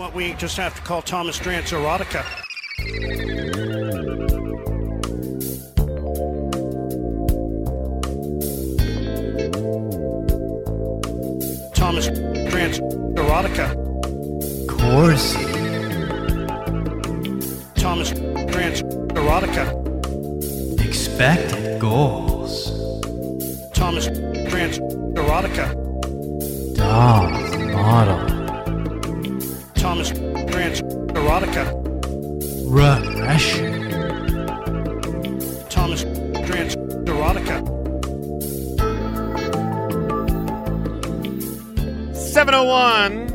what 0.00 0.14
we 0.14 0.32
just 0.32 0.56
have 0.56 0.74
to 0.74 0.80
call 0.80 1.02
Thomas 1.02 1.38
Drance 1.38 1.74
erotica. 1.76 2.24
Thomas 11.74 12.08
Drance 12.08 12.80
erotica. 13.14 13.76
Of 14.62 14.78
course. 14.78 15.34
Thomas 17.74 18.12
Drance 18.52 18.80
erotica. 19.12 19.66
Expected 20.82 21.78
goals. 21.78 22.70
Thomas 23.74 24.08
Drance 24.08 24.78
erotica. 25.12 25.74
Dolls 26.74 27.56
model. 27.74 28.29
Erotica. 31.30 31.64
Regression. 32.66 33.80
Thomas 35.68 36.02
Drance 36.04 36.74
erotica. 37.06 37.60
701 42.14 43.30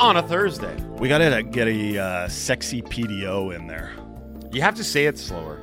on 0.00 0.16
a 0.16 0.22
Thursday. 0.22 0.76
We 0.98 1.08
got 1.08 1.18
to 1.18 1.42
get 1.42 1.66
a 1.66 1.98
uh, 1.98 2.28
sexy 2.28 2.82
PDO 2.82 3.54
in 3.56 3.66
there. 3.66 3.92
You 4.52 4.60
have 4.62 4.74
to 4.76 4.84
say 4.84 5.06
it 5.06 5.18
slower. 5.18 5.60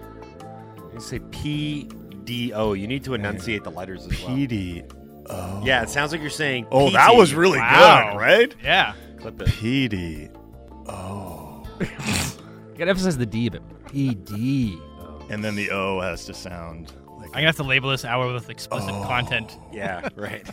You 0.93 0.99
say 0.99 1.19
P 1.31 1.89
D 2.23 2.53
O. 2.53 2.73
You 2.73 2.87
need 2.87 3.03
to 3.03 3.13
enunciate 3.13 3.63
the 3.63 3.69
letters 3.71 4.05
as 4.07 4.19
well. 4.23 4.35
PD. 4.35 4.83
Yeah, 5.63 5.83
it 5.83 5.89
sounds 5.89 6.11
like 6.11 6.21
you're 6.21 6.29
saying. 6.31 6.65
Oh, 6.71 6.89
PT. 6.89 6.93
that 6.93 7.13
was 7.15 7.33
really 7.35 7.59
Wow. 7.59 8.11
good, 8.13 8.17
right? 8.19 8.55
Yeah. 8.63 8.93
Clip 9.35 9.41
it. 9.41 9.47
PD. 9.49 10.29
Oh. 10.87 11.63
You 12.71 12.81
gotta 12.81 12.91
emphasize 12.91 13.17
the 13.17 13.25
D, 13.25 13.49
but 13.49 13.67
PD. 13.87 14.79
And 15.31 15.43
then 15.43 15.55
the 15.55 15.71
O 15.71 15.99
has 15.99 16.25
to 16.25 16.33
sound 16.35 16.93
like 17.17 17.29
I'm 17.29 17.33
gonna 17.33 17.47
have 17.47 17.55
to 17.55 17.63
label 17.63 17.89
this 17.89 18.05
hour 18.05 18.31
with 18.31 18.51
explicit 18.51 18.91
Oh. 18.93 19.03
content. 19.03 19.57
Yeah, 19.73 20.07
right. 20.15 20.47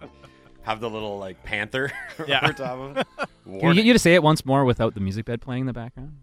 Have 0.62 0.80
the 0.80 0.90
little 0.90 1.18
like 1.18 1.42
panther 1.42 1.90
Yeah. 2.28 2.40
over 2.44 2.52
top 2.52 2.78
of 2.78 2.96
it. 2.98 3.06
Can 3.46 3.68
we 3.70 3.74
get 3.76 3.86
you 3.86 3.94
to 3.94 3.98
say 3.98 4.14
it 4.14 4.22
once 4.22 4.44
more 4.44 4.66
without 4.66 4.92
the 4.94 5.00
music 5.00 5.24
bed 5.24 5.40
playing 5.40 5.62
in 5.62 5.66
the 5.66 5.72
background? 5.72 6.18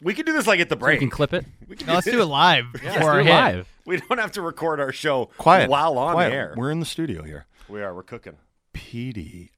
We 0.00 0.14
can 0.14 0.26
do 0.26 0.32
this 0.32 0.48
like 0.48 0.58
at 0.58 0.68
the 0.68 0.76
So 0.76 0.84
we 0.86 0.96
can 0.98 1.08
clip 1.10 1.32
it. 1.32 1.44
We 1.68 1.76
can 1.76 1.86
No, 1.86 1.94
let's 1.94 2.06
do 2.10 2.20
it 2.20 2.24
live 2.26 2.64
Let's 2.82 2.98
do 2.98 3.08
it 3.18 3.26
live. 3.26 3.68
We 3.86 3.98
don't 3.98 4.18
have 4.18 4.32
to 4.32 4.42
record 4.42 4.80
our 4.80 4.90
show 4.92 5.26
quiet 5.38 5.70
while 5.70 5.96
on 5.96 6.14
quiet. 6.14 6.30
the 6.30 6.34
air. 6.36 6.54
We're 6.56 6.72
in 6.72 6.80
the 6.80 6.86
studio 6.86 7.22
here. 7.22 7.46
We 7.68 7.82
are. 7.82 7.94
We're 7.94 8.02
cooking. 8.02 8.34
PD. 8.74 9.50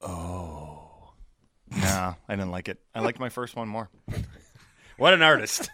Oh. 0.00 0.81
Nah, 1.80 2.14
I 2.28 2.36
didn't 2.36 2.50
like 2.50 2.68
it. 2.68 2.78
I 2.94 3.00
liked 3.00 3.18
my 3.18 3.28
first 3.28 3.56
one 3.56 3.68
more. 3.68 3.88
What 4.98 5.14
an 5.14 5.22
artist. 5.22 5.68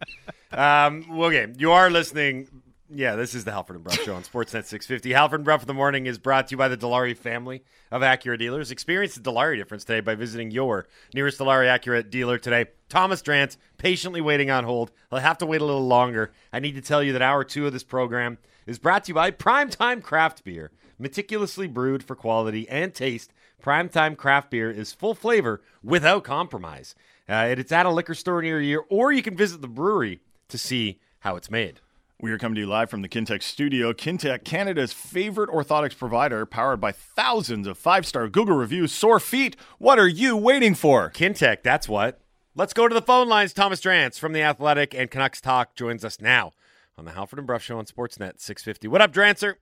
um, 0.50 1.06
well, 1.16 1.28
okay, 1.28 1.46
you 1.56 1.70
are 1.70 1.88
listening. 1.88 2.48
Yeah, 2.90 3.14
this 3.14 3.34
is 3.34 3.44
the 3.44 3.52
Halford 3.52 3.76
and 3.76 3.84
Bruff 3.84 4.00
Show 4.02 4.14
on 4.14 4.22
Sportsnet 4.22 4.64
650. 4.64 5.12
Halford 5.12 5.40
and 5.40 5.44
Bruff 5.44 5.62
in 5.62 5.66
the 5.68 5.74
Morning 5.74 6.06
is 6.06 6.18
brought 6.18 6.48
to 6.48 6.52
you 6.52 6.56
by 6.56 6.66
the 6.66 6.76
Dilawri 6.76 7.16
family 7.16 7.62
of 7.92 8.02
Acura 8.02 8.38
dealers. 8.38 8.70
Experience 8.70 9.14
the 9.14 9.20
Dilawri 9.20 9.56
difference 9.56 9.84
today 9.84 10.00
by 10.00 10.14
visiting 10.14 10.50
your 10.50 10.88
nearest 11.14 11.38
Dilawri 11.38 11.68
Acura 11.68 12.10
dealer 12.10 12.38
today. 12.38 12.66
Thomas 12.88 13.22
Drance, 13.22 13.56
patiently 13.78 14.20
waiting 14.20 14.50
on 14.50 14.64
hold. 14.64 14.90
I'll 15.12 15.20
have 15.20 15.38
to 15.38 15.46
wait 15.46 15.60
a 15.60 15.64
little 15.64 15.86
longer. 15.86 16.32
I 16.52 16.58
need 16.58 16.74
to 16.74 16.82
tell 16.82 17.02
you 17.02 17.12
that 17.12 17.22
hour 17.22 17.44
two 17.44 17.66
of 17.66 17.72
this 17.72 17.84
program 17.84 18.38
is 18.66 18.78
brought 18.78 19.04
to 19.04 19.10
you 19.10 19.14
by 19.14 19.30
Primetime 19.30 20.02
Craft 20.02 20.44
Beer. 20.44 20.72
Meticulously 20.98 21.68
brewed 21.68 22.02
for 22.02 22.14
quality 22.16 22.68
and 22.68 22.92
taste, 22.94 23.32
Primetime 23.62 24.16
Craft 24.16 24.50
Beer 24.50 24.70
is 24.70 24.92
full 24.92 25.14
flavor 25.14 25.62
without 25.82 26.24
compromise. 26.24 26.94
Uh, 27.28 27.46
it- 27.50 27.58
it's 27.60 27.72
at 27.72 27.86
a 27.86 27.90
liquor 27.90 28.14
store 28.14 28.42
near 28.42 28.60
you, 28.60 28.84
or 28.90 29.12
you 29.12 29.22
can 29.22 29.36
visit 29.36 29.60
the 29.62 29.68
brewery 29.68 30.20
to 30.48 30.58
see 30.58 31.00
how 31.20 31.36
it's 31.36 31.50
made. 31.50 31.80
We 32.20 32.30
are 32.32 32.38
coming 32.38 32.54
to 32.56 32.60
you 32.60 32.66
live 32.66 32.90
from 32.90 33.02
the 33.02 33.08
Kintec 33.08 33.42
studio. 33.42 33.92
Kintec, 33.92 34.44
Canada's 34.44 34.92
favorite 34.92 35.50
orthotics 35.50 35.96
provider, 35.96 36.44
powered 36.46 36.80
by 36.80 36.92
thousands 36.92 37.66
of 37.66 37.78
five 37.78 38.06
star 38.06 38.28
Google 38.28 38.56
reviews. 38.56 38.92
Sore 38.92 39.18
feet. 39.20 39.56
What 39.78 39.98
are 39.98 40.06
you 40.08 40.36
waiting 40.36 40.74
for? 40.74 41.10
Kintec, 41.10 41.62
that's 41.62 41.88
what. 41.88 42.20
Let's 42.54 42.74
go 42.74 42.86
to 42.86 42.94
the 42.94 43.02
phone 43.02 43.28
lines. 43.28 43.52
Thomas 43.52 43.80
Drance 43.80 44.18
from 44.18 44.32
The 44.34 44.42
Athletic 44.42 44.94
and 44.94 45.10
Canucks 45.10 45.40
Talk 45.40 45.74
joins 45.74 46.04
us 46.04 46.20
now 46.20 46.52
on 46.98 47.06
the 47.06 47.12
Halford 47.12 47.38
and 47.40 47.46
Bruff 47.46 47.62
Show 47.62 47.78
on 47.78 47.86
Sportsnet 47.86 48.40
650. 48.40 48.86
What 48.88 49.00
up, 49.00 49.12
Drancer? 49.12 49.54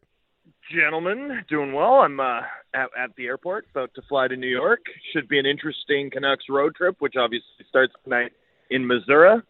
Gentlemen, 0.70 1.44
doing 1.48 1.72
well. 1.72 2.00
I'm 2.00 2.20
uh, 2.20 2.40
at, 2.74 2.88
at 2.98 3.16
the 3.16 3.26
airport, 3.26 3.66
about 3.70 3.92
to 3.94 4.02
fly 4.08 4.28
to 4.28 4.36
New 4.36 4.48
York. 4.48 4.80
Should 5.12 5.28
be 5.28 5.38
an 5.38 5.46
interesting 5.46 6.10
Canucks 6.10 6.44
road 6.48 6.74
trip, 6.74 6.96
which 7.00 7.14
obviously 7.16 7.46
starts 7.68 7.92
tonight 8.04 8.32
in 8.70 8.86
Missouri. 8.86 9.40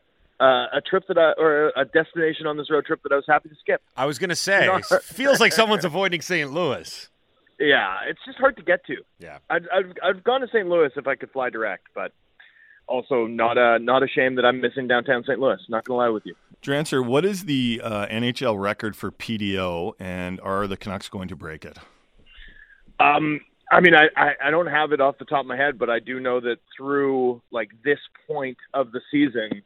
Uh, 0.40 0.66
a 0.72 0.80
trip 0.88 1.04
that 1.08 1.18
I, 1.18 1.32
or 1.40 1.70
a 1.76 1.84
destination 1.84 2.46
on 2.46 2.56
this 2.56 2.70
road 2.70 2.86
trip 2.86 3.02
that 3.02 3.12
I 3.12 3.16
was 3.16 3.26
happy 3.28 3.50
to 3.50 3.54
skip. 3.60 3.82
I 3.96 4.06
was 4.06 4.18
going 4.18 4.30
to 4.30 4.36
say, 4.36 4.66
No. 4.66 4.76
it 4.76 5.02
feels 5.02 5.38
like 5.38 5.52
someone's 5.52 5.84
avoiding 5.84 6.22
St. 6.22 6.50
Louis. 6.50 7.10
Yeah, 7.58 7.98
it's 8.08 8.20
just 8.24 8.38
hard 8.38 8.56
to 8.56 8.62
get 8.62 8.86
to. 8.86 8.96
Yeah. 9.18 9.36
I'd, 9.50 9.68
I've 9.68 9.92
I've 10.02 10.24
gone 10.24 10.40
to 10.40 10.46
St. 10.48 10.66
Louis 10.66 10.90
if 10.96 11.06
I 11.06 11.14
could 11.14 11.30
fly 11.30 11.50
direct, 11.50 11.88
but 11.94 12.12
also 12.86 13.26
not 13.26 13.58
a 13.58 13.78
not 13.78 14.02
a 14.02 14.08
shame 14.08 14.36
that 14.36 14.46
I'm 14.46 14.62
missing 14.62 14.88
downtown 14.88 15.24
St. 15.24 15.38
Louis. 15.38 15.58
Not 15.68 15.84
gonna 15.84 15.98
lie 15.98 16.08
with 16.08 16.24
you. 16.24 16.34
Drancer, 16.62 17.04
what 17.04 17.24
is 17.24 17.44
the 17.44 17.80
uh, 17.82 18.06
NHL 18.06 18.60
record 18.60 18.94
for 18.94 19.10
PDO, 19.10 19.94
and 19.98 20.40
are 20.40 20.66
the 20.66 20.76
Canucks 20.76 21.08
going 21.08 21.28
to 21.28 21.36
break 21.36 21.64
it? 21.64 21.78
Um, 22.98 23.40
I 23.72 23.80
mean, 23.80 23.94
I, 23.94 24.08
I, 24.14 24.32
I 24.44 24.50
don't 24.50 24.66
have 24.66 24.92
it 24.92 25.00
off 25.00 25.16
the 25.18 25.24
top 25.24 25.40
of 25.40 25.46
my 25.46 25.56
head, 25.56 25.78
but 25.78 25.88
I 25.88 26.00
do 26.00 26.20
know 26.20 26.40
that 26.40 26.56
through 26.76 27.40
like 27.50 27.70
this 27.82 27.98
point 28.26 28.58
of 28.74 28.92
the 28.92 29.00
season, 29.10 29.62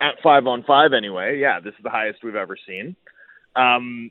at 0.00 0.14
five 0.22 0.46
on 0.46 0.64
five 0.64 0.92
anyway, 0.92 1.38
yeah, 1.38 1.60
this 1.60 1.74
is 1.74 1.84
the 1.84 1.90
highest 1.90 2.24
we've 2.24 2.34
ever 2.34 2.56
seen. 2.66 2.96
Um, 3.54 4.10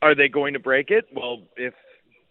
are 0.00 0.14
they 0.14 0.28
going 0.28 0.52
to 0.52 0.60
break 0.60 0.90
it? 0.90 1.06
Well, 1.12 1.42
if 1.56 1.74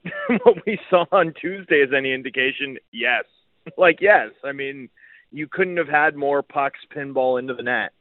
what 0.44 0.66
we 0.66 0.80
saw 0.90 1.06
on 1.12 1.34
Tuesday 1.40 1.78
is 1.78 1.90
any 1.96 2.14
indication, 2.14 2.78
yes. 2.92 3.26
Like 3.78 4.00
yes, 4.02 4.32
I 4.44 4.52
mean, 4.52 4.90
you 5.32 5.48
couldn't 5.48 5.78
have 5.78 5.88
had 5.88 6.18
more 6.18 6.42
pucks 6.44 6.82
pinball 6.94 7.40
into 7.40 7.54
the 7.54 7.64
net. 7.64 7.94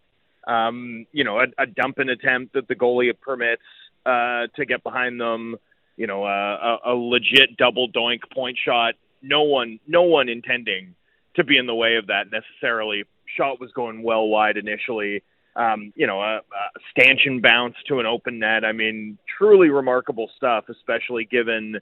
Um, 0.46 1.06
you 1.12 1.24
know, 1.24 1.38
a, 1.38 1.46
a 1.58 1.66
dumping 1.66 2.08
attempt 2.08 2.54
that 2.54 2.68
the 2.68 2.74
goalie 2.74 3.12
permits 3.20 3.62
uh, 4.04 4.48
to 4.56 4.66
get 4.66 4.82
behind 4.82 5.20
them 5.20 5.56
you 5.96 6.06
know, 6.06 6.24
uh, 6.24 6.78
a, 6.84 6.92
a 6.92 6.94
legit 6.94 7.56
double 7.56 7.88
doink 7.90 8.20
point 8.32 8.58
shot. 8.64 8.94
No 9.22 9.42
one, 9.42 9.78
no 9.86 10.02
one 10.02 10.28
intending 10.28 10.94
to 11.36 11.44
be 11.44 11.56
in 11.56 11.66
the 11.66 11.74
way 11.74 11.96
of 11.96 12.08
that 12.08 12.24
necessarily. 12.30 13.04
Shot 13.36 13.60
was 13.60 13.70
going 13.72 14.02
well 14.02 14.26
wide 14.26 14.56
initially. 14.56 15.22
Um, 15.54 15.92
you 15.94 16.06
know, 16.06 16.20
a, 16.20 16.38
a 16.38 16.80
stanchion 16.90 17.40
bounce 17.40 17.76
to 17.88 18.00
an 18.00 18.06
open 18.06 18.38
net. 18.38 18.64
I 18.64 18.72
mean, 18.72 19.18
truly 19.38 19.68
remarkable 19.68 20.30
stuff, 20.36 20.64
especially 20.70 21.24
given 21.24 21.78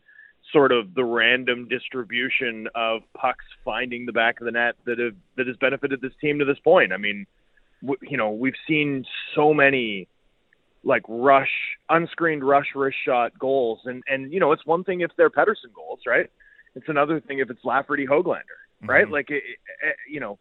sort 0.53 0.73
of 0.73 0.95
the 0.95 1.05
random 1.05 1.69
distribution 1.69 2.67
of 2.75 3.03
pucks 3.15 3.45
finding 3.65 4.07
the 4.07 4.13
back 4.13 4.41
of 4.41 4.47
the 4.47 4.51
net 4.51 4.75
that 4.87 4.99
have 4.99 5.15
that 5.37 5.47
has 5.47 5.57
benefited 5.57 6.01
this 6.01 6.13
team 6.21 6.41
to 6.41 6.45
this 6.45 6.59
point. 6.59 6.93
I 6.93 6.97
mean, 6.97 7.27
you 7.83 8.17
know, 8.17 8.31
we've 8.31 8.55
seen 8.67 9.05
so 9.35 9.55
many 9.55 10.09
like 10.83 11.03
rush, 11.09 11.51
unscreened 11.89 12.43
rush 12.43 12.69
wrist 12.75 12.97
shot 13.05 13.39
goals, 13.39 13.81
and 13.85 14.03
and 14.09 14.33
you 14.33 14.41
know 14.41 14.53
it's 14.53 14.65
one 14.67 14.85
thing 14.85 15.01
if 15.01 15.11
they're 15.17 15.31
Pettersson 15.31 15.73
goals, 15.75 16.01
right? 16.07 16.31
It's 16.75 16.89
another 16.89 17.21
thing 17.21 17.41
if 17.41 17.51
it's 17.51 17.65
Lafferty 17.65 18.07
Hoglander, 18.07 18.59
right? 18.83 19.11
Like 19.11 19.31
it, 19.31 19.43
it, 19.83 19.97
you 20.09 20.21
know, 20.21 20.39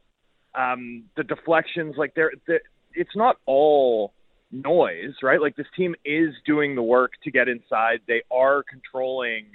um, 0.56 1.06
the 1.18 1.24
deflections, 1.24 1.96
like 1.98 2.14
they're, 2.14 2.32
they 2.48 2.60
it's 2.94 3.16
not 3.16 3.38
all 3.46 4.14
noise, 4.52 5.14
right? 5.22 5.42
Like 5.42 5.56
this 5.56 5.68
team 5.76 5.96
is 6.06 6.34
doing 6.46 6.76
the 6.76 6.84
work 6.84 7.14
to 7.24 7.32
get 7.32 7.48
inside. 7.48 8.02
They 8.08 8.24
are 8.32 8.64
controlling 8.64 9.46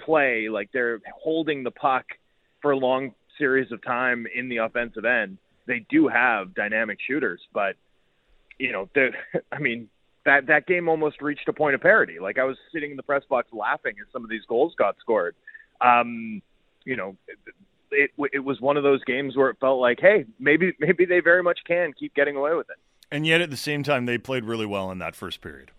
play, 0.00 0.48
like 0.48 0.70
they're 0.72 1.00
holding 1.22 1.62
the 1.62 1.70
puck 1.70 2.04
for 2.60 2.72
a 2.72 2.76
long 2.76 3.14
series 3.38 3.72
of 3.72 3.82
time 3.82 4.26
in 4.34 4.48
the 4.48 4.58
offensive 4.58 5.04
end. 5.04 5.38
They 5.66 5.84
do 5.88 6.08
have 6.08 6.54
dynamic 6.54 6.98
shooters, 7.06 7.40
but 7.52 7.76
you 8.58 8.72
know, 8.72 8.88
the 8.94 9.10
I 9.52 9.58
mean, 9.58 9.88
that 10.24 10.46
that 10.46 10.66
game 10.66 10.88
almost 10.88 11.20
reached 11.22 11.48
a 11.48 11.52
point 11.52 11.74
of 11.74 11.80
parity. 11.80 12.18
Like 12.20 12.38
I 12.38 12.44
was 12.44 12.56
sitting 12.72 12.90
in 12.92 12.96
the 12.96 13.02
press 13.02 13.24
box 13.28 13.48
laughing 13.52 13.94
as 14.00 14.10
some 14.12 14.24
of 14.24 14.30
these 14.30 14.44
goals 14.48 14.74
got 14.76 14.96
scored. 15.00 15.34
Um, 15.80 16.42
you 16.84 16.96
know, 16.96 17.16
it 17.90 18.10
it 18.32 18.40
was 18.44 18.60
one 18.60 18.76
of 18.76 18.82
those 18.82 19.02
games 19.04 19.36
where 19.36 19.50
it 19.50 19.56
felt 19.60 19.80
like, 19.80 19.98
hey, 20.00 20.24
maybe 20.38 20.72
maybe 20.78 21.04
they 21.04 21.20
very 21.20 21.42
much 21.42 21.60
can 21.66 21.92
keep 21.92 22.14
getting 22.14 22.36
away 22.36 22.54
with 22.54 22.68
it. 22.70 22.76
And 23.10 23.26
yet, 23.26 23.42
at 23.42 23.50
the 23.50 23.58
same 23.58 23.82
time, 23.82 24.06
they 24.06 24.16
played 24.16 24.44
really 24.44 24.64
well 24.64 24.90
in 24.90 24.98
that 24.98 25.14
first 25.14 25.42
period. 25.42 25.70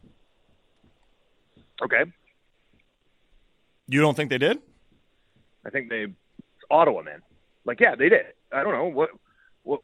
Okay, 1.81 2.03
You 3.87 3.99
don't 3.99 4.15
think 4.15 4.29
they 4.29 4.37
did? 4.37 4.59
I 5.65 5.69
think 5.69 5.89
they 5.89 6.07
Ottawa 6.69 7.01
man. 7.01 7.21
Like 7.65 7.79
yeah, 7.79 7.95
they 7.95 8.09
did. 8.09 8.25
I 8.51 8.63
don't 8.63 8.73
know 8.73 8.85
what 8.85 9.09
what 9.63 9.81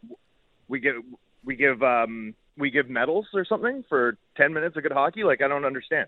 we 0.68 0.80
give 0.80 0.96
we 1.44 1.56
give 1.56 1.82
um 1.84 2.36
we 2.58 2.70
give 2.70 2.90
medals 2.90 3.28
or 3.34 3.46
something 3.46 3.84
for 3.88 4.18
10 4.36 4.54
minutes 4.54 4.76
of 4.76 4.84
good 4.84 4.92
hockey 4.92 5.24
like 5.24 5.42
I 5.42 5.48
don't 5.48 5.66
understand. 5.66 6.08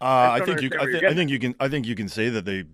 Uh, 0.00 0.04
I 0.04 0.38
don't 0.38 0.46
think 0.48 0.62
you. 0.62 0.70
I, 0.80 0.86
thi- 0.86 1.06
I 1.06 1.14
think 1.14 1.30
you 1.30 1.38
can. 1.38 1.54
I 1.60 1.68
think 1.68 1.86
you 1.86 1.94
can 1.94 2.08
say 2.08 2.28
that 2.28 2.44
they 2.44 2.64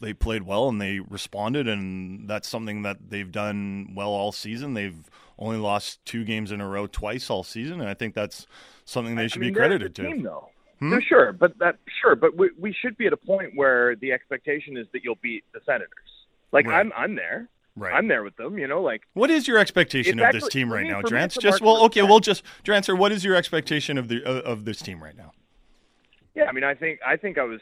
they 0.00 0.12
played 0.12 0.42
well 0.42 0.68
and 0.68 0.80
they 0.80 0.98
responded, 0.98 1.68
and 1.68 2.28
that's 2.28 2.48
something 2.48 2.82
that 2.82 3.08
they've 3.08 3.30
done 3.30 3.92
well 3.94 4.08
all 4.10 4.32
season. 4.32 4.74
They've 4.74 4.96
only 5.38 5.58
lost 5.58 6.04
two 6.04 6.24
games 6.24 6.50
in 6.50 6.60
a 6.60 6.66
row 6.68 6.88
twice 6.88 7.30
all 7.30 7.44
season, 7.44 7.80
and 7.80 7.88
I 7.88 7.94
think 7.94 8.14
that's 8.14 8.48
something 8.84 9.14
they 9.14 9.28
should 9.28 9.42
I 9.42 9.44
mean, 9.46 9.52
be 9.52 9.56
credited 9.56 9.94
the 9.94 10.02
to. 10.02 10.08
Team, 10.08 10.22
though. 10.24 10.48
Hmm? 10.80 10.90
No, 10.90 11.00
sure, 11.00 11.32
but 11.32 11.56
that 11.58 11.76
sure, 12.02 12.16
but 12.16 12.36
we, 12.36 12.50
we 12.58 12.72
should 12.72 12.96
be 12.96 13.06
at 13.06 13.12
a 13.12 13.16
point 13.16 13.52
where 13.54 13.94
the 13.96 14.10
expectation 14.12 14.76
is 14.76 14.86
that 14.92 15.04
you'll 15.04 15.18
beat 15.22 15.44
the 15.52 15.60
Senators. 15.64 15.88
Like 16.50 16.66
Right. 16.66 16.80
I'm 16.80 16.92
I'm 16.96 17.14
there. 17.14 17.48
Right. 17.76 17.92
I'm 17.92 18.08
there 18.08 18.22
with 18.24 18.36
them. 18.36 18.58
You 18.58 18.66
know, 18.66 18.80
like 18.80 19.02
What 19.12 19.30
is 19.30 19.46
your 19.46 19.58
expectation 19.58 20.18
It's 20.18 20.34
of 20.34 20.40
this 20.40 20.50
team 20.50 20.72
right 20.72 20.86
now, 20.86 21.02
Drance? 21.02 21.38
Just 21.38 21.60
well, 21.60 21.84
okay, 21.84 22.02
we'll 22.02 22.20
just 22.20 22.42
Drancer. 22.64 22.96
What 22.98 23.12
is 23.12 23.22
your 23.22 23.34
expectation 23.34 23.98
of 23.98 24.08
the 24.08 24.24
of, 24.24 24.44
of 24.44 24.64
this 24.64 24.80
team 24.80 25.02
right 25.02 25.16
now? 25.16 25.32
Yeah, 26.34 26.44
I 26.44 26.52
mean, 26.52 26.64
I 26.64 26.74
think 26.74 27.00
I 27.06 27.16
think 27.16 27.36
I 27.38 27.44
was 27.44 27.60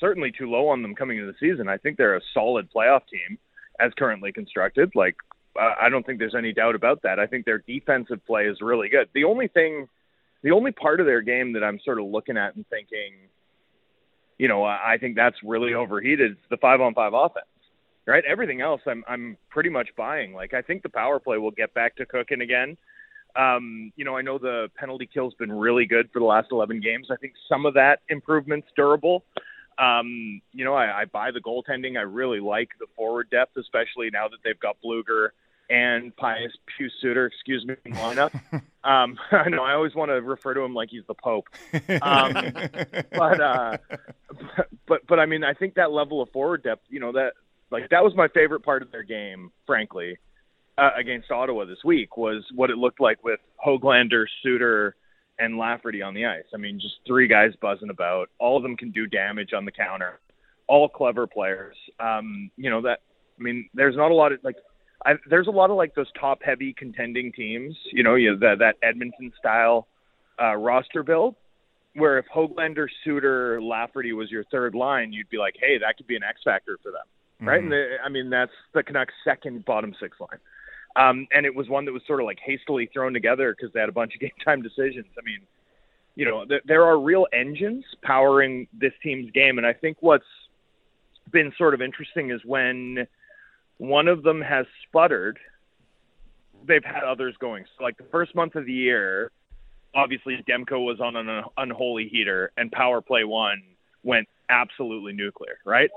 certainly 0.00 0.32
too 0.32 0.50
low 0.50 0.68
on 0.68 0.82
them 0.82 0.94
coming 0.94 1.18
into 1.18 1.30
the 1.30 1.38
season. 1.38 1.68
I 1.68 1.76
think 1.76 1.98
they're 1.98 2.16
a 2.16 2.20
solid 2.32 2.68
playoff 2.74 3.02
team 3.08 3.38
as 3.78 3.92
currently 3.96 4.32
constructed. 4.32 4.92
Like, 4.94 5.16
uh, 5.58 5.74
I 5.80 5.90
don't 5.90 6.04
think 6.04 6.18
there's 6.18 6.34
any 6.34 6.52
doubt 6.52 6.74
about 6.74 7.02
that. 7.02 7.18
I 7.18 7.26
think 7.26 7.44
their 7.44 7.58
defensive 7.58 8.24
play 8.26 8.46
is 8.46 8.60
really 8.60 8.88
good. 8.88 9.08
The 9.14 9.24
only 9.24 9.48
thing, 9.48 9.88
the 10.42 10.50
only 10.50 10.72
part 10.72 11.00
of 11.00 11.06
their 11.06 11.20
game 11.20 11.52
that 11.52 11.62
I'm 11.62 11.78
sort 11.84 11.98
of 11.98 12.06
looking 12.06 12.36
at 12.36 12.56
and 12.56 12.66
thinking, 12.68 13.14
you 14.38 14.48
know, 14.48 14.64
I 14.64 14.94
I 14.94 14.98
think 14.98 15.14
that's 15.14 15.36
really 15.44 15.74
overheated 15.74 16.32
is 16.32 16.38
the 16.48 16.56
five 16.56 16.80
on 16.80 16.94
five 16.94 17.12
offense. 17.14 17.46
Right? 18.06 18.24
Everything 18.28 18.60
else, 18.60 18.80
I'm 18.86 19.04
I'm 19.06 19.36
pretty 19.48 19.70
much 19.70 19.90
buying. 19.96 20.34
Like, 20.34 20.54
I 20.54 20.62
think 20.62 20.82
the 20.82 20.88
power 20.88 21.20
play 21.20 21.38
will 21.38 21.52
get 21.52 21.72
back 21.72 21.96
to 21.96 22.06
cooking 22.06 22.40
again. 22.40 22.76
Um, 23.36 23.92
you 23.96 24.04
know, 24.04 24.16
I 24.16 24.22
know 24.22 24.38
the 24.38 24.68
penalty 24.76 25.08
kill's 25.12 25.34
been 25.34 25.52
really 25.52 25.86
good 25.86 26.10
for 26.12 26.18
the 26.18 26.24
last 26.24 26.48
11 26.50 26.80
games. 26.80 27.08
I 27.10 27.16
think 27.16 27.32
some 27.48 27.64
of 27.64 27.74
that 27.74 28.00
improvement's 28.10 28.68
durable. 28.76 29.24
Um, 29.78 30.42
you 30.52 30.64
know, 30.64 30.74
I, 30.74 31.02
I 31.02 31.04
buy 31.06 31.30
the 31.30 31.40
goaltending. 31.40 31.96
I 31.96 32.02
really 32.02 32.40
like 32.40 32.70
the 32.78 32.86
forward 32.94 33.30
depth, 33.30 33.56
especially 33.56 34.10
now 34.10 34.28
that 34.28 34.38
they've 34.44 34.58
got 34.58 34.76
Blueger 34.84 35.28
and 35.70 36.14
Pius 36.16 36.52
Pew 36.76 36.90
Suter, 37.00 37.26
excuse 37.26 37.64
me, 37.64 37.74
in 37.84 37.92
lineup. 37.92 38.34
um, 38.84 39.18
I 39.32 39.48
know 39.48 39.62
I 39.62 39.72
always 39.72 39.94
want 39.94 40.10
to 40.10 40.20
refer 40.20 40.54
to 40.54 40.60
him 40.60 40.74
like 40.74 40.90
he's 40.90 41.06
the 41.06 41.14
Pope. 41.14 41.48
Um, 42.02 42.32
but, 43.12 43.40
uh, 43.40 43.78
but, 44.28 44.68
but, 44.86 45.06
but 45.06 45.18
I 45.18 45.26
mean, 45.26 45.42
I 45.44 45.54
think 45.54 45.74
that 45.74 45.90
level 45.90 46.20
of 46.20 46.30
forward 46.30 46.62
depth, 46.62 46.84
you 46.90 47.00
know, 47.00 47.12
that, 47.12 47.32
like, 47.72 47.90
that 47.90 48.04
was 48.04 48.12
my 48.14 48.28
favorite 48.28 48.60
part 48.60 48.82
of 48.82 48.92
their 48.92 49.02
game, 49.02 49.50
frankly 49.66 50.18
uh, 50.78 50.90
against 50.96 51.30
Ottawa 51.30 51.64
this 51.64 51.84
week 51.84 52.16
was 52.16 52.44
what 52.54 52.70
it 52.70 52.78
looked 52.78 53.00
like 53.00 53.22
with 53.24 53.40
Hoglander, 53.64 54.24
Suter, 54.42 54.96
and 55.38 55.58
Lafferty 55.58 56.02
on 56.02 56.14
the 56.14 56.26
ice. 56.26 56.44
I 56.54 56.56
mean, 56.56 56.78
just 56.80 56.94
three 57.06 57.26
guys 57.26 57.52
buzzing 57.60 57.90
about. 57.90 58.30
All 58.38 58.56
of 58.56 58.62
them 58.62 58.76
can 58.76 58.90
do 58.90 59.06
damage 59.06 59.52
on 59.54 59.64
the 59.64 59.72
counter. 59.72 60.20
All 60.68 60.88
clever 60.88 61.26
players. 61.26 61.76
Um, 62.00 62.50
you 62.56 62.70
know 62.70 62.82
that. 62.82 63.00
I 63.38 63.42
mean, 63.42 63.68
there's 63.74 63.96
not 63.96 64.10
a 64.10 64.14
lot 64.14 64.32
of 64.32 64.38
like. 64.42 64.56
I, 65.04 65.14
there's 65.28 65.48
a 65.48 65.50
lot 65.50 65.70
of 65.70 65.76
like 65.76 65.96
those 65.96 66.06
top-heavy 66.18 66.74
contending 66.78 67.32
teams. 67.32 67.76
You 67.92 68.04
know, 68.04 68.14
you 68.14 68.38
that 68.38 68.60
that 68.60 68.76
Edmonton 68.86 69.32
style 69.38 69.88
uh, 70.40 70.54
roster 70.54 71.02
build. 71.02 71.34
Where 71.94 72.18
if 72.18 72.24
Hoglander, 72.34 72.86
Suter, 73.04 73.60
Lafferty 73.60 74.14
was 74.14 74.30
your 74.30 74.44
third 74.44 74.74
line, 74.74 75.12
you'd 75.12 75.28
be 75.28 75.36
like, 75.36 75.56
hey, 75.60 75.76
that 75.78 75.98
could 75.98 76.06
be 76.06 76.16
an 76.16 76.22
X 76.22 76.40
factor 76.42 76.78
for 76.82 76.90
them 76.90 77.02
right? 77.46 77.62
And 77.62 77.72
the, 77.72 77.96
I 78.04 78.08
mean, 78.08 78.30
that's 78.30 78.52
the 78.74 78.82
Canucks' 78.82 79.14
second 79.24 79.64
bottom 79.64 79.94
six 80.00 80.18
line. 80.20 80.38
Um, 80.94 81.26
and 81.32 81.46
it 81.46 81.54
was 81.54 81.68
one 81.68 81.84
that 81.86 81.92
was 81.92 82.02
sort 82.06 82.20
of 82.20 82.26
like 82.26 82.38
hastily 82.44 82.88
thrown 82.92 83.12
together 83.12 83.54
because 83.56 83.72
they 83.72 83.80
had 83.80 83.88
a 83.88 83.92
bunch 83.92 84.14
of 84.14 84.20
game 84.20 84.30
time 84.44 84.62
decisions. 84.62 85.06
I 85.18 85.22
mean, 85.24 85.40
you 86.14 86.26
know, 86.26 86.44
th- 86.44 86.62
there 86.66 86.84
are 86.84 86.98
real 86.98 87.26
engines 87.32 87.84
powering 88.02 88.66
this 88.72 88.92
team's 89.02 89.30
game. 89.30 89.58
And 89.58 89.66
I 89.66 89.72
think 89.72 89.96
what's 90.00 90.24
been 91.30 91.52
sort 91.56 91.74
of 91.74 91.80
interesting 91.80 92.30
is 92.30 92.40
when 92.44 93.06
one 93.78 94.08
of 94.08 94.22
them 94.22 94.40
has 94.42 94.66
sputtered, 94.86 95.38
they've 96.66 96.84
had 96.84 97.02
others 97.02 97.34
going. 97.40 97.64
So, 97.76 97.84
like 97.84 97.96
the 97.96 98.04
first 98.04 98.34
month 98.34 98.54
of 98.54 98.66
the 98.66 98.72
year, 98.72 99.30
obviously 99.94 100.42
Demko 100.48 100.84
was 100.84 101.00
on 101.00 101.16
an 101.16 101.44
unholy 101.56 102.08
heater, 102.08 102.52
and 102.56 102.70
power 102.70 103.00
play 103.00 103.24
one 103.24 103.62
went 104.02 104.28
absolutely 104.48 105.12
nuclear, 105.12 105.58
right? 105.64 105.90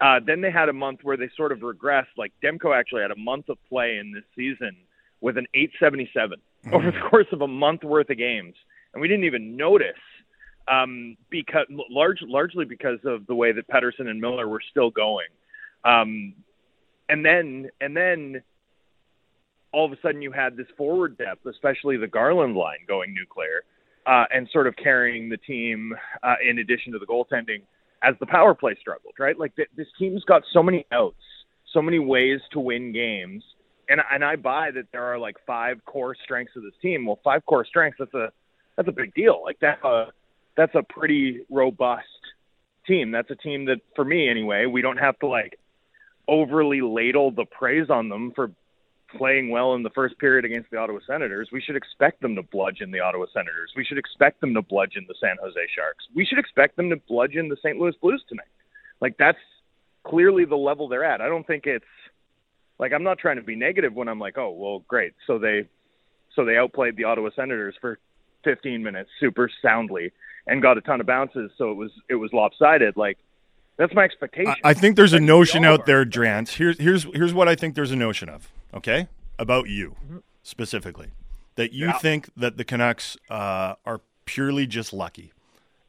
Uh, 0.00 0.18
then 0.24 0.40
they 0.40 0.50
had 0.50 0.68
a 0.68 0.72
month 0.72 1.00
where 1.02 1.16
they 1.16 1.28
sort 1.36 1.52
of 1.52 1.58
regressed. 1.58 2.16
Like 2.16 2.32
Demko 2.42 2.76
actually 2.76 3.02
had 3.02 3.10
a 3.10 3.18
month 3.18 3.48
of 3.48 3.58
play 3.68 3.98
in 3.98 4.12
this 4.12 4.24
season 4.34 4.76
with 5.20 5.36
an 5.36 5.46
877 5.54 6.38
over 6.72 6.90
the 6.90 7.08
course 7.10 7.26
of 7.32 7.42
a 7.42 7.48
month 7.48 7.84
worth 7.84 8.08
of 8.10 8.16
games, 8.16 8.54
and 8.94 9.00
we 9.00 9.08
didn't 9.08 9.24
even 9.24 9.56
notice 9.56 10.00
um, 10.68 11.16
because 11.28 11.66
large, 11.90 12.18
largely 12.22 12.64
because 12.64 12.98
of 13.04 13.26
the 13.26 13.34
way 13.34 13.52
that 13.52 13.68
Pettersson 13.68 14.06
and 14.08 14.20
Miller 14.20 14.48
were 14.48 14.62
still 14.70 14.90
going. 14.90 15.26
Um, 15.84 16.34
and 17.08 17.24
then 17.24 17.70
and 17.80 17.96
then 17.96 18.42
all 19.72 19.84
of 19.84 19.92
a 19.92 19.96
sudden 20.02 20.22
you 20.22 20.32
had 20.32 20.56
this 20.56 20.66
forward 20.76 21.18
depth, 21.18 21.46
especially 21.46 21.96
the 21.96 22.06
Garland 22.06 22.56
line 22.56 22.78
going 22.86 23.14
nuclear, 23.14 23.64
uh, 24.06 24.24
and 24.32 24.48
sort 24.52 24.66
of 24.66 24.74
carrying 24.76 25.28
the 25.28 25.36
team 25.36 25.94
uh, 26.22 26.36
in 26.48 26.58
addition 26.58 26.92
to 26.92 26.98
the 26.98 27.06
goaltending 27.06 27.62
as 28.02 28.14
the 28.20 28.26
power 28.26 28.54
play 28.54 28.76
struggled, 28.80 29.14
right? 29.18 29.38
Like 29.38 29.54
th- 29.56 29.68
this 29.76 29.86
team's 29.98 30.24
got 30.24 30.42
so 30.52 30.62
many 30.62 30.86
outs, 30.92 31.22
so 31.72 31.82
many 31.82 31.98
ways 31.98 32.40
to 32.52 32.60
win 32.60 32.92
games, 32.92 33.42
and 33.88 34.00
and 34.10 34.24
I 34.24 34.36
buy 34.36 34.70
that 34.72 34.86
there 34.92 35.04
are 35.04 35.18
like 35.18 35.36
five 35.46 35.84
core 35.84 36.16
strengths 36.24 36.56
of 36.56 36.62
this 36.62 36.74
team. 36.80 37.06
Well, 37.06 37.18
five 37.22 37.44
core 37.46 37.64
strengths 37.64 37.98
that's 37.98 38.14
a 38.14 38.32
that's 38.76 38.88
a 38.88 38.92
big 38.92 39.14
deal. 39.14 39.42
Like 39.42 39.60
that 39.60 39.84
uh, 39.84 40.06
that's 40.56 40.74
a 40.74 40.82
pretty 40.82 41.40
robust 41.50 42.06
team. 42.86 43.10
That's 43.10 43.30
a 43.30 43.36
team 43.36 43.66
that 43.66 43.80
for 43.94 44.04
me 44.04 44.28
anyway, 44.28 44.66
we 44.66 44.82
don't 44.82 44.98
have 44.98 45.18
to 45.20 45.26
like 45.26 45.58
overly 46.28 46.80
ladle 46.80 47.30
the 47.32 47.44
praise 47.44 47.90
on 47.90 48.08
them 48.08 48.32
for 48.34 48.52
playing 49.16 49.50
well 49.50 49.74
in 49.74 49.82
the 49.82 49.90
first 49.90 50.18
period 50.18 50.44
against 50.44 50.70
the 50.70 50.76
Ottawa 50.76 51.00
Senators. 51.06 51.48
We 51.52 51.60
should 51.60 51.76
expect 51.76 52.20
them 52.20 52.34
to 52.36 52.42
bludgeon 52.42 52.90
the 52.90 53.00
Ottawa 53.00 53.26
Senators. 53.32 53.72
We 53.76 53.84
should 53.84 53.98
expect 53.98 54.40
them 54.40 54.54
to 54.54 54.62
bludgeon 54.62 55.06
the 55.08 55.14
San 55.20 55.36
Jose 55.42 55.60
Sharks. 55.74 56.04
We 56.14 56.24
should 56.24 56.38
expect 56.38 56.76
them 56.76 56.90
to 56.90 56.96
bludgeon 56.96 57.48
the 57.48 57.56
St. 57.62 57.78
Louis 57.78 57.94
Blues 58.00 58.22
tonight. 58.28 58.46
Like 59.00 59.16
that's 59.18 59.38
clearly 60.04 60.44
the 60.44 60.56
level 60.56 60.88
they're 60.88 61.04
at. 61.04 61.20
I 61.20 61.28
don't 61.28 61.46
think 61.46 61.66
it's 61.66 61.84
like 62.78 62.92
I'm 62.92 63.02
not 63.02 63.18
trying 63.18 63.36
to 63.36 63.42
be 63.42 63.56
negative 63.56 63.94
when 63.94 64.08
I'm 64.08 64.18
like, 64.18 64.38
"Oh, 64.38 64.50
well, 64.50 64.84
great. 64.88 65.14
So 65.26 65.38
they 65.38 65.68
so 66.34 66.44
they 66.44 66.56
outplayed 66.56 66.96
the 66.96 67.04
Ottawa 67.04 67.30
Senators 67.34 67.74
for 67.80 67.98
15 68.44 68.82
minutes 68.82 69.10
super 69.18 69.50
soundly 69.62 70.12
and 70.46 70.62
got 70.62 70.78
a 70.78 70.80
ton 70.80 71.00
of 71.00 71.06
bounces, 71.06 71.50
so 71.58 71.70
it 71.70 71.76
was 71.76 71.90
it 72.08 72.14
was 72.14 72.32
lopsided." 72.32 72.96
Like 72.96 73.18
that's 73.80 73.94
my 73.94 74.04
expectation. 74.04 74.54
I, 74.62 74.70
I 74.70 74.74
think 74.74 74.94
there's 74.96 75.12
a 75.12 75.18
notion 75.20 75.64
out 75.64 75.86
there, 75.86 76.04
Drance. 76.04 76.50
Here's 76.54 76.78
here's 76.78 77.02
here's 77.14 77.34
what 77.34 77.48
I 77.48 77.56
think 77.56 77.74
there's 77.74 77.90
a 77.90 77.96
notion 77.96 78.28
of. 78.28 78.52
Okay, 78.72 79.08
about 79.38 79.68
you 79.68 79.96
specifically, 80.42 81.08
that 81.56 81.72
you 81.72 81.86
Yeah. 81.86 81.98
think 81.98 82.30
that 82.36 82.56
the 82.56 82.64
Canucks 82.64 83.16
uh, 83.28 83.74
are 83.84 84.00
purely 84.24 84.66
just 84.66 84.92
lucky, 84.92 85.32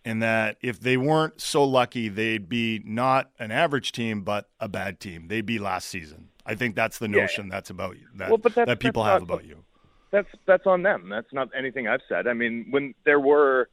and 0.04 0.22
that 0.22 0.58
if 0.62 0.80
they 0.80 0.98
weren't 0.98 1.40
so 1.42 1.64
lucky, 1.64 2.10
they'd 2.10 2.50
be 2.50 2.82
not 2.86 3.30
an 3.40 3.52
average 3.52 3.92
team, 3.92 4.22
but 4.22 4.50
a 4.60 4.68
bad 4.68 5.00
team. 5.00 5.28
They'd 5.28 5.46
be 5.46 5.60
last 5.60 5.88
season. 5.88 6.30
I 6.46 6.56
think 6.56 6.76
that's 6.76 6.98
the 6.98 7.08
Yeah. 7.10 7.22
notion 7.22 7.50
that's 7.50 7.70
about 7.70 7.98
you. 7.98 8.08
That, 8.16 8.30
Well, 8.30 8.38
but 8.40 8.56
that 8.56 8.80
people 8.80 9.04
have 9.04 9.22
not- 9.22 9.36
about 9.36 9.46
you. 9.46 9.64
that's 10.10 10.28
that's 10.48 10.66
on 10.66 10.82
them. 10.84 11.08
That's 11.10 11.32
not 11.32 11.50
anything 11.56 11.88
I've 11.88 12.02
said. 12.10 12.28
I 12.28 12.34
mean, 12.34 12.66
when 12.72 12.96
there 13.06 13.20
were 13.20 13.70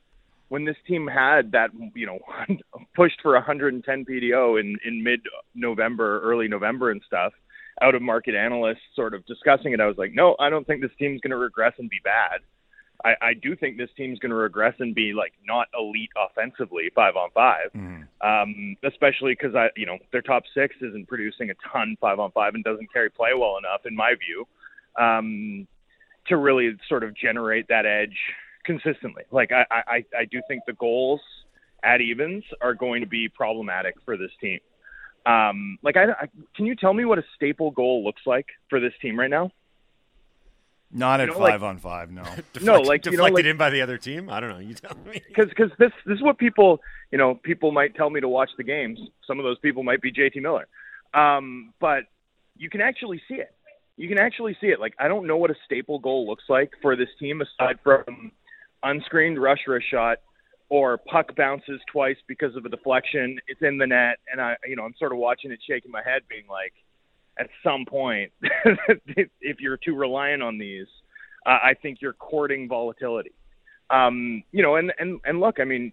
when 0.49 0.65
this 0.65 0.77
team 0.87 1.07
had 1.07 1.53
that, 1.53 1.71
you 1.95 2.07
know, 2.07 2.19
pushed 2.97 3.21
for 3.23 3.33
110 3.35 4.05
PDO 4.05 4.61
in 4.61 4.77
in 4.85 5.03
mid 5.03 5.21
November, 5.55 6.21
early 6.23 6.49
November 6.49 6.91
and 6.91 7.03
stuff, 7.07 7.33
out 7.83 7.95
of 7.95 8.03
market 8.03 8.35
analysts 8.35 8.79
sort 8.95 9.15
of 9.15 9.25
discussing 9.27 9.73
it, 9.73 9.81
I 9.81 9.87
was 9.87 9.99
like, 9.99 10.13
no, 10.15 10.37
I 10.39 10.51
don't 10.51 10.67
think 10.67 10.83
this 10.83 10.91
team's 10.99 11.21
going 11.21 11.31
to 11.31 11.37
regress 11.37 11.75
and 11.79 11.89
be 11.89 12.01
bad. 12.03 12.41
I, 13.05 13.15
I 13.23 13.35
do 13.35 13.55
think 13.55 13.77
this 13.77 13.91
team's 13.97 14.19
going 14.19 14.31
to 14.31 14.37
regress 14.37 14.75
and 14.81 14.93
be 14.95 15.13
like 15.13 15.33
not 15.47 15.69
elite 15.79 16.11
offensively, 16.17 16.91
five 16.95 17.15
on 17.15 17.31
5 17.33 17.71
um, 18.21 18.77
especially 18.85 19.33
because 19.33 19.55
I, 19.55 19.69
you 19.77 19.87
know, 19.87 19.99
their 20.13 20.23
top 20.23 20.43
six 20.55 20.75
isn't 20.81 21.07
producing 21.07 21.51
a 21.51 21.55
ton 21.73 21.97
five 22.01 22.19
on 22.19 22.33
five 22.33 22.55
and 22.55 22.65
doesn't 22.65 22.93
carry 22.93 23.11
play 23.11 23.31
well 23.39 23.57
enough, 23.59 23.83
in 23.87 23.95
my 23.95 24.15
view, 24.15 24.47
um, 25.01 25.69
to 26.27 26.37
really 26.37 26.77
sort 26.89 27.05
of 27.05 27.15
generate 27.15 27.69
that 27.69 27.87
edge 27.87 28.17
consistently. 28.69 29.25
Like 29.33 29.51
I, 29.51 29.65
I, 29.71 30.05
I 30.17 30.25
do 30.31 30.43
think 30.47 30.63
the 30.67 30.75
goals 30.75 31.21
at 31.83 32.01
evens 32.03 32.45
are 32.61 32.75
going 32.75 33.01
to 33.01 33.09
be 33.09 33.29
problematic 33.29 33.95
for 34.05 34.17
this 34.17 34.31
team. 34.41 34.61
Um, 35.25 35.79
like 35.83 35.97
I, 35.97 36.05
I, 36.05 36.27
can 36.55 36.67
you 36.67 36.77
tell 36.77 36.93
me 36.93 37.07
what 37.07 37.19
a 37.19 37.25
staple 37.35 37.71
goal 37.71 38.05
looks 38.05 38.23
like 38.27 38.47
for 38.69 38.79
this 38.79 38.93
team 39.01 39.19
right 39.19 39.31
now? 39.31 39.51
Not 40.91 41.21
at 41.21 41.29
know, 41.29 41.39
like- 41.39 41.53
five 41.53 41.63
on 41.63 41.79
five. 41.79 42.11
No. 42.11 42.23
No, 42.61 42.81
like, 42.81 43.05
you 43.07 43.13
know, 43.13 43.17
deflected 43.17 43.35
like- 43.35 43.45
in 43.45 43.57
by 43.57 43.71
the 43.71 43.81
other 43.81 43.97
team. 43.97 44.29
I 44.29 44.41
don't 44.41 44.51
know. 44.51 44.59
You 44.59 44.75
tell 44.75 44.97
me. 45.07 45.23
because 45.29 45.49
because 45.49 45.71
this 45.79 45.93
this 46.07 46.17
is 46.17 46.23
what 46.23 46.37
people 46.39 46.81
you 47.11 47.19
know 47.19 47.35
people 47.35 47.73
might 47.73 47.95
tell 47.95 48.11
me 48.11 48.21
to 48.21 48.29
watch 48.29 48.51
the 48.59 48.65
games. 48.65 48.99
Some 49.27 49.39
of 49.39 49.45
those 49.45 49.59
people 49.61 49.83
might 49.83 50.03
be 50.03 50.13
JT 50.13 50.43
Miller, 50.43 50.69
um, 51.15 51.73
but 51.81 52.05
you 52.57 52.69
can 52.69 52.83
actually 52.83 53.23
see 53.29 53.37
it. 53.37 53.55
You 53.97 54.09
can 54.09 54.19
actually 54.19 54.57
see 54.61 54.69
it. 54.69 54.79
Like 54.79 54.95
I 54.99 55.09
don't 55.09 55.27
know 55.27 55.37
what 55.37 55.51
a 55.51 55.57
staple 55.65 55.99
goal 55.99 56.27
looks 56.27 56.45
like 56.49 56.73
for 56.83 56.97
this 56.97 57.09
team 57.19 57.43
aside 57.43 57.79
from 57.83 58.33
unscreened 58.83 59.41
rush 59.41 59.61
wrist 59.67 59.87
shot, 59.91 60.19
or 60.71 60.99
puck 60.99 61.35
bounces 61.37 61.81
twice 61.91 62.17
because 62.27 62.55
of 62.57 62.65
a 62.65 62.69
deflection. 62.69 63.39
It's 63.47 63.63
in 63.63 63.79
the 63.79 63.87
net, 63.87 64.19
and 64.31 64.41
I, 64.41 64.57
you 64.67 64.77
know, 64.77 64.85
I'm 64.85 64.95
sort 64.99 65.13
of 65.13 65.19
watching 65.19 65.51
it, 65.51 65.61
shaking 65.67 65.91
my 65.91 66.03
head, 66.05 66.23
being 66.29 66.45
like, 66.49 66.73
at 67.39 67.49
some 67.63 67.85
point, 67.87 68.33
if 69.41 69.61
you're 69.61 69.77
too 69.77 69.95
reliant 69.95 70.43
on 70.43 70.59
these, 70.59 70.87
uh, 71.47 71.59
I 71.63 71.75
think 71.81 71.99
you're 72.01 72.13
courting 72.13 72.69
volatility. 72.69 73.33
Um, 73.91 74.43
you 74.53 74.63
know, 74.63 74.77
and 74.77 74.93
and 74.99 75.21
and 75.25 75.41
look, 75.41 75.61
I 75.61 75.65
mean, 75.65 75.93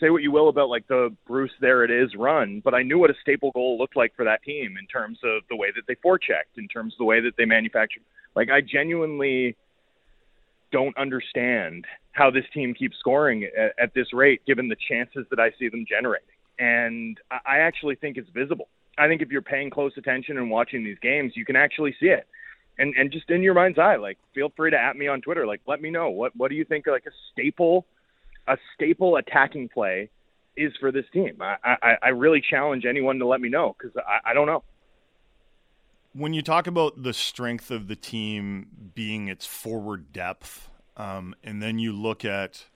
say 0.00 0.10
what 0.10 0.22
you 0.22 0.30
will 0.30 0.48
about 0.48 0.68
like 0.68 0.86
the 0.88 1.14
Bruce 1.26 1.50
there 1.60 1.84
it 1.84 1.90
is 1.90 2.10
run, 2.16 2.60
but 2.64 2.74
I 2.74 2.82
knew 2.82 2.98
what 2.98 3.10
a 3.10 3.14
staple 3.20 3.50
goal 3.52 3.78
looked 3.78 3.96
like 3.96 4.14
for 4.14 4.24
that 4.24 4.42
team 4.42 4.76
in 4.78 4.86
terms 4.86 5.18
of 5.24 5.42
the 5.48 5.56
way 5.56 5.68
that 5.74 5.82
they 5.88 5.94
forechecked, 5.94 6.58
in 6.58 6.68
terms 6.68 6.94
of 6.94 6.98
the 6.98 7.04
way 7.04 7.20
that 7.20 7.32
they 7.36 7.44
manufactured. 7.44 8.02
Like 8.36 8.50
I 8.50 8.60
genuinely 8.60 9.56
don't 10.72 10.96
understand 10.96 11.84
how 12.12 12.30
this 12.30 12.44
team 12.52 12.74
keeps 12.74 12.98
scoring 12.98 13.44
at, 13.44 13.72
at 13.78 13.94
this 13.94 14.12
rate, 14.12 14.42
given 14.46 14.68
the 14.68 14.76
chances 14.88 15.26
that 15.30 15.38
I 15.38 15.50
see 15.58 15.68
them 15.68 15.84
generating. 15.88 16.28
And 16.58 17.18
I 17.30 17.58
actually 17.58 17.96
think 17.96 18.16
it's 18.16 18.28
visible. 18.30 18.68
I 18.98 19.08
think 19.08 19.22
if 19.22 19.30
you're 19.30 19.42
paying 19.42 19.70
close 19.70 19.92
attention 19.96 20.36
and 20.36 20.50
watching 20.50 20.84
these 20.84 20.98
games, 21.00 21.32
you 21.34 21.44
can 21.44 21.56
actually 21.56 21.94
see 21.98 22.06
it. 22.06 22.26
And 22.78 22.94
and 22.96 23.10
just 23.12 23.30
in 23.30 23.42
your 23.42 23.54
mind's 23.54 23.78
eye, 23.78 23.96
like 23.96 24.18
feel 24.34 24.50
free 24.56 24.70
to 24.70 24.78
at 24.78 24.96
me 24.96 25.06
on 25.08 25.20
Twitter. 25.20 25.46
Like 25.46 25.60
let 25.66 25.80
me 25.80 25.90
know 25.90 26.10
what 26.10 26.34
what 26.36 26.48
do 26.48 26.54
you 26.56 26.64
think 26.64 26.86
like 26.86 27.04
a 27.06 27.10
staple 27.32 27.86
a 28.46 28.56
staple 28.74 29.16
attacking 29.16 29.68
play 29.68 30.10
is 30.56 30.72
for 30.80 30.92
this 30.92 31.04
team. 31.12 31.36
I 31.40 31.56
I, 31.64 31.94
I 32.02 32.08
really 32.08 32.42
challenge 32.48 32.84
anyone 32.86 33.18
to 33.18 33.26
let 33.26 33.40
me 33.40 33.48
know 33.48 33.74
because 33.76 33.96
I, 33.96 34.30
I 34.30 34.34
don't 34.34 34.46
know. 34.46 34.62
When 36.14 36.34
you 36.34 36.42
talk 36.42 36.66
about 36.66 37.02
the 37.02 37.14
strength 37.14 37.70
of 37.70 37.88
the 37.88 37.96
team 37.96 38.66
being 38.94 39.28
its 39.28 39.46
forward 39.46 40.12
depth, 40.12 40.68
um, 40.96 41.34
and 41.42 41.62
then 41.62 41.78
you 41.78 41.92
look 41.92 42.24
at 42.24 42.66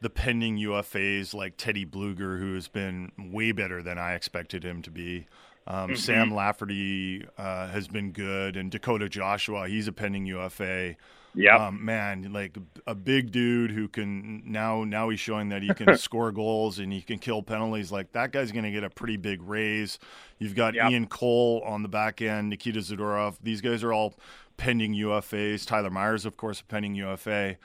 the 0.00 0.10
pending 0.10 0.58
UFAs 0.58 1.32
like 1.32 1.56
Teddy 1.56 1.86
Blueger, 1.86 2.40
who 2.40 2.54
has 2.54 2.66
been 2.66 3.12
way 3.16 3.52
better 3.52 3.82
than 3.82 3.98
I 3.98 4.14
expected 4.14 4.64
him 4.64 4.82
to 4.82 4.90
be. 4.90 5.26
Um, 5.66 5.90
mm-hmm. 5.90 5.94
Sam 5.96 6.34
Lafferty 6.34 7.26
uh, 7.38 7.68
has 7.68 7.88
been 7.88 8.12
good, 8.12 8.56
and 8.56 8.70
Dakota 8.70 9.08
Joshua, 9.08 9.68
he's 9.68 9.88
a 9.88 9.92
pending 9.92 10.26
UFA. 10.26 10.96
Yeah, 11.34 11.68
um, 11.68 11.82
man, 11.84 12.30
like 12.32 12.58
a 12.86 12.94
big 12.94 13.30
dude 13.30 13.70
who 13.70 13.88
can 13.88 14.42
now 14.44 14.84
now 14.84 15.08
he's 15.08 15.20
showing 15.20 15.48
that 15.48 15.62
he 15.62 15.72
can 15.74 15.96
score 15.96 16.30
goals 16.30 16.78
and 16.78 16.92
he 16.92 17.00
can 17.00 17.18
kill 17.18 17.42
penalties. 17.42 17.90
Like 17.90 18.12
that 18.12 18.32
guy's 18.32 18.52
going 18.52 18.64
to 18.64 18.70
get 18.70 18.84
a 18.84 18.90
pretty 18.90 19.16
big 19.16 19.42
raise. 19.42 19.98
You've 20.38 20.54
got 20.54 20.74
yep. 20.74 20.90
Ian 20.90 21.06
Cole 21.06 21.62
on 21.64 21.82
the 21.82 21.88
back 21.88 22.20
end, 22.20 22.50
Nikita 22.50 22.80
Zadorov. 22.80 23.36
These 23.42 23.60
guys 23.60 23.82
are 23.82 23.92
all 23.92 24.14
pending 24.56 24.94
UFAs. 24.94 25.66
Tyler 25.66 25.90
Myers, 25.90 26.26
of 26.26 26.36
course, 26.36 26.60
a 26.60 26.64
pending 26.64 26.94
UFA. 26.96 27.56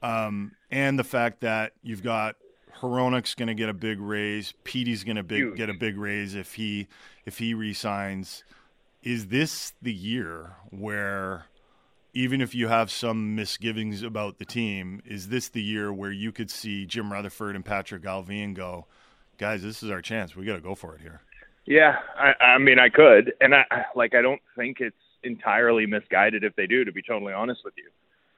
Um, 0.00 0.52
and 0.70 0.98
the 0.98 1.04
fact 1.04 1.40
that 1.40 1.72
you've 1.82 2.02
got 2.02 2.36
Hronek's 2.80 3.34
going 3.34 3.48
to 3.48 3.54
get 3.54 3.68
a 3.68 3.74
big 3.74 4.00
raise. 4.00 4.54
Petey's 4.64 5.04
going 5.04 5.16
to 5.16 5.54
get 5.54 5.70
a 5.70 5.74
big 5.74 5.96
raise 5.96 6.34
if 6.34 6.54
he 6.54 6.88
if 7.24 7.38
he 7.38 7.54
resigns. 7.54 8.44
Is 9.02 9.28
this 9.28 9.72
the 9.80 9.92
year 9.92 10.56
where 10.70 11.46
even 12.14 12.40
if 12.40 12.54
you 12.54 12.68
have 12.68 12.90
some 12.90 13.36
misgivings 13.36 14.02
about 14.02 14.38
the 14.38 14.44
team, 14.44 15.00
is 15.04 15.28
this 15.28 15.48
the 15.48 15.62
year 15.62 15.92
where 15.92 16.10
you 16.10 16.32
could 16.32 16.50
see 16.50 16.86
Jim 16.86 17.12
Rutherford 17.12 17.54
and 17.54 17.64
Patrik 17.64 18.02
Allvin 18.02 18.54
go, 18.54 18.86
guys, 19.38 19.62
this 19.62 19.82
is 19.82 19.90
our 19.90 20.02
chance. 20.02 20.34
We 20.34 20.44
got 20.44 20.54
to 20.54 20.60
go 20.60 20.74
for 20.74 20.94
it 20.94 21.00
here. 21.00 21.20
Yeah, 21.64 21.96
I, 22.18 22.32
I 22.42 22.58
mean, 22.58 22.78
I 22.78 22.88
could, 22.88 23.34
and 23.40 23.54
I 23.54 23.64
like. 23.94 24.14
I 24.14 24.22
don't 24.22 24.40
think 24.56 24.78
it's 24.80 24.96
entirely 25.22 25.84
misguided 25.84 26.42
if 26.42 26.56
they 26.56 26.66
do. 26.66 26.84
To 26.84 26.92
be 26.92 27.02
totally 27.02 27.34
honest 27.34 27.60
with 27.62 27.74
you, 27.76 27.90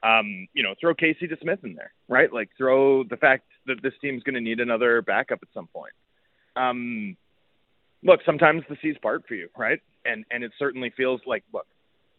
um, 0.07 0.47
you 0.53 0.63
know, 0.63 0.75
throw 0.79 0.93
Casey 0.93 1.27
DeSmith 1.27 1.63
in 1.63 1.75
there, 1.75 1.93
right? 2.09 2.31
Like 2.31 2.49
throw 2.57 3.03
the 3.03 3.15
fact 3.15 3.45
that 3.67 3.81
this 3.81 3.93
team's 4.01 4.23
going 4.23 4.35
to 4.35 4.41
need 4.41 4.59
another 4.59 5.01
backup 5.01 5.39
at 5.41 5.49
some 5.53 5.67
point. 5.67 5.93
Um, 6.55 7.15
look, 8.03 8.21
sometimes 8.25 8.63
the 8.69 8.77
seas 8.81 8.95
part 9.01 9.27
for 9.27 9.35
you, 9.35 9.49
right? 9.57 9.79
And 10.05 10.25
and 10.31 10.43
it 10.43 10.51
certainly 10.57 10.91
feels 10.95 11.21
like 11.25 11.43
look, 11.53 11.67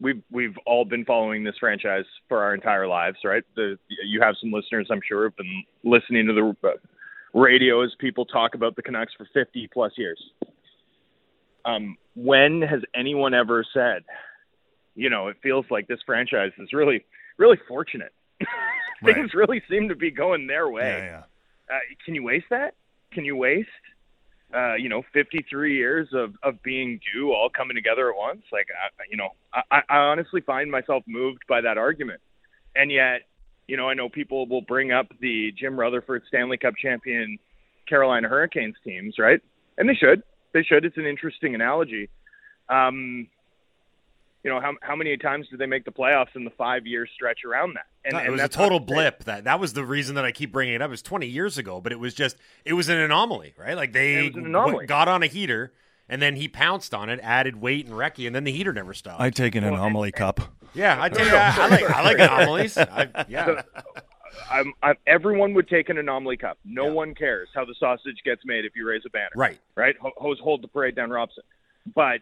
we've 0.00 0.22
we've 0.30 0.56
all 0.66 0.84
been 0.84 1.04
following 1.04 1.44
this 1.44 1.54
franchise 1.58 2.04
for 2.28 2.42
our 2.42 2.54
entire 2.54 2.86
lives, 2.86 3.18
right? 3.24 3.44
The, 3.56 3.78
you 3.88 4.20
have 4.20 4.34
some 4.40 4.52
listeners, 4.52 4.88
I'm 4.90 5.00
sure, 5.06 5.24
have 5.24 5.36
been 5.36 5.64
listening 5.84 6.26
to 6.26 6.32
the 6.32 6.68
uh, 6.68 6.72
radio 7.32 7.82
as 7.82 7.90
people 7.98 8.26
talk 8.26 8.54
about 8.54 8.76
the 8.76 8.82
Canucks 8.82 9.12
for 9.16 9.26
50 9.32 9.68
plus 9.72 9.92
years. 9.96 10.20
Um, 11.64 11.96
when 12.14 12.60
has 12.62 12.80
anyone 12.94 13.34
ever 13.34 13.64
said, 13.72 14.02
you 14.94 15.08
know, 15.08 15.28
it 15.28 15.36
feels 15.42 15.64
like 15.70 15.86
this 15.88 16.00
franchise 16.04 16.50
is 16.58 16.72
really, 16.72 17.04
really 17.38 17.58
fortunate. 17.68 18.12
Things 19.04 19.16
right. 19.16 19.34
really 19.34 19.62
seem 19.70 19.88
to 19.88 19.96
be 19.96 20.10
going 20.10 20.46
their 20.46 20.68
way. 20.68 20.82
Yeah, 20.82 21.04
yeah. 21.04 21.22
Uh, 21.72 21.78
can 22.04 22.14
you 22.14 22.22
waste 22.22 22.46
that? 22.50 22.74
Can 23.12 23.24
you 23.24 23.36
waste 23.36 23.68
uh, 24.54 24.74
you 24.74 24.88
know, 24.88 25.02
53 25.12 25.74
years 25.74 26.08
of, 26.12 26.34
of 26.42 26.62
being 26.62 27.00
due 27.12 27.32
all 27.32 27.48
coming 27.48 27.74
together 27.74 28.10
at 28.10 28.16
once. 28.16 28.42
Like, 28.52 28.66
I, 28.70 29.04
you 29.10 29.16
know, 29.16 29.30
I, 29.54 29.80
I 29.88 29.96
honestly 29.96 30.40
find 30.42 30.70
myself 30.70 31.02
moved 31.06 31.42
by 31.48 31.60
that 31.62 31.78
argument. 31.78 32.20
And 32.76 32.90
yet, 32.90 33.22
you 33.66 33.76
know, 33.76 33.88
I 33.88 33.94
know 33.94 34.08
people 34.08 34.46
will 34.46 34.62
bring 34.62 34.92
up 34.92 35.06
the 35.20 35.52
Jim 35.58 35.78
Rutherford 35.78 36.22
Stanley 36.28 36.58
Cup 36.58 36.74
champion 36.80 37.38
Carolina 37.88 38.28
Hurricanes 38.28 38.76
teams, 38.84 39.14
right? 39.18 39.40
And 39.78 39.88
they 39.88 39.94
should. 39.94 40.22
They 40.52 40.62
should. 40.62 40.84
It's 40.84 40.98
an 40.98 41.06
interesting 41.06 41.54
analogy. 41.54 42.10
Um, 42.68 43.28
you 44.44 44.50
know 44.50 44.60
how 44.60 44.74
how 44.82 44.96
many 44.96 45.16
times 45.16 45.48
did 45.48 45.58
they 45.58 45.66
make 45.66 45.84
the 45.84 45.92
playoffs 45.92 46.34
in 46.34 46.44
the 46.44 46.50
five 46.50 46.86
year 46.86 47.06
stretch 47.06 47.44
around 47.44 47.74
that? 47.74 47.86
And, 48.04 48.16
and 48.16 48.26
it 48.26 48.30
was 48.30 48.40
a 48.40 48.48
total 48.48 48.80
blip. 48.80 49.24
That 49.24 49.44
that 49.44 49.60
was 49.60 49.72
the 49.72 49.84
reason 49.84 50.16
that 50.16 50.24
I 50.24 50.32
keep 50.32 50.52
bringing 50.52 50.74
it 50.74 50.82
up. 50.82 50.88
It 50.88 50.90
was 50.90 51.02
twenty 51.02 51.26
years 51.26 51.58
ago, 51.58 51.80
but 51.80 51.92
it 51.92 52.00
was 52.00 52.14
just 52.14 52.36
it 52.64 52.72
was 52.72 52.88
an 52.88 52.98
anomaly, 52.98 53.54
right? 53.56 53.76
Like 53.76 53.92
they 53.92 54.30
w- 54.30 54.86
got 54.86 55.08
on 55.08 55.22
a 55.22 55.26
heater. 55.26 55.72
And 56.08 56.20
then 56.20 56.36
he 56.36 56.46
pounced 56.46 56.92
on 56.92 57.08
it, 57.08 57.20
added 57.22 57.62
Weight 57.62 57.86
and 57.86 57.94
Recchi, 57.94 58.26
and 58.26 58.36
then 58.36 58.44
the 58.44 58.52
heater 58.52 58.72
never 58.74 58.92
stopped. 58.92 59.20
I 59.20 59.30
take 59.30 59.54
an 59.54 59.64
anomaly 59.64 60.12
cup. 60.12 60.40
Yeah, 60.74 61.00
I 61.00 61.08
take. 61.08 61.32
I, 61.32 61.56
I 61.56 61.68
like. 61.68 61.90
I 61.90 62.02
like 62.02 62.18
anomalies. 62.18 62.76
I, 62.76 63.08
yeah. 63.28 63.62
I'm, 64.50 64.72
I'm, 64.82 64.96
everyone 65.06 65.54
would 65.54 65.68
take 65.68 65.88
an 65.88 65.98
anomaly 65.98 66.36
cup. 66.36 66.58
No 66.64 66.86
yeah. 66.86 66.92
one 66.92 67.14
cares 67.14 67.48
how 67.54 67.64
the 67.64 67.74
sausage 67.78 68.18
gets 68.24 68.42
made 68.44 68.64
if 68.64 68.76
you 68.76 68.86
raise 68.86 69.02
a 69.06 69.10
banner. 69.10 69.30
Right. 69.34 69.58
Right. 69.74 69.96
Hose 70.00 70.38
hold 70.40 70.62
the 70.62 70.68
parade 70.68 70.96
down 70.96 71.10
Robson. 71.10 71.44
But 71.94 72.20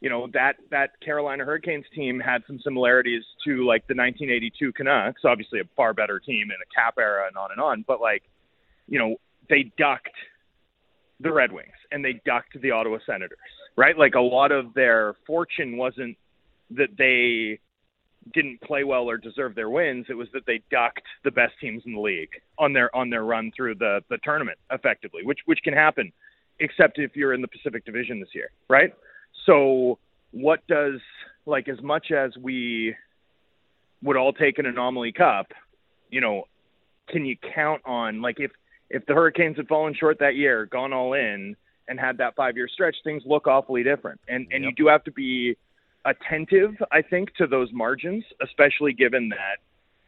you 0.00 0.10
know 0.10 0.28
that 0.32 0.56
that 0.70 1.00
Carolina 1.04 1.44
Hurricanes 1.44 1.86
team 1.94 2.20
had 2.20 2.42
some 2.46 2.58
similarities 2.62 3.22
to 3.46 3.66
like 3.66 3.86
the 3.86 3.94
1982 3.94 4.72
Canucks, 4.72 5.22
obviously 5.24 5.60
a 5.60 5.64
far 5.76 5.94
better 5.94 6.20
team 6.20 6.48
in 6.50 6.56
a 6.56 6.74
cap 6.74 6.94
era 6.98 7.26
and 7.26 7.36
on 7.36 7.50
and 7.50 7.60
on. 7.60 7.84
But 7.86 8.00
like, 8.00 8.22
you 8.86 8.98
know, 8.98 9.16
they 9.48 9.72
ducked 9.78 10.10
the 11.20 11.32
Red 11.32 11.52
Wings 11.52 11.74
and 11.90 12.04
they 12.04 12.20
ducked 12.26 12.60
the 12.60 12.72
Ottawa 12.72 12.98
Senators, 13.06 13.38
right? 13.76 13.96
Like 13.96 14.14
a 14.14 14.20
lot 14.20 14.52
of 14.52 14.74
their 14.74 15.14
fortune 15.26 15.76
wasn't 15.78 16.16
that 16.70 16.90
they 16.98 17.60
didn't 18.34 18.60
play 18.60 18.84
well 18.84 19.08
or 19.08 19.16
deserve 19.16 19.54
their 19.54 19.70
wins. 19.70 20.06
It 20.08 20.14
was 20.14 20.28
that 20.32 20.46
they 20.46 20.60
ducked 20.70 21.02
the 21.24 21.30
best 21.30 21.54
teams 21.60 21.82
in 21.86 21.94
the 21.94 22.00
league 22.00 22.30
on 22.58 22.72
their 22.72 22.94
on 22.94 23.10
their 23.10 23.24
run 23.24 23.50
through 23.56 23.76
the 23.76 24.00
the 24.10 24.18
tournament 24.22 24.58
effectively, 24.70 25.22
which 25.24 25.40
which 25.46 25.60
can 25.62 25.74
happen, 25.74 26.12
except 26.60 26.98
if 26.98 27.14
you're 27.14 27.32
in 27.32 27.40
the 27.40 27.48
Pacific 27.48 27.84
Division 27.84 28.20
this 28.20 28.34
year, 28.34 28.50
right? 28.68 28.92
So 29.46 29.98
what 30.32 30.66
does 30.66 31.00
like 31.46 31.68
as 31.68 31.80
much 31.80 32.10
as 32.10 32.32
we 32.36 32.94
would 34.02 34.16
all 34.16 34.32
take 34.32 34.58
an 34.58 34.66
anomaly 34.66 35.12
cup, 35.12 35.46
you 36.10 36.20
know, 36.20 36.44
can 37.08 37.24
you 37.24 37.36
count 37.54 37.82
on 37.84 38.20
like 38.20 38.36
if 38.38 38.50
if 38.90 39.06
the 39.06 39.14
Hurricanes 39.14 39.56
had 39.56 39.66
fallen 39.68 39.94
short 39.98 40.18
that 40.20 40.36
year, 40.36 40.66
gone 40.66 40.92
all 40.92 41.14
in, 41.14 41.56
and 41.88 41.98
had 41.98 42.18
that 42.18 42.36
five 42.36 42.56
year 42.56 42.68
stretch, 42.68 42.96
things 43.04 43.22
look 43.26 43.46
awfully 43.46 43.82
different. 43.82 44.20
And 44.28 44.46
and 44.50 44.64
yep. 44.64 44.70
you 44.76 44.84
do 44.84 44.88
have 44.88 45.04
to 45.04 45.12
be 45.12 45.56
attentive, 46.04 46.74
I 46.92 47.02
think, 47.02 47.34
to 47.36 47.46
those 47.46 47.68
margins, 47.72 48.24
especially 48.42 48.92
given 48.92 49.28
that 49.30 49.58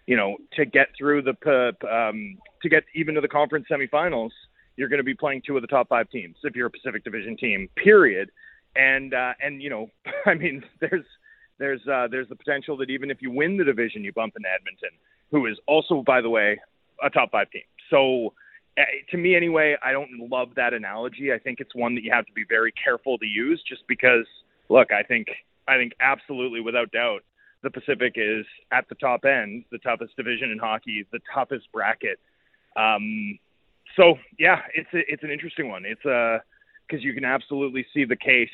you 0.07 0.16
know 0.16 0.37
to 0.54 0.64
get 0.64 0.88
through 0.99 1.23
the 1.23 1.76
um, 1.88 2.38
to 2.62 2.68
get 2.68 2.85
even 2.95 3.14
to 3.14 3.21
the 3.21 3.28
conference 3.28 3.66
semifinals, 3.71 4.30
you're 4.76 4.88
going 4.88 4.99
to 4.99 5.04
be 5.04 5.14
playing 5.14 5.42
two 5.47 5.57
of 5.57 5.62
the 5.62 5.68
top 5.68 5.88
five 5.88 6.11
teams 6.11 6.37
if 6.42 6.57
you're 6.57 6.66
a 6.66 6.71
Pacific 6.71 7.04
Division 7.04 7.37
team. 7.37 7.68
Period 7.76 8.30
and 8.79 9.13
uh, 9.13 9.35
and 9.43 9.63
you 9.63 9.69
know, 9.69 9.91
I 10.27 10.35
mean, 10.35 10.65
there's 10.81 11.05
there's 11.59 11.87
uh, 11.87 12.09
there's 12.11 12.29
the 12.29 12.37
potential 12.37 12.77
that 12.79 12.89
even 12.89 13.11
if 13.11 13.21
you 13.21 13.31
win 13.31 13.59
the 13.59 13.65
division, 13.65 14.05
you 14.05 14.13
bump 14.13 14.35
into 14.37 14.49
Edmonton, 14.49 14.91
who 15.31 15.47
is 15.47 15.59
also, 15.67 16.03
by 16.07 16.23
the 16.23 16.31
way, 16.31 16.59
a 17.03 17.11
top 17.11 17.33
five 17.33 17.51
team. 17.51 17.63
So 17.91 18.33
uh, 18.79 18.83
to 19.11 19.17
me, 19.19 19.35
anyway, 19.35 19.77
I 19.83 19.93
don't 19.93 20.31
love 20.31 20.51
that 20.57 20.73
analogy. 20.73 21.33
I 21.33 21.39
think 21.39 21.61
it's 21.61 21.75
one 21.75 21.95
that 21.97 22.05
you 22.05 22.13
have 22.13 22.27
to 22.27 22.33
be 22.33 22.45
very 22.49 22.73
careful 22.73 23.19
to 23.19 23.27
use, 23.27 23.63
just 23.69 23.83
because. 23.87 24.25
Look, 24.71 24.93
I 24.93 25.03
think 25.03 25.29
I 25.67 25.77
think 25.79 25.95
absolutely, 25.99 26.61
without 26.61 26.93
doubt, 26.93 27.25
the 27.63 27.71
Pacific 27.71 28.13
is 28.17 28.45
at 28.71 28.87
the 28.91 28.95
top 28.97 29.25
end, 29.25 29.65
the 29.73 29.79
toughest 29.79 30.15
division 30.15 30.51
in 30.51 30.59
hockey, 30.59 31.07
the 31.11 31.21
toughest 31.33 31.73
bracket. 31.73 32.19
Um, 32.77 33.39
so 33.97 34.19
yeah, 34.39 34.61
it's 34.75 34.91
a, 34.93 35.11
it's 35.11 35.23
an 35.23 35.31
interesting 35.31 35.71
one. 35.71 35.85
It's 35.87 36.05
a 36.05 36.43
because 36.87 37.05
you 37.05 37.15
can 37.15 37.25
absolutely 37.25 37.87
see 37.93 38.05
the 38.05 38.17
case 38.17 38.51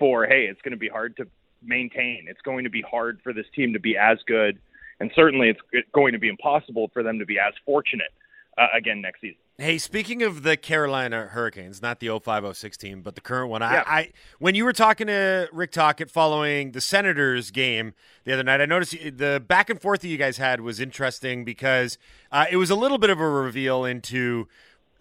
for 0.00 0.26
hey, 0.26 0.46
it's 0.50 0.60
going 0.62 0.72
to 0.72 0.78
be 0.78 0.88
hard 0.88 1.16
to 1.18 1.26
maintain. 1.62 2.24
It's 2.26 2.40
going 2.40 2.64
to 2.64 2.70
be 2.70 2.82
hard 2.82 3.20
for 3.22 3.32
this 3.32 3.46
team 3.54 3.72
to 3.74 3.80
be 3.80 3.96
as 3.96 4.18
good, 4.26 4.58
and 4.98 5.12
certainly 5.14 5.54
it's 5.72 5.88
going 5.94 6.14
to 6.14 6.18
be 6.18 6.28
impossible 6.28 6.90
for 6.92 7.04
them 7.04 7.20
to 7.20 7.24
be 7.24 7.38
as 7.38 7.54
fortunate 7.64 8.10
uh, 8.58 8.66
again 8.76 9.00
next 9.00 9.20
season. 9.20 9.36
Hey, 9.60 9.76
speaking 9.76 10.22
of 10.22 10.42
the 10.42 10.56
Carolina 10.56 11.26
Hurricanes, 11.26 11.82
not 11.82 12.00
the 12.00 12.08
0506 12.08 12.78
team, 12.78 13.02
but 13.02 13.14
the 13.14 13.20
current 13.20 13.50
one. 13.50 13.60
Yeah. 13.60 13.84
I, 13.86 13.98
I 13.98 14.12
when 14.38 14.54
you 14.54 14.64
were 14.64 14.72
talking 14.72 15.08
to 15.08 15.50
Rick 15.52 15.72
Tocchet 15.72 16.10
following 16.10 16.72
the 16.72 16.80
Senators 16.80 17.50
game 17.50 17.92
the 18.24 18.32
other 18.32 18.42
night, 18.42 18.62
I 18.62 18.66
noticed 18.66 18.92
the 18.92 19.42
back 19.46 19.68
and 19.68 19.78
forth 19.78 20.00
that 20.00 20.08
you 20.08 20.16
guys 20.16 20.38
had 20.38 20.62
was 20.62 20.80
interesting 20.80 21.44
because 21.44 21.98
uh, 22.32 22.46
it 22.50 22.56
was 22.56 22.70
a 22.70 22.74
little 22.74 22.96
bit 22.96 23.10
of 23.10 23.20
a 23.20 23.28
reveal 23.28 23.84
into 23.84 24.48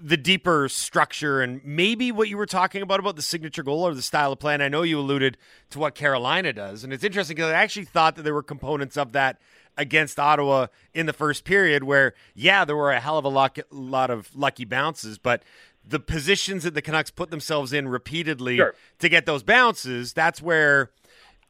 the 0.02 0.18
deeper 0.18 0.70
structure 0.70 1.42
and 1.42 1.62
maybe 1.66 2.12
what 2.12 2.30
you 2.30 2.38
were 2.38 2.46
talking 2.46 2.82
about 2.82 3.00
about 3.00 3.16
the 3.16 3.22
signature 3.22 3.64
goal 3.64 3.86
or 3.86 3.94
the 3.94 4.02
style 4.02 4.32
of 4.32 4.40
play. 4.40 4.54
And 4.54 4.64
I 4.64 4.70
know 4.70 4.82
you 4.84 5.00
alluded 5.00 5.38
to 5.72 5.80
what 5.80 5.94
Carolina 5.94 6.54
does, 6.54 6.84
and 6.84 6.94
it's 6.94 7.04
interesting 7.04 7.36
because 7.36 7.52
I 7.52 7.56
actually 7.56 7.86
thought 7.86 8.16
that 8.16 8.24
there 8.24 8.34
were 8.34 8.44
components 8.44 8.96
of 8.98 9.12
that 9.12 9.40
against 9.78 10.20
Ottawa 10.20 10.68
in 10.94 11.06
the 11.06 11.14
first 11.14 11.44
period 11.44 11.84
where, 11.84 12.14
yeah, 12.34 12.66
there 12.66 12.76
were 12.76 12.92
a 12.92 13.00
hell 13.00 13.18
of 13.18 13.26
a 13.26 13.30
lot, 13.30 13.58
lot 13.72 14.10
of 14.10 14.36
lucky 14.36 14.66
bounces, 14.66 15.18
but 15.18 15.44
the 15.86 16.00
positions 16.00 16.64
that 16.64 16.74
the 16.74 16.82
Canucks 16.82 17.12
put 17.12 17.32
themselves 17.32 17.74
in 17.74 17.88
repeatedly 17.88 18.58
Sure. 18.58 18.76
to 19.00 19.10
get 19.10 19.26
those 19.26 19.44
bounces, 19.44 20.14
that's 20.14 20.42
where 20.42 20.92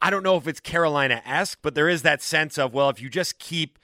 I 0.02 0.10
don't 0.10 0.22
know 0.22 0.36
if 0.36 0.48
it's 0.48 0.60
Carolina 0.60 1.22
esque, 1.26 1.58
but 1.60 1.74
there 1.74 1.88
is 1.88 2.02
that 2.02 2.22
sense 2.22 2.56
of, 2.56 2.72
well, 2.72 2.88
if 2.88 3.02
you 3.02 3.10
just 3.10 3.38
keep 3.38 3.78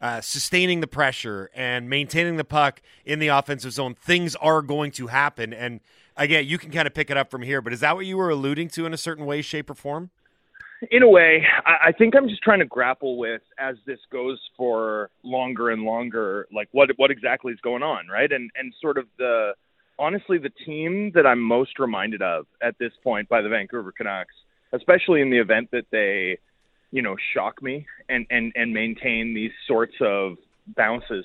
uh, 0.00 0.20
sustaining 0.20 0.80
the 0.80 0.86
pressure 0.86 1.50
and 1.54 1.88
maintaining 1.88 2.36
the 2.36 2.44
puck 2.44 2.82
in 3.04 3.18
the 3.18 3.28
offensive 3.28 3.72
zone, 3.72 3.94
things 3.94 4.36
are 4.36 4.62
going 4.62 4.90
to 4.92 5.08
happen. 5.08 5.52
And 5.52 5.80
again, 6.16 6.46
you 6.46 6.58
can 6.58 6.70
kind 6.70 6.86
of 6.86 6.94
pick 6.94 7.10
it 7.10 7.16
up 7.16 7.30
from 7.30 7.42
here, 7.42 7.60
but 7.60 7.72
is 7.72 7.80
that 7.80 7.96
what 7.96 8.06
you 8.06 8.16
were 8.16 8.30
alluding 8.30 8.68
to 8.70 8.86
in 8.86 8.94
a 8.94 8.98
certain 8.98 9.26
way, 9.26 9.42
shape, 9.42 9.70
or 9.70 9.74
form? 9.74 10.10
in 10.90 11.02
a 11.02 11.08
way, 11.08 11.46
I, 11.64 11.88
I 11.88 11.92
think 11.92 12.14
I'm 12.14 12.28
just 12.28 12.42
trying 12.42 12.58
to 12.58 12.66
grapple 12.66 13.16
with 13.16 13.42
as 13.58 13.76
this 13.86 13.98
goes 14.10 14.38
for 14.56 15.10
longer 15.22 15.70
and 15.70 15.82
longer, 15.82 16.46
like 16.52 16.68
what 16.72 16.90
what 16.96 17.10
exactly 17.10 17.52
is 17.52 17.60
going 17.60 17.82
on, 17.82 18.08
right? 18.08 18.30
And 18.30 18.50
and 18.56 18.72
sort 18.80 18.98
of 18.98 19.06
the 19.18 19.52
honestly 19.98 20.38
the 20.38 20.50
team 20.64 21.12
that 21.14 21.26
I'm 21.26 21.40
most 21.40 21.78
reminded 21.78 22.22
of 22.22 22.46
at 22.62 22.78
this 22.78 22.92
point 23.02 23.28
by 23.28 23.42
the 23.42 23.48
Vancouver 23.48 23.92
Canucks, 23.92 24.34
especially 24.72 25.22
in 25.22 25.30
the 25.30 25.38
event 25.38 25.70
that 25.72 25.86
they, 25.90 26.38
you 26.92 27.02
know, 27.02 27.16
shock 27.34 27.62
me 27.62 27.86
and 28.08 28.26
and 28.30 28.52
and 28.56 28.72
maintain 28.72 29.34
these 29.34 29.52
sorts 29.66 29.94
of 30.00 30.36
bounces, 30.76 31.24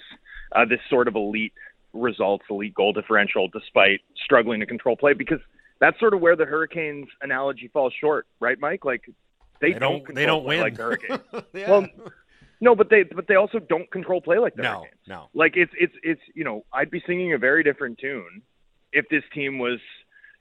uh, 0.54 0.66
this 0.66 0.80
sort 0.90 1.08
of 1.08 1.16
elite 1.16 1.54
results, 1.94 2.46
elite 2.50 2.74
goal 2.74 2.94
differential, 2.94 3.48
despite 3.48 4.02
struggling 4.24 4.60
to 4.60 4.66
control 4.66 4.96
play, 4.96 5.14
because 5.14 5.40
that's 5.80 6.00
sort 6.00 6.14
of 6.14 6.22
where 6.22 6.36
the 6.36 6.46
Hurricanes 6.46 7.08
analogy 7.22 7.68
falls 7.74 7.94
short, 8.00 8.28
right, 8.40 8.60
Mike? 8.60 8.86
Like 8.86 9.04
they, 9.60 9.74
They 9.74 9.80
don't, 9.80 10.04
don't. 10.06 10.16
They 10.16 10.26
don't 10.26 10.44
win. 10.46 10.60
like 10.62 10.76
the 10.78 10.84
Hurricanes. 10.84 11.22
Yeah. 11.54 11.70
Well, 11.70 11.88
no, 12.60 12.76
but 12.76 12.90
they 12.90 13.04
but 13.04 13.28
they 13.28 13.36
also 13.36 13.58
don't 13.60 13.90
control 13.92 14.22
play 14.22 14.38
like 14.38 14.56
the 14.56 14.62
no, 14.62 14.70
Hurricanes. 14.82 15.02
no. 15.08 15.30
Like 15.34 15.54
it's 15.56 15.72
it's 15.80 15.94
it's 16.04 16.22
you 16.36 16.44
know 16.44 16.66
I'd 16.72 16.92
be 16.92 17.02
singing 17.08 17.34
a 17.34 17.38
very 17.38 17.64
different 17.64 17.98
tune 17.98 18.42
if 18.94 19.08
this 19.10 19.24
team 19.34 19.58
was 19.58 19.80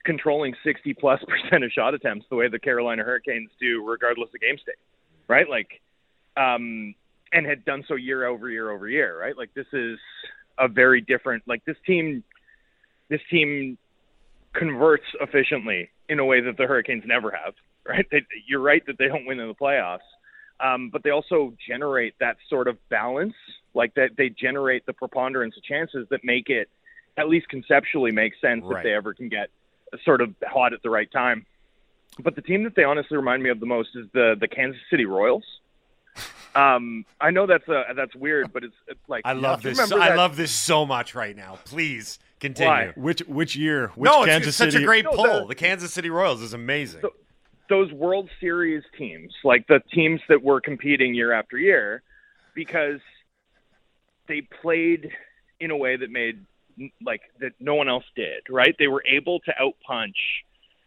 controlling 0.05 0.53
60 0.63 0.93
plus 0.95 1.19
percent 1.27 1.63
of 1.63 1.71
shot 1.71 1.93
attempts 1.93 2.25
the 2.29 2.35
way 2.35 2.47
the 2.47 2.59
Carolina 2.59 3.03
Hurricanes 3.03 3.49
do, 3.59 3.83
regardless 3.85 4.29
of 4.33 4.39
game 4.41 4.57
state, 4.61 4.75
right? 5.31 5.49
Like, 5.49 5.81
um, 6.35 6.93
and 7.31 7.45
had 7.45 7.63
done 7.63 7.85
so 7.87 7.95
year 7.95 8.25
over 8.27 8.49
year 8.49 8.69
over 8.69 8.87
year, 8.89 9.17
right? 9.17 9.35
Like 9.35 9.53
this 9.53 9.67
is 9.71 9.97
a 10.59 10.67
very 10.67 10.99
different. 10.99 11.43
Like 11.47 11.63
this 11.63 11.77
team, 11.87 12.23
this 13.09 13.21
team 13.31 13.77
converts 14.53 15.05
efficiently 15.21 15.89
in 16.09 16.19
a 16.19 16.25
way 16.25 16.41
that 16.41 16.57
the 16.57 16.63
Hurricanes 16.63 17.03
never 17.05 17.31
have, 17.31 17.53
right? 17.87 18.05
They, 18.11 18.23
you're 18.45 18.59
right 18.59 18.85
that 18.87 18.97
they 18.97 19.07
don't 19.07 19.25
win 19.25 19.39
in 19.39 19.47
the 19.47 19.55
playoffs, 19.55 19.99
um, 20.59 20.89
but 20.91 21.03
they 21.03 21.11
also 21.11 21.53
generate 21.65 22.15
that 22.19 22.35
sort 22.49 22.67
of 22.67 22.77
balance, 22.89 23.33
like 23.73 23.93
that 23.95 24.09
they 24.17 24.27
generate 24.27 24.85
the 24.85 24.93
preponderance 24.93 25.55
of 25.55 25.63
chances 25.63 26.05
that 26.09 26.25
make 26.25 26.49
it, 26.49 26.67
at 27.15 27.29
least 27.29 27.47
conceptually, 27.47 28.11
make 28.11 28.33
sense 28.41 28.63
Right. 28.65 28.75
that 28.75 28.83
they 28.83 28.93
ever 28.93 29.13
can 29.13 29.29
get 29.29 29.49
sort 30.03 30.19
of 30.19 30.35
hot 30.45 30.73
at 30.73 30.83
the 30.83 30.89
right 30.89 31.09
time. 31.09 31.45
But 32.19 32.35
the 32.35 32.41
team 32.41 32.63
that 32.63 32.75
they 32.75 32.83
honestly 32.83 33.17
remind 33.17 33.41
me 33.43 33.49
of 33.49 33.59
the 33.59 33.65
most 33.65 33.89
is 33.95 34.05
the 34.13 34.35
the 34.39 34.47
Kansas 34.47 34.81
City 34.89 35.05
Royals. 35.05 35.43
Um, 36.53 37.05
I 37.21 37.31
know 37.31 37.47
that's 37.47 37.67
a 37.69 37.83
that's 37.95 38.13
weird, 38.15 38.51
but 38.51 38.63
it's, 38.63 38.75
it's 38.87 38.99
like 39.07 39.21
I 39.25 39.33
love 39.33 39.61
this. 39.61 39.77
remember 39.77 40.03
I 40.03 40.15
love 40.15 40.35
this 40.35 40.51
so 40.51 40.85
much 40.85 41.15
right 41.15 41.35
now. 41.35 41.57
Please 41.63 42.19
continue. 42.41 42.69
Why? 42.69 42.93
Which 42.95 43.21
which 43.21 43.55
year? 43.55 43.87
Which 43.95 44.11
no, 44.11 44.23
it's, 44.23 44.29
Kansas 44.29 44.47
it's 44.49 44.57
such 44.57 44.71
City? 44.73 44.83
a 44.83 44.87
great 44.87 45.05
No, 45.05 45.11
pull. 45.11 45.41
the- 45.41 45.47
The 45.47 45.55
Kansas 45.55 45.93
City 45.93 46.09
Royals 46.09 46.41
is 46.41 46.53
amazing. 46.53 47.01
So- 47.01 47.13
those 47.69 47.89
World 47.93 48.29
Series 48.41 48.83
teams, 48.97 49.33
like 49.45 49.65
the 49.67 49.81
teams 49.93 50.19
that 50.27 50.43
were 50.43 50.59
competing 50.59 51.15
year 51.15 51.31
after 51.31 51.57
year, 51.57 52.03
because 52.53 52.99
they 54.27 54.41
played 54.61 55.09
in 55.61 55.71
a 55.71 55.77
way 55.77 55.95
that 55.95 56.11
made 56.11 56.45
like 57.01 57.21
that 57.39 57.53
no 57.61 57.75
one 57.75 57.87
else 57.87 58.03
did, 58.13 58.41
right? 58.49 58.75
They 58.77 58.87
were 58.87 59.03
able 59.09 59.39
to 59.41 59.53
outpunch 59.61 60.11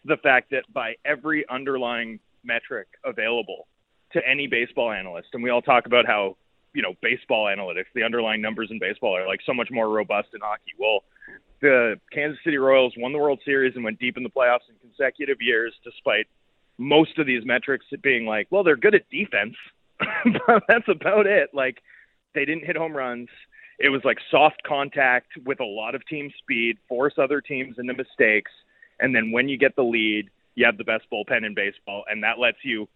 the 0.05 0.17
fact 0.19 0.51
that 0.51 0.65
by 0.73 0.95
every 1.05 1.45
underlying 1.49 2.21
metric 2.45 2.89
available 3.05 3.67
to 4.13 4.21
any 4.27 4.47
baseball 4.47 4.93
analyst, 4.93 5.29
and 5.33 5.43
we 5.43 5.51
all 5.51 5.63
talk 5.63 5.87
about 5.87 6.07
how 6.07 6.37
you 6.75 6.83
know 6.83 6.95
baseball 7.03 7.47
analytics, 7.47 7.87
the 7.95 8.03
underlying 8.03 8.41
numbers 8.41 8.69
in 8.71 8.79
baseball 8.79 9.17
are 9.17 9.27
like 9.27 9.41
so 9.47 9.55
much 9.55 9.69
more 9.71 9.89
robust 9.89 10.29
in 10.35 10.41
hockey. 10.41 10.73
Well, 10.79 11.05
the 11.61 11.99
Kansas 12.13 12.39
City 12.45 12.59
Royals 12.59 12.93
won 12.97 13.13
the 13.13 13.19
World 13.19 13.41
Series 13.45 13.75
and 13.75 13.85
went 13.85 13.99
deep 13.99 14.17
in 14.17 14.23
the 14.23 14.29
playoffs 14.29 14.69
in 14.69 14.77
consecutive 14.81 15.39
years, 15.41 15.75
despite 15.83 16.27
most 16.77 17.19
of 17.19 17.27
these 17.27 17.45
metrics 17.45 17.87
being 18.03 18.27
like, 18.27 18.49
well, 18.51 18.65
they're 18.65 18.77
good 18.77 18.95
at 18.95 19.09
defense, 19.11 19.55
but 19.99 20.65
that's 20.69 20.89
about 20.89 21.27
it. 21.27 21.51
Like, 21.55 21.79
they 22.35 22.45
didn't 22.45 22.67
hit 22.67 22.77
home 22.77 22.93
runs. 22.93 23.29
It 23.79 23.89
was 23.89 24.03
like 24.05 24.19
soft 24.31 24.63
contact 24.65 25.29
with 25.45 25.61
a 25.61 25.65
lot 25.65 25.95
of 25.95 26.07
team 26.07 26.31
speed, 26.39 26.77
force 26.89 27.15
other 27.19 27.41
teams 27.41 27.77
into 27.79 27.95
mistakes, 27.95 28.53
and 29.01 29.15
then 29.15 29.31
when 29.33 29.49
you 29.49 29.59
get 29.59 29.77
the 29.77 29.83
lead, 29.83 30.31
you 30.55 30.65
have 30.67 30.79
the 30.79 30.85
best 30.85 31.05
bullpen 31.13 31.45
in 31.45 31.55
baseball, 31.55 32.05
and 32.09 32.23
that 32.23 32.39
lets 32.39 32.59
you, 32.63 32.89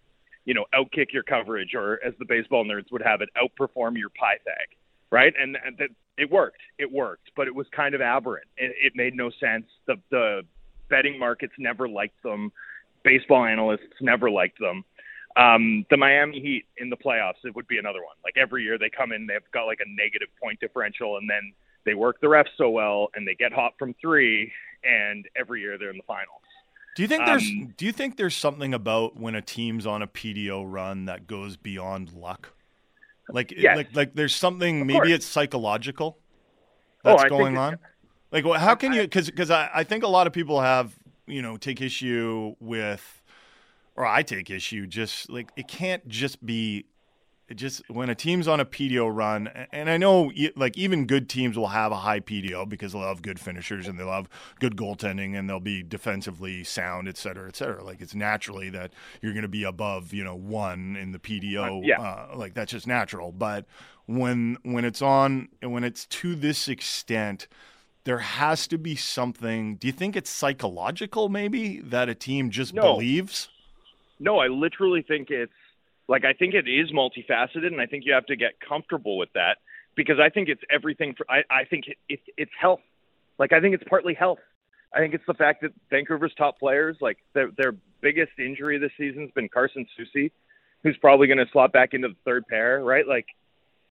you 0.45 0.55
know, 0.55 0.65
outkick 0.75 1.13
your 1.13 1.23
coverage, 1.23 1.75
or 1.75 1.99
as 2.05 2.15
the 2.19 2.25
baseball 2.25 2.65
nerds 2.65 2.91
would 2.93 3.03
have 3.03 3.21
it, 3.21 3.29
outperform 3.37 3.97
your 3.97 4.11
Pythag, 4.11 4.77
right? 5.11 5.33
And, 5.41 5.57
and 5.65 5.77
that 5.79 5.89
it 6.17 6.31
worked. 6.31 6.61
It 6.79 6.91
worked, 6.91 7.31
but 7.37 7.47
it 7.47 7.55
was 7.55 7.67
kind 7.75 7.95
of 7.95 8.01
aberrant. 8.01 8.47
It, 8.57 8.75
it 8.81 8.93
made 8.95 9.15
no 9.15 9.31
sense. 9.41 9.67
The 9.87 9.97
the 10.11 10.43
betting 10.89 11.19
markets 11.19 11.53
never 11.59 11.89
liked 11.89 12.23
them 12.23 12.51
baseball 13.05 13.45
analysts 13.45 14.01
never 14.01 14.31
liked 14.31 14.59
them. 14.59 14.85
Um, 15.37 15.85
the 15.91 15.97
Miami 15.97 16.41
Heat 16.41 16.65
in 16.79 16.91
the 16.91 16.97
playoffs, 16.97 17.45
it 17.45 17.55
would 17.55 17.69
be 17.69 17.79
another 17.79 18.01
one. 18.01 18.17
Like 18.25 18.35
every 18.37 18.65
year 18.65 18.79
they 18.79 18.91
come 18.91 19.13
in, 19.13 19.27
they've 19.27 19.41
got 19.53 19.65
like 19.65 19.79
a 19.81 19.89
negative 19.89 20.29
point 20.43 20.59
differential, 20.61 21.17
and 21.17 21.29
then 21.29 21.53
they 21.85 21.95
work 21.95 22.21
the 22.21 22.27
refs 22.27 22.53
so 22.57 22.71
well, 22.71 23.09
and 23.15 23.27
they 23.27 23.35
get 23.35 23.53
hot 23.53 23.75
from 23.79 23.95
three, 24.01 24.53
and 24.85 25.27
every 25.37 25.61
year 25.61 25.79
they're 25.79 25.91
in 25.91 25.97
the 25.97 26.03
finals. 26.07 26.43
Do 26.95 27.03
you 27.03 27.09
think 27.09 27.27
there's 27.27 27.51
Um, 27.51 27.75
Do 27.77 27.87
you 27.87 27.93
think 27.93 28.17
there's 28.17 28.37
something 28.37 28.75
about 28.75 29.17
when 29.17 29.35
a 29.35 29.43
team's 29.43 29.87
on 29.87 30.03
a 30.03 30.07
PDO 30.07 30.65
run 30.65 31.05
that 31.07 31.27
goes 31.27 31.57
beyond 31.57 32.13
luck? 32.13 32.55
Like 33.31 33.53
Yes. 33.57 33.77
like 33.77 33.95
like 33.95 34.15
there's 34.15 34.35
something 34.35 34.81
Of 34.81 34.87
maybe 34.87 35.09
course. 35.11 35.11
it's 35.13 35.27
psychological 35.27 36.19
Oh, 37.05 37.11
that's 37.11 37.23
think 37.23 37.29
going 37.31 37.57
on. 37.57 37.79
Like 38.33 38.45
well, 38.45 38.59
how 38.59 38.75
can 38.75 38.93
you 38.93 39.03
because 39.03 39.31
because 39.31 39.51
I, 39.51 39.71
I 39.75 39.85
think 39.85 40.05
a 40.05 40.09
lot 40.09 40.27
of 40.27 40.33
people 40.33 40.61
have 40.61 40.99
you 41.27 41.43
know 41.43 41.57
take 41.57 41.81
issue 41.81 42.55
with 42.61 43.23
or 43.97 44.07
I 44.07 44.23
take 44.23 44.51
issue 44.51 44.87
just 44.87 45.31
like 45.31 45.51
it 45.57 45.69
can't 45.69 46.07
just 46.09 46.45
be 46.45 46.87
just 47.55 47.89
when 47.89 48.11
a 48.11 48.15
team's 48.15 48.47
on 48.47 48.61
a 48.61 48.65
PDO 48.65 49.15
run, 49.15 49.49
and 49.73 49.89
I 49.89 49.97
know 49.97 50.31
like 50.57 50.77
even 50.77 51.07
good 51.07 51.29
teams 51.29 51.57
will 51.57 51.69
have 51.69 51.93
a 51.93 51.97
high 51.97 52.21
PDO 52.21 52.69
because 52.69 52.93
they'll 52.93 53.03
have 53.03 53.23
good 53.23 53.41
finishers 53.41 53.87
and 53.87 53.99
they'll 53.99 54.13
have 54.13 54.29
good 54.61 54.77
goaltending 54.77 55.39
and 55.39 55.49
they'll 55.49 55.61
be 55.61 55.83
defensively 55.83 56.63
sound, 56.65 57.09
et 57.09 57.17
cetera, 57.17 57.49
et 57.49 57.57
cetera. 57.57 57.83
Like 57.83 58.01
it's 58.01 58.15
naturally 58.15 58.71
that 58.71 58.93
you're 59.23 59.33
going 59.33 59.43
to 59.43 59.49
be 59.49 59.65
above, 59.65 60.13
you 60.13 60.25
know, 60.25 60.35
one 60.35 60.97
in 60.97 61.13
the 61.13 61.19
PDO. 61.19 61.79
Uh, 61.79 61.81
yeah. 61.83 62.01
uh, 62.01 62.37
like 62.37 62.55
that's 62.55 62.73
just 62.73 62.87
natural. 62.87 63.33
But 63.33 63.65
when 64.07 64.59
when 64.63 64.85
it's 64.85 65.03
on 65.03 65.49
when 65.63 65.85
it's 65.85 66.07
to 66.07 66.35
this 66.35 66.69
extent, 66.69 67.49
there 68.05 68.19
has 68.19 68.67
to 68.69 68.79
be 68.79 68.97
something. 68.97 69.77
Do 69.77 69.87
you 69.87 69.93
think 69.93 70.17
it's 70.17 70.31
psychological, 70.31 71.29
maybe 71.29 71.81
that 71.81 72.09
a 72.09 72.15
team 72.15 72.51
just 72.51 72.73
No. 72.75 72.95
believes? 72.95 73.49
No, 74.21 74.39
I 74.39 74.49
literally 74.49 75.03
think 75.03 75.31
it's 75.31 75.53
like 76.09 76.25
I 76.25 76.33
think 76.33 76.55
it 76.55 76.69
is 76.69 76.91
multifaceted, 76.91 77.67
and 77.67 77.81
I 77.81 77.87
think 77.87 78.05
you 78.07 78.15
have 78.15 78.27
to 78.27 78.37
get 78.37 78.53
comfortable 78.67 79.19
with 79.19 79.29
that 79.35 79.59
because 79.95 80.17
I 80.19 80.31
think 80.31 80.49
it's 80.49 80.63
everything. 80.71 81.15
For 81.17 81.27
I, 81.31 81.43
I 81.51 81.65
think 81.65 81.85
it, 81.87 81.99
it, 82.09 82.21
it's 82.37 82.51
health. 82.59 82.81
Like 83.39 83.53
I 83.53 83.61
think 83.61 83.75
it's 83.75 83.85
partly 83.89 84.15
health. 84.15 84.39
I 84.95 85.01
think 85.01 85.13
it's 85.13 85.25
the 85.27 85.35
fact 85.35 85.61
that 85.63 85.73
Vancouver's 85.91 86.33
top 86.37 86.59
players, 86.59 86.97
like 87.01 87.19
their 87.35 87.51
their 87.57 87.75
biggest 88.01 88.33
injury 88.39 88.79
this 88.79 88.91
season's 88.97 89.31
been 89.33 89.49
Carson 89.49 89.87
Soucy, 89.99 90.31
who's 90.83 90.97
probably 90.97 91.27
going 91.27 91.39
to 91.39 91.47
slot 91.53 91.73
back 91.73 91.93
into 91.93 92.09
the 92.09 92.17
third 92.25 92.47
pair, 92.47 92.83
right? 92.83 93.07
Like 93.07 93.27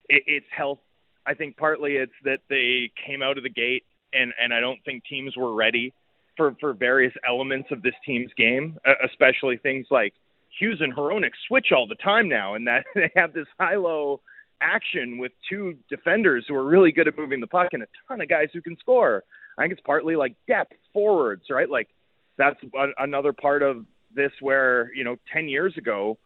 it, 0.09 0.23
it's 0.25 0.47
health. 0.55 0.79
I 1.25 1.35
think 1.35 1.57
partly 1.57 1.97
it's 1.97 2.13
that 2.23 2.39
they 2.49 2.89
came 3.05 3.21
out 3.21 3.37
of 3.37 3.43
the 3.43 3.49
gate, 3.49 3.83
and 4.11 4.33
and 4.41 4.53
I 4.53 4.59
don't 4.59 4.79
think 4.85 5.03
teams 5.05 5.37
were 5.37 5.53
ready 5.53 5.93
for 6.35 6.55
for 6.59 6.73
various 6.73 7.13
elements 7.27 7.69
of 7.71 7.83
this 7.83 7.95
team's 8.03 8.31
game, 8.35 8.77
especially 9.05 9.57
things 9.57 9.85
like 9.91 10.13
Hughes 10.59 10.79
and 10.81 10.95
Hronek 10.95 11.31
switch 11.47 11.67
all 11.71 11.87
the 11.87 11.95
time 11.95 12.27
now, 12.29 12.55
and 12.55 12.67
that 12.67 12.85
they 12.95 13.11
have 13.15 13.33
this 13.33 13.47
high 13.59 13.75
low 13.75 14.21
action 14.61 15.17
with 15.19 15.31
two 15.49 15.75
defenders 15.89 16.45
who 16.47 16.55
are 16.55 16.65
really 16.65 16.91
good 16.91 17.07
at 17.07 17.17
moving 17.17 17.39
the 17.39 17.47
puck 17.47 17.69
and 17.73 17.83
a 17.83 17.87
ton 18.07 18.21
of 18.21 18.27
guys 18.29 18.49
who 18.53 18.61
can 18.61 18.75
score. 18.79 19.23
I 19.57 19.61
think 19.63 19.73
it's 19.73 19.81
partly 19.85 20.15
like 20.15 20.35
depth 20.47 20.73
forwards, 20.93 21.43
right? 21.49 21.69
Like 21.69 21.89
that's 22.37 22.57
a, 22.63 22.87
another 22.97 23.33
part 23.33 23.61
of 23.63 23.85
this 24.15 24.31
where 24.41 24.91
you 24.95 25.03
know 25.03 25.15
10 25.31 25.47
years 25.49 25.75
ago 25.77 26.17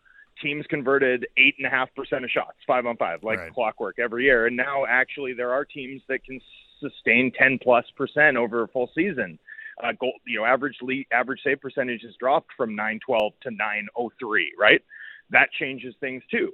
teams 0.41 0.65
converted 0.69 1.27
eight 1.37 1.55
and 1.57 1.67
a 1.67 1.69
half 1.69 1.93
percent 1.95 2.23
of 2.23 2.29
shots 2.29 2.57
five 2.65 2.85
on 2.85 2.95
five 2.95 3.21
like 3.23 3.39
Right. 3.39 3.53
clockwork 3.53 3.99
every 3.99 4.25
year 4.25 4.45
and 4.47 4.55
now 4.55 4.85
actually 4.87 5.33
there 5.33 5.51
are 5.51 5.65
teams 5.65 6.01
that 6.07 6.23
can 6.23 6.39
sustain 6.79 7.31
10 7.37 7.59
plus 7.61 7.85
percent 7.97 8.37
over 8.37 8.63
a 8.63 8.67
full 8.67 8.89
season 8.95 9.37
uh, 9.83 9.91
goal, 9.99 10.13
you 10.25 10.39
know 10.39 10.45
average 10.45 10.77
lead, 10.81 11.07
average 11.11 11.41
save 11.43 11.61
percentage 11.61 12.01
has 12.03 12.13
dropped 12.19 12.49
from 12.57 12.75
912 12.75 13.33
to 13.43 13.51
903 13.51 14.53
right 14.57 14.81
that 15.29 15.49
changes 15.59 15.95
things 15.99 16.23
too 16.29 16.53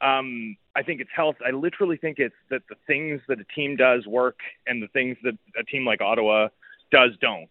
um, 0.00 0.56
I 0.76 0.82
think 0.82 1.00
it's 1.00 1.10
health. 1.14 1.36
I 1.44 1.50
literally 1.50 1.96
think 1.96 2.18
it's 2.18 2.34
that 2.50 2.62
the 2.68 2.76
things 2.86 3.20
that 3.28 3.40
a 3.40 3.44
team 3.54 3.76
does 3.76 4.06
work 4.06 4.38
and 4.66 4.82
the 4.82 4.86
things 4.88 5.16
that 5.24 5.36
a 5.58 5.64
team 5.64 5.84
like 5.84 6.00
Ottawa 6.00 6.48
does 6.92 7.10
don't. 7.20 7.50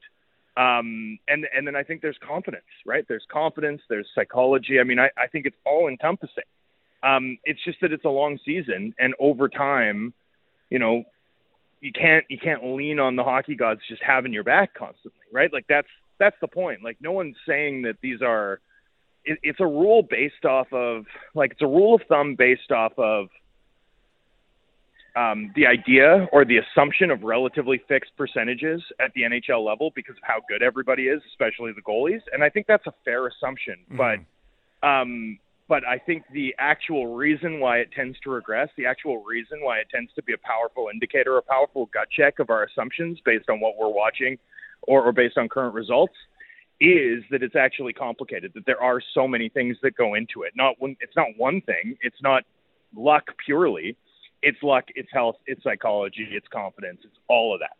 Um, 0.55 1.19
and 1.27 1.45
and 1.55 1.67
then 1.67 1.75
I 1.75 1.83
think 1.83 2.01
there's 2.01 2.17
confidence, 2.25 2.63
right? 2.85 3.05
There's 3.07 3.25
confidence. 3.31 3.81
There's 3.89 4.07
psychology. 4.15 4.79
I 4.79 4.83
mean, 4.83 4.97
I, 4.97 5.09
I 5.17 5.27
think 5.27 5.45
it's 5.45 5.57
all 5.65 5.87
encompassing. 5.87 6.45
Um, 7.03 7.37
it's 7.43 7.63
just 7.63 7.79
that 7.81 7.91
it's 7.91 8.05
a 8.05 8.09
long 8.09 8.39
season, 8.43 8.95
and 8.97 9.13
over 9.19 9.49
time, 9.49 10.13
you 10.71 10.79
know, 10.79 11.03
you 11.81 11.91
can't 11.91 12.25
you 12.29 12.39
can't 12.39 12.63
lean 12.65 12.97
on 12.97 13.15
the 13.15 13.23
hockey 13.23 13.55
gods 13.55 13.81
just 13.87 14.01
having 14.01 14.33
your 14.33 14.43
back 14.43 14.73
constantly, 14.73 15.16
right? 15.31 15.51
Like 15.51 15.65
that's 15.67 15.87
that's 16.19 16.35
the 16.41 16.47
point. 16.47 16.83
Like 16.83 16.97
no 17.01 17.11
one's 17.11 17.35
saying 17.47 17.83
that 17.83 17.97
these 18.01 18.21
are. 18.21 18.59
It, 19.25 19.39
it's 19.43 19.59
a 19.59 19.65
rule 19.65 20.03
based 20.03 20.45
off 20.45 20.71
of 20.71 21.05
like 21.35 21.51
it's 21.51 21.61
a 21.61 21.67
rule 21.67 21.95
of 21.95 22.01
thumb 22.07 22.35
based 22.35 22.71
off 22.71 22.93
of 22.97 23.27
um, 25.17 25.51
the 25.55 25.65
idea 25.65 26.27
or 26.31 26.45
the 26.45 26.57
assumption 26.57 27.09
of 27.09 27.23
relatively 27.23 27.81
fixed 27.87 28.15
percentages 28.17 28.81
at 28.99 29.11
the 29.15 29.23
NHL 29.23 29.65
level 29.65 29.91
because 29.95 30.15
of 30.15 30.23
how 30.23 30.41
good 30.47 30.61
everybody 30.61 31.07
is, 31.07 31.21
especially 31.31 31.71
the 31.73 31.81
goalies. 31.81 32.21
And 32.31 32.43
I 32.43 32.49
think 32.49 32.67
that's 32.67 32.85
a 32.85 32.93
fair 33.03 33.27
assumption. 33.27 33.77
But 33.89 34.87
um, 34.87 35.39
but 35.67 35.85
I 35.85 35.97
think 35.97 36.23
the 36.31 36.55
actual 36.59 37.15
reason 37.15 37.59
why 37.59 37.79
it 37.79 37.91
tends 37.91 38.17
to 38.21 38.29
regress, 38.29 38.69
the 38.77 38.85
actual 38.85 39.23
reason 39.23 39.59
why 39.61 39.79
it 39.79 39.87
tends 39.93 40.13
to 40.13 40.23
be 40.23 40.33
a 40.33 40.37
powerful 40.37 40.87
indicator, 40.93 41.37
a 41.37 41.41
powerful 41.41 41.87
gut 41.87 42.07
check 42.15 42.39
of 42.39 42.49
our 42.49 42.63
assumptions 42.63 43.19
based 43.25 43.49
on 43.49 43.59
what 43.59 43.75
we're 43.77 43.89
watching 43.89 44.37
or, 44.83 45.03
or 45.03 45.11
based 45.11 45.37
on 45.37 45.49
current 45.49 45.73
results, 45.73 46.13
is 46.79 47.23
that 47.31 47.41
it's 47.41 47.55
actually 47.55 47.93
complicated. 47.93 48.51
That 48.53 48.65
there 48.65 48.81
are 48.81 49.01
so 49.13 49.27
many 49.27 49.49
things 49.49 49.77
that 49.81 49.95
go 49.95 50.13
into 50.13 50.43
it. 50.43 50.53
Not 50.55 50.75
one. 50.79 50.95
It's 50.99 51.15
not 51.15 51.27
one 51.37 51.61
thing. 51.61 51.97
It's 52.01 52.21
not 52.21 52.43
luck 52.95 53.25
purely. 53.43 53.97
It's 54.43 54.61
luck. 54.61 54.85
It's 54.95 55.09
health. 55.11 55.37
It's 55.47 55.63
psychology. 55.63 56.27
It's 56.31 56.47
confidence. 56.47 56.99
It's 57.03 57.17
all 57.27 57.53
of 57.53 57.59
that. 57.61 57.77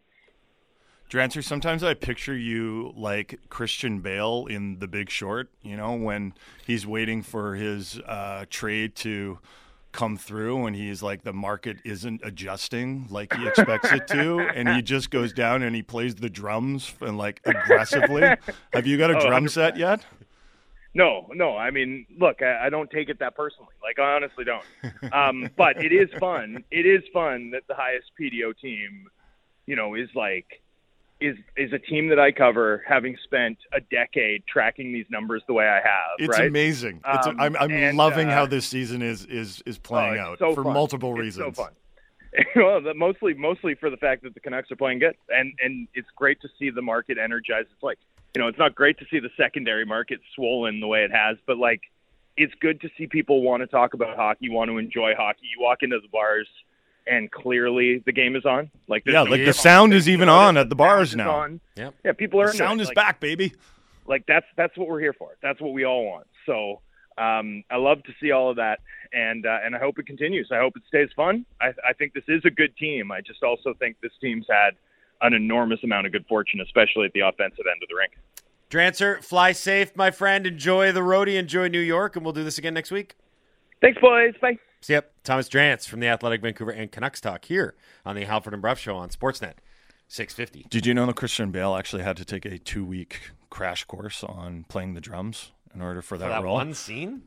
Drancer, 1.09 1.41
sometimes 1.41 1.83
I 1.83 1.93
picture 1.93 2.35
you 2.35 2.91
like 2.97 3.39
Christian 3.47 4.01
Bale 4.01 4.45
in 4.49 4.79
The 4.79 4.89
Big 4.89 5.09
Short, 5.09 5.49
you 5.61 5.77
know, 5.77 5.93
when 5.93 6.33
he's 6.65 6.85
waiting 6.85 7.23
for 7.23 7.55
his 7.55 7.97
uh, 7.99 8.43
trade 8.49 8.93
to 8.97 9.39
come 9.97 10.15
through 10.15 10.67
and 10.67 10.75
he's 10.75 11.01
like, 11.01 11.23
the 11.23 11.33
market 11.33 11.77
isn't 11.83 12.21
adjusting 12.23 13.07
like 13.09 13.33
he 13.33 13.47
expects 13.47 13.91
it 13.91 14.07
to. 14.07 14.39
And 14.39 14.69
he 14.69 14.81
just 14.93 15.09
goes 15.09 15.33
down 15.33 15.63
and 15.63 15.75
he 15.75 15.81
plays 15.81 16.15
the 16.15 16.29
drums 16.29 16.93
and 17.01 17.17
like 17.17 17.41
aggressively. 17.45 18.21
Have 18.73 18.85
you 18.85 18.97
got 18.97 19.09
a 19.11 19.17
Oh, 19.17 19.27
drum 19.27 19.45
100%. 19.45 19.49
set 19.49 19.75
yet? 19.77 20.05
No, 20.93 21.27
no. 21.33 21.57
I 21.57 21.71
mean, 21.71 22.05
look, 22.19 22.41
I, 22.41 22.67
I 22.67 22.69
don't 22.69 22.89
take 22.91 23.09
it 23.09 23.19
that 23.19 23.35
personally. 23.35 23.73
Like, 23.83 23.99
I 23.99 24.15
honestly 24.15 24.45
don't. 24.45 24.63
Um, 25.13 25.49
but 25.57 25.83
it 25.83 25.91
is 25.91 26.09
fun. 26.19 26.63
It 26.71 26.85
is 26.85 27.03
fun 27.11 27.51
that 27.51 27.63
the 27.67 27.75
highest 27.75 28.11
PDO 28.19 28.57
team, 28.59 29.07
you 29.65 29.75
know, 29.75 29.95
is 29.95 30.09
like 30.15 30.61
is 31.19 31.35
is 31.55 31.73
a 31.73 31.79
team 31.79 32.09
that 32.09 32.19
I 32.19 32.31
cover, 32.31 32.83
having 32.87 33.17
spent 33.23 33.57
a 33.73 33.79
decade 33.79 34.43
tracking 34.47 34.93
these 34.93 35.05
numbers 35.09 35.41
the 35.47 35.53
way 35.53 35.65
I 35.67 35.75
have. 35.77 36.15
It's 36.19 36.37
right? 36.37 36.47
amazing. 36.47 37.01
It's, 37.07 37.27
Um, 37.27 37.39
I'm, 37.39 37.55
I'm 37.57 37.71
and, 37.71 37.97
loving 37.97 38.27
uh, 38.27 38.33
how 38.33 38.45
this 38.45 38.65
season 38.65 39.01
is 39.01 39.25
is 39.25 39.61
is 39.65 39.77
playing 39.79 40.19
Oh, 40.19 40.31
out 40.31 40.39
so 40.39 40.53
for 40.53 40.63
fun. 40.63 40.73
multiple 40.73 41.11
It's 41.13 41.21
reasons. 41.21 41.57
so 41.57 41.63
fun. 41.63 41.73
well, 42.55 42.81
the, 42.81 42.93
mostly 42.93 43.33
mostly 43.33 43.73
for 43.75 43.89
the 43.89 43.97
fact 43.97 44.21
that 44.23 44.33
the 44.33 44.39
Canucks 44.39 44.69
are 44.71 44.75
playing 44.75 44.99
good, 44.99 45.15
and 45.29 45.53
and 45.63 45.87
it's 45.95 46.09
great 46.15 46.39
to 46.41 46.49
see 46.59 46.69
the 46.69 46.81
market 46.81 47.17
energized. 47.17 47.69
It's 47.73 47.83
like 47.83 47.97
you 48.35 48.41
know, 48.41 48.47
it's 48.47 48.59
not 48.59 48.75
great 48.75 48.99
to 48.99 49.05
see 49.09 49.19
the 49.19 49.31
secondary 49.37 49.85
market 49.85 50.19
swollen 50.35 50.79
the 50.79 50.87
way 50.87 51.03
it 51.03 51.11
has, 51.11 51.37
but 51.47 51.57
like 51.57 51.81
it's 52.35 52.53
good 52.59 52.79
to 52.81 52.89
see 52.95 53.07
people 53.07 53.41
want 53.41 53.61
to 53.61 53.67
talk 53.67 53.95
about 53.95 54.15
hockey, 54.15 54.49
want 54.49 54.69
to 54.69 54.77
enjoy 54.77 55.15
hockey. 55.17 55.47
You 55.57 55.63
walk 55.63 55.79
into 55.81 55.99
the 55.99 56.07
bars, 56.09 56.47
and 57.09 57.31
clearly 57.31 58.03
the 58.05 58.11
game 58.11 58.35
is 58.35 58.45
on. 58.45 58.69
Like 58.87 59.03
Yeah, 59.05 59.13
no 59.13 59.21
like 59.23 59.29
the 59.31 59.37
conversation 59.37 59.61
sound 59.63 59.93
is 59.93 60.09
even 60.09 60.29
on 60.29 60.57
at 60.57 60.69
the 60.69 60.75
bars 60.75 61.15
now. 61.15 61.31
on. 61.31 61.59
Yep. 61.75 61.93
Yeah, 62.05 62.11
people 62.13 62.41
are 62.41 62.47
The 62.47 62.53
sound 62.53 62.81
is 62.81 62.87
Like, 62.87 62.95
back, 62.95 63.19
baby. 63.19 63.53
like 64.05 64.25
that's 64.27 64.45
that's 64.55 64.77
what 64.77 64.87
we're 64.87 64.99
here 64.99 65.13
for. 65.13 65.37
That's 65.41 65.59
what 65.61 65.73
we 65.73 65.85
all 65.85 66.05
want. 66.05 66.27
So 66.45 66.81
um, 67.17 67.63
I 67.71 67.77
love 67.77 68.03
to 68.03 68.13
see 68.21 68.31
all 68.31 68.49
of 68.51 68.57
that, 68.57 68.79
and 69.11 69.45
uh, 69.45 69.57
and 69.63 69.75
I 69.75 69.79
hope 69.79 69.97
it 69.99 70.05
continues. 70.05 70.49
I 70.51 70.57
hope 70.59 70.77
it 70.77 70.83
stays 70.87 71.09
fun. 71.15 71.45
I, 71.59 71.69
I 71.87 71.93
think 71.93 72.13
this 72.13 72.23
is 72.27 72.43
a 72.45 72.51
good 72.51 72.75
team. 72.77 73.11
I 73.11 73.21
just 73.21 73.41
also 73.43 73.73
think 73.73 73.97
this 74.01 74.11
team's 74.21 74.45
had 74.49 74.71
an 75.21 75.33
enormous 75.33 75.79
amount 75.83 76.05
of 76.05 76.11
good 76.11 76.25
fortune, 76.27 76.61
especially 76.61 77.05
at 77.05 77.13
the 77.13 77.21
offensive 77.21 77.65
end 77.71 77.81
of 77.81 77.89
the 77.89 77.95
rink. 77.95 78.13
Drancer, 78.69 79.23
fly 79.23 79.51
safe, 79.53 79.95
my 79.95 80.11
friend. 80.11 80.45
Enjoy 80.45 80.91
the 80.91 80.99
roadie. 80.99 81.37
Enjoy 81.39 81.67
New 81.67 81.79
York, 81.79 82.15
and 82.15 82.23
we'll 82.23 82.33
do 82.33 82.43
this 82.43 82.57
again 82.59 82.73
next 82.75 82.91
week. 82.91 83.15
Thanks, 83.81 83.99
boys. 83.99 84.33
Bye. 84.41 84.57
Yep, 84.87 85.11
Thomas 85.23 85.49
Drance 85.49 85.87
from 85.87 85.99
the 85.99 86.07
Athletic 86.07 86.41
Vancouver 86.41 86.71
and 86.71 86.91
Canucks 86.91 87.19
Talk 87.19 87.45
here 87.45 87.75
on 88.05 88.15
the 88.15 88.25
Halford 88.25 88.53
and 88.53 88.61
Bruff 88.61 88.79
Show 88.79 88.95
on 88.95 89.09
Sportsnet 89.09 89.53
650. 90.07 90.67
Did 90.69 90.85
you 90.85 90.93
know 90.93 91.05
that 91.05 91.15
Christian 91.15 91.51
Bale 91.51 91.75
actually 91.75 92.03
had 92.03 92.15
to 92.17 92.25
take 92.25 92.45
a 92.45 92.57
two 92.57 92.85
week 92.85 93.31
crash 93.49 93.83
course 93.85 94.23
on 94.23 94.65
playing 94.69 94.93
the 94.93 95.01
drums 95.01 95.51
in 95.73 95.81
order 95.81 96.01
for 96.01 96.17
that, 96.17 96.25
For 96.25 96.29
that 96.29 96.43
role? 96.43 96.55
one 96.55 96.73
scene? 96.73 97.23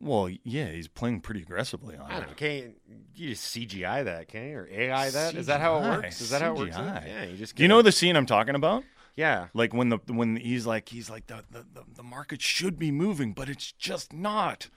Well, 0.00 0.28
yeah, 0.42 0.66
he's 0.70 0.88
playing 0.88 1.20
pretty 1.20 1.42
aggressively 1.42 1.96
on 1.96 2.10
I 2.10 2.18
it. 2.18 2.36
Can't 2.36 2.74
you 3.14 3.28
just 3.30 3.54
CGI 3.54 4.04
that, 4.04 4.26
can 4.28 4.48
you? 4.48 4.58
Or 4.58 4.68
AI 4.70 5.10
that? 5.10 5.34
Is 5.34 5.46
that 5.46 5.60
how 5.60 5.76
it 5.78 5.82
works? 5.82 6.20
Is 6.20 6.30
that 6.30 6.42
how 6.42 6.54
it 6.54 6.58
works? 6.58 6.76
CGI. 6.76 7.06
Yeah, 7.06 7.24
you 7.24 7.36
just 7.36 7.54
Do 7.54 7.62
you 7.62 7.68
know 7.68 7.80
the 7.80 7.92
scene 7.92 8.16
I'm 8.16 8.26
talking 8.26 8.54
about? 8.56 8.82
Yeah. 9.16 9.46
Like 9.54 9.72
when 9.72 9.90
the 9.90 9.98
when 10.08 10.34
he's 10.36 10.66
like 10.66 10.88
he's 10.88 11.08
like 11.08 11.28
the, 11.28 11.44
the, 11.50 11.64
the 11.94 12.02
market 12.02 12.42
should 12.42 12.78
be 12.78 12.90
moving, 12.90 13.32
but 13.32 13.48
it's 13.48 13.70
just 13.70 14.12
not. 14.12 14.68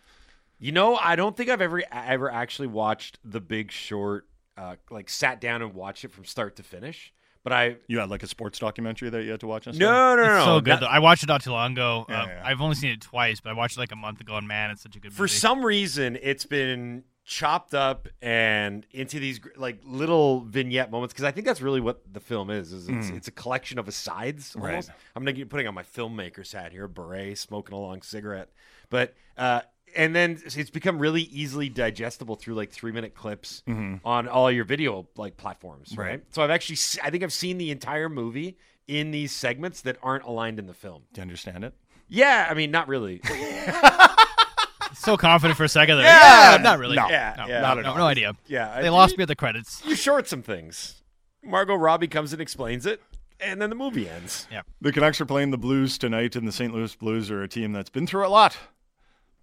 You 0.59 0.71
know, 0.71 0.95
I 0.95 1.15
don't 1.15 1.35
think 1.37 1.49
I've 1.49 1.61
ever 1.61 1.83
ever 1.91 2.31
actually 2.31 2.67
watched 2.67 3.19
The 3.23 3.39
Big 3.39 3.71
Short, 3.71 4.27
uh, 4.57 4.75
like 4.89 5.09
sat 5.09 5.39
down 5.39 5.61
and 5.61 5.73
watched 5.73 6.03
it 6.03 6.11
from 6.11 6.25
start 6.25 6.55
to 6.57 6.63
finish. 6.63 7.13
But 7.43 7.53
I 7.53 7.75
You 7.87 7.99
had 7.99 8.09
like 8.09 8.23
a 8.23 8.27
sports 8.27 8.59
documentary 8.59 9.09
that 9.09 9.23
you 9.23 9.31
had 9.31 9.39
to 9.41 9.47
watch. 9.47 9.67
And 9.67 9.75
stuff? 9.75 9.81
no 9.89 10.15
no 10.15 10.23
no 10.23 10.37
It's 10.37 10.45
no. 10.45 10.55
so 10.57 10.59
good. 10.61 10.71
That- 10.73 10.79
though. 10.81 10.87
I 10.87 10.99
watched 10.99 11.23
it 11.23 11.27
not 11.27 11.43
too 11.43 11.51
long 11.51 11.73
ago. 11.73 12.05
Yeah, 12.09 12.23
Um, 12.23 12.29
yeah. 12.29 12.41
I've 12.43 12.59
only 12.59 12.75
seen 12.75 12.91
it 12.91 12.99
twice, 13.01 13.39
but 13.39 13.51
I 13.51 13.53
watched 13.53 13.77
it 13.77 13.79
like 13.79 13.91
a 13.91 13.95
month 13.95 14.19
ago, 14.19 14.35
and 14.35 14.47
man, 14.47 14.71
it's 14.71 14.81
such 14.81 14.95
a 14.95 14.99
good 14.99 15.13
for 15.13 15.23
movie. 15.23 15.33
some 15.33 15.63
reason 15.63 16.17
it's 16.21 16.45
been 16.45 17.03
chopped 17.23 17.73
up 17.73 18.07
and 18.21 18.85
into 18.91 19.19
these 19.19 19.39
like 19.57 19.79
little 19.85 20.41
vignette 20.41 20.89
moments 20.89 21.13
because 21.13 21.25
I 21.25 21.31
think 21.31 21.45
that's 21.45 21.61
really 21.61 21.81
what 21.81 22.01
the 22.11 22.19
film 22.21 22.49
is. 22.49 22.71
Is 22.73 22.87
it's, 22.89 23.09
it's 23.09 23.27
a 23.27 23.31
collection 23.31 23.77
of 23.79 23.87
asides. 23.87 24.55
Right. 24.57 24.89
I'm 25.15 25.23
gonna 25.23 25.33
get 25.33 25.49
putting 25.49 25.67
on 25.67 25.73
my 25.73 25.83
filmmaker's 25.83 26.51
hat 26.51 26.71
here, 26.71 26.87
beret, 26.87 27.37
smoking 27.37 27.75
a 27.75 27.79
long 27.79 28.01
cigarette, 28.01 28.49
but 28.89 29.13
uh, 29.37 29.61
and 29.97 30.15
then 30.15 30.39
it's 30.45 30.69
become 30.69 30.99
really 30.99 31.23
easily 31.23 31.69
digestible 31.69 32.35
through 32.35 32.53
like 32.53 32.69
three 32.69 32.91
minute 32.91 33.15
clips 33.15 33.63
mm-hmm. 33.67 33.95
on 34.07 34.27
all 34.27 34.49
your 34.51 34.63
video 34.63 35.07
like 35.17 35.35
platforms, 35.35 35.97
right? 35.97 36.07
Right. 36.07 36.23
So 36.29 36.43
I've 36.43 36.51
actually 36.51 36.77
I 37.03 37.09
think 37.09 37.23
I've 37.23 37.33
seen 37.33 37.57
the 37.57 37.71
entire 37.71 38.07
movie 38.07 38.57
in 38.87 39.11
these 39.11 39.31
segments 39.31 39.81
that 39.81 39.97
aren't 40.03 40.23
aligned 40.23 40.59
in 40.59 40.67
the 40.67 40.73
film. 40.73 41.03
Do 41.11 41.19
you 41.19 41.23
understand 41.23 41.63
it? 41.65 41.73
Yeah, 42.07 42.47
I 42.49 42.53
mean 42.53 42.69
not 42.69 42.87
really. 42.87 43.21
so 44.93 45.17
confident 45.17 45.57
for 45.57 45.63
a 45.63 45.69
second 45.69 45.97
there. 45.97 46.05
Yeah. 46.05 46.51
Yeah, 46.51 46.57
not 46.61 46.77
really. 46.77 46.95
No. 46.95 47.09
Yeah, 47.09 47.33
no, 47.35 47.47
yeah. 47.47 47.55
no, 47.55 47.61
Not 47.61 47.77
at 47.79 47.83
no, 47.85 47.91
all. 47.91 47.97
no 47.97 48.05
idea. 48.05 48.33
yeah, 48.45 48.79
They 48.79 48.87
I- 48.87 48.91
lost 48.91 49.17
me 49.17 49.23
at 49.23 49.27
the 49.27 49.35
credits. 49.35 49.81
you 49.83 49.95
short 49.95 50.27
some 50.27 50.43
things. 50.43 51.01
Margot 51.43 51.75
Robbie 51.75 52.07
comes 52.07 52.33
and 52.33 52.41
explains 52.41 52.85
it, 52.85 53.01
and 53.39 53.61
then 53.61 53.69
the 53.69 53.75
movie 53.75 54.07
ends. 54.09 54.47
Yeah. 54.51 54.61
The 54.81 54.91
Canucks 54.91 55.19
are 55.21 55.25
playing 55.25 55.51
the 55.51 55.57
Blues 55.57 55.97
tonight, 55.97 56.35
and 56.35 56.47
the 56.47 56.51
St. 56.51 56.73
Louis 56.73 56.93
Blues 56.95 57.31
are 57.31 57.41
a 57.41 57.47
team 57.47 57.71
that's 57.71 57.89
been 57.89 58.05
through 58.05 58.27
a 58.27 58.29
lot 58.29 58.57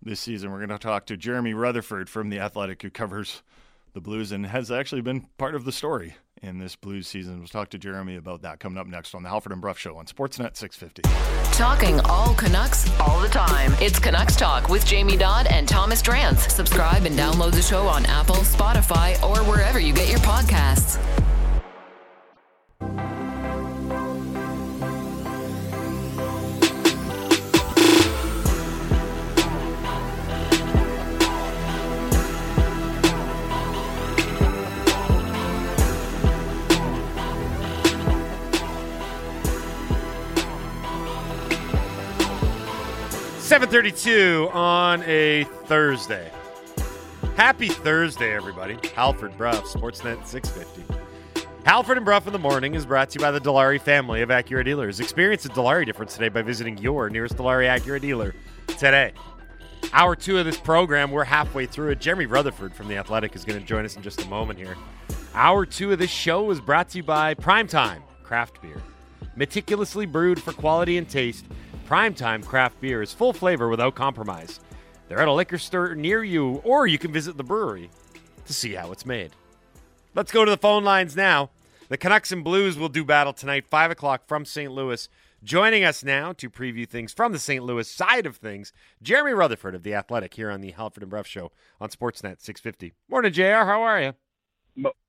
this 0.04 0.20
season. 0.20 0.50
We're 0.50 0.58
going 0.58 0.68
to 0.68 0.78
talk 0.78 1.06
to 1.06 1.16
Jeremy 1.16 1.54
Rutherford 1.54 2.08
from 2.08 2.30
The 2.30 2.38
Athletic, 2.38 2.82
who 2.82 2.90
covers 2.90 3.42
the 3.94 4.00
Blues 4.00 4.32
and 4.32 4.46
has 4.46 4.70
actually 4.70 5.00
been 5.00 5.26
part 5.38 5.54
of 5.54 5.64
the 5.64 5.72
story 5.72 6.16
in 6.42 6.58
this 6.58 6.76
Blues 6.76 7.06
season. 7.06 7.38
We'll 7.38 7.48
talk 7.48 7.70
to 7.70 7.78
Jeremy 7.78 8.16
about 8.16 8.42
that 8.42 8.60
coming 8.60 8.78
up 8.78 8.86
next 8.86 9.14
on 9.14 9.22
the 9.22 9.28
Halford 9.28 9.52
and 9.52 9.60
Bruff 9.60 9.78
Show 9.78 9.96
on 9.96 10.06
Sportsnet 10.06 10.56
650. 10.56 11.02
Talking 11.56 12.00
all 12.00 12.34
Canucks 12.34 12.90
all 13.00 13.20
the 13.20 13.28
time. 13.28 13.72
It's 13.80 13.98
Canucks 13.98 14.36
Talk 14.36 14.68
with 14.68 14.84
Jamie 14.84 15.16
Dodd 15.16 15.46
and 15.46 15.68
Thomas 15.68 16.02
Drance. 16.02 16.50
Subscribe 16.50 17.04
and 17.04 17.16
download 17.16 17.52
the 17.52 17.62
show 17.62 17.86
on 17.86 18.04
Apple, 18.06 18.36
Spotify, 18.36 19.22
or 19.22 19.38
wherever 19.48 19.78
you 19.78 19.94
get 19.94 20.08
your 20.10 20.18
podcasts. 20.18 21.23
732 43.74 44.50
on 44.52 45.02
a 45.02 45.42
Thursday. 45.64 46.30
Happy 47.34 47.66
Thursday, 47.66 48.32
everybody. 48.32 48.78
Halford 48.94 49.36
Bruff, 49.36 49.64
Sportsnet 49.64 50.24
650. 50.24 50.94
Halford 51.64 51.96
and 51.96 52.06
Bruff 52.06 52.28
in 52.28 52.32
the 52.32 52.38
morning 52.38 52.76
is 52.76 52.86
brought 52.86 53.10
to 53.10 53.18
you 53.18 53.24
by 53.24 53.32
the 53.32 53.40
Dilawri 53.40 53.80
family 53.80 54.22
of 54.22 54.28
Acura 54.28 54.64
dealers. 54.64 55.00
Experience 55.00 55.42
the 55.42 55.48
Dilawri 55.48 55.84
difference 55.84 56.14
today 56.14 56.28
by 56.28 56.40
visiting 56.40 56.78
your 56.78 57.10
nearest 57.10 57.36
Dilawri 57.36 57.66
Acura 57.66 58.00
dealer 58.00 58.36
today. 58.68 59.12
Hour 59.92 60.14
two 60.14 60.38
of 60.38 60.44
this 60.44 60.56
program, 60.56 61.10
we're 61.10 61.24
halfway 61.24 61.66
through 61.66 61.90
it. 61.90 62.00
Jeremy 62.00 62.26
Rutherford 62.26 62.76
from 62.76 62.86
The 62.86 62.96
Athletic 62.96 63.34
is 63.34 63.44
going 63.44 63.58
to 63.58 63.66
join 63.66 63.84
us 63.84 63.96
in 63.96 64.02
just 64.02 64.22
a 64.22 64.28
moment 64.28 64.56
here. 64.56 64.76
Hour 65.34 65.66
two 65.66 65.90
of 65.90 65.98
this 65.98 66.10
show 66.10 66.48
is 66.52 66.60
brought 66.60 66.90
to 66.90 66.98
you 66.98 67.02
by 67.02 67.34
Primetime 67.34 68.02
Craft 68.22 68.62
Beer. 68.62 68.80
Meticulously 69.34 70.06
brewed 70.06 70.40
for 70.40 70.52
quality 70.52 70.96
and 70.96 71.08
taste, 71.08 71.44
Primetime 71.86 72.42
Craft 72.42 72.80
Beer 72.80 73.02
is 73.02 73.12
full 73.12 73.34
flavor 73.34 73.68
without 73.68 73.94
compromise. 73.94 74.58
They're 75.06 75.20
at 75.20 75.28
a 75.28 75.32
liquor 75.32 75.58
store 75.58 75.94
near 75.94 76.24
you, 76.24 76.62
or 76.64 76.86
you 76.86 76.98
can 76.98 77.12
visit 77.12 77.36
the 77.36 77.44
brewery 77.44 77.90
to 78.46 78.52
see 78.54 78.72
how 78.72 78.90
it's 78.90 79.04
made. 79.04 79.32
Let's 80.14 80.32
go 80.32 80.46
to 80.46 80.50
the 80.50 80.56
phone 80.56 80.82
lines 80.82 81.14
now. 81.14 81.50
The 81.90 81.98
Canucks 81.98 82.32
and 82.32 82.42
Blues 82.42 82.78
will 82.78 82.88
do 82.88 83.04
battle 83.04 83.34
tonight, 83.34 83.66
5 83.66 83.90
o'clock 83.90 84.26
from 84.26 84.46
St. 84.46 84.72
Louis. 84.72 85.10
Joining 85.42 85.84
us 85.84 86.02
now 86.02 86.32
to 86.32 86.48
preview 86.48 86.88
things 86.88 87.12
from 87.12 87.32
the 87.32 87.38
St. 87.38 87.62
Louis 87.62 87.86
side 87.86 88.24
of 88.24 88.36
things, 88.36 88.72
Jeremy 89.02 89.32
Rutherford 89.32 89.74
of 89.74 89.82
The 89.82 89.92
Athletic 89.92 90.32
here 90.32 90.50
on 90.50 90.62
the 90.62 90.70
Halford 90.70 91.02
and 91.02 91.10
Bruff 91.10 91.26
Show 91.26 91.52
on 91.82 91.90
Sportsnet 91.90 92.40
650. 92.40 92.94
Morning, 93.10 93.30
JR. 93.30 93.66
How 93.66 93.82
are 93.82 94.00
you? 94.00 94.12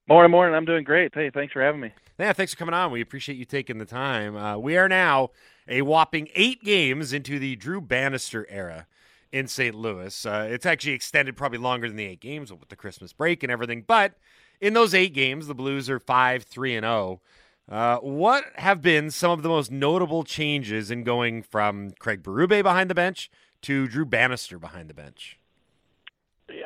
Morning, 0.06 0.30
morning. 0.30 0.54
I'm 0.54 0.66
doing 0.66 0.84
great. 0.84 1.14
Hey, 1.14 1.30
thanks 1.30 1.54
for 1.54 1.62
having 1.62 1.80
me. 1.80 1.92
Yeah, 2.18 2.34
thanks 2.34 2.52
for 2.52 2.58
coming 2.58 2.74
on. 2.74 2.92
We 2.92 3.00
appreciate 3.00 3.38
you 3.38 3.46
taking 3.46 3.78
the 3.78 3.86
time. 3.86 4.36
Uh, 4.36 4.58
we 4.58 4.76
are 4.76 4.90
now 4.90 5.30
a 5.68 5.82
whopping 5.82 6.28
eight 6.34 6.62
games 6.62 7.12
into 7.12 7.38
the 7.38 7.56
Drew 7.56 7.80
Bannister 7.80 8.46
era 8.48 8.86
in 9.32 9.46
St. 9.46 9.74
Louis. 9.74 10.24
Uh, 10.24 10.48
it's 10.50 10.66
actually 10.66 10.92
extended 10.92 11.36
probably 11.36 11.58
longer 11.58 11.88
than 11.88 11.96
the 11.96 12.06
eight 12.06 12.20
games 12.20 12.52
with 12.52 12.68
the 12.68 12.76
Christmas 12.76 13.12
break 13.12 13.42
and 13.42 13.52
everything. 13.52 13.84
But 13.86 14.14
in 14.60 14.74
those 14.74 14.94
eight 14.94 15.14
games, 15.14 15.46
the 15.46 15.54
Blues 15.54 15.90
are 15.90 15.98
five, 15.98 16.44
three, 16.44 16.74
and 16.74 16.84
zero. 16.84 17.20
Uh, 17.68 17.98
what 17.98 18.44
have 18.54 18.80
been 18.80 19.10
some 19.10 19.32
of 19.32 19.42
the 19.42 19.48
most 19.48 19.72
notable 19.72 20.22
changes 20.22 20.90
in 20.90 21.02
going 21.02 21.42
from 21.42 21.90
Craig 21.98 22.22
Berube 22.22 22.62
behind 22.62 22.88
the 22.88 22.94
bench 22.94 23.28
to 23.62 23.88
Drew 23.88 24.06
Bannister 24.06 24.58
behind 24.58 24.88
the 24.88 24.94
bench? 24.94 25.38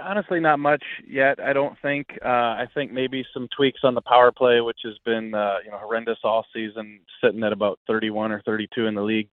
Honestly, 0.02 0.40
not 0.40 0.58
much 0.58 0.82
yet. 1.06 1.40
I 1.40 1.52
don't 1.52 1.76
think. 1.80 2.06
Uh, 2.22 2.28
I 2.28 2.66
think 2.74 2.92
maybe 2.92 3.24
some 3.32 3.48
tweaks 3.56 3.80
on 3.82 3.94
the 3.94 4.02
power 4.02 4.30
play, 4.30 4.60
which 4.60 4.80
has 4.84 4.98
been 5.04 5.34
uh, 5.34 5.56
you 5.64 5.70
know 5.70 5.78
horrendous 5.78 6.18
all 6.22 6.44
season, 6.52 7.00
sitting 7.22 7.42
at 7.42 7.52
about 7.52 7.78
31 7.86 8.32
or 8.32 8.42
32 8.42 8.86
in 8.86 8.94
the 8.94 9.02
league 9.02 9.28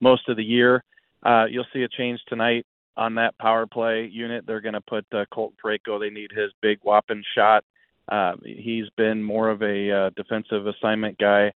most 0.00 0.28
of 0.28 0.36
the 0.36 0.44
year. 0.44 0.82
Uh, 1.22 1.44
you'll 1.48 1.66
see 1.72 1.82
a 1.82 1.88
change 1.88 2.20
tonight 2.26 2.66
on 2.96 3.14
that 3.14 3.38
power 3.38 3.66
play 3.66 4.06
unit. 4.12 4.44
They're 4.46 4.60
going 4.60 4.74
to 4.74 4.80
put 4.80 5.06
uh, 5.12 5.24
Colton 5.32 5.56
Parayko. 5.64 6.00
They 6.00 6.10
need 6.10 6.30
his 6.32 6.50
big 6.60 6.78
whopping 6.82 7.22
shot. 7.34 7.64
Uh, 8.08 8.32
he's 8.44 8.88
been 8.96 9.22
more 9.22 9.48
of 9.48 9.62
a 9.62 9.90
uh, 9.90 10.10
defensive 10.16 10.66
assignment 10.66 11.18
guy 11.18 11.52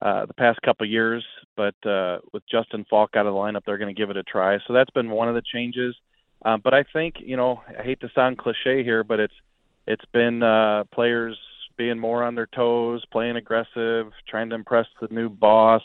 uh, 0.00 0.26
the 0.26 0.34
past 0.34 0.60
couple 0.62 0.86
years, 0.86 1.24
but 1.56 1.74
uh, 1.86 2.18
with 2.32 2.42
Justin 2.50 2.84
Faulk 2.88 3.10
out 3.14 3.26
of 3.26 3.34
the 3.34 3.38
lineup, 3.38 3.60
they're 3.64 3.78
going 3.78 3.94
to 3.94 3.98
give 3.98 4.10
it 4.10 4.16
a 4.16 4.22
try. 4.24 4.58
So 4.66 4.72
that's 4.72 4.90
been 4.90 5.10
one 5.10 5.28
of 5.28 5.34
the 5.34 5.42
changes. 5.42 5.94
But 6.44 6.74
I 6.74 6.84
think 6.92 7.16
you 7.20 7.36
know, 7.36 7.62
I 7.78 7.82
hate 7.82 8.00
to 8.00 8.10
sound 8.14 8.38
cliche 8.38 8.82
here, 8.82 9.04
but 9.04 9.20
it's 9.20 9.34
it's 9.86 10.04
been 10.12 10.42
uh, 10.42 10.84
players 10.92 11.36
being 11.76 11.98
more 11.98 12.22
on 12.22 12.34
their 12.34 12.46
toes, 12.46 13.04
playing 13.10 13.36
aggressive, 13.36 14.12
trying 14.28 14.50
to 14.50 14.54
impress 14.54 14.86
the 15.00 15.08
new 15.10 15.28
boss, 15.28 15.82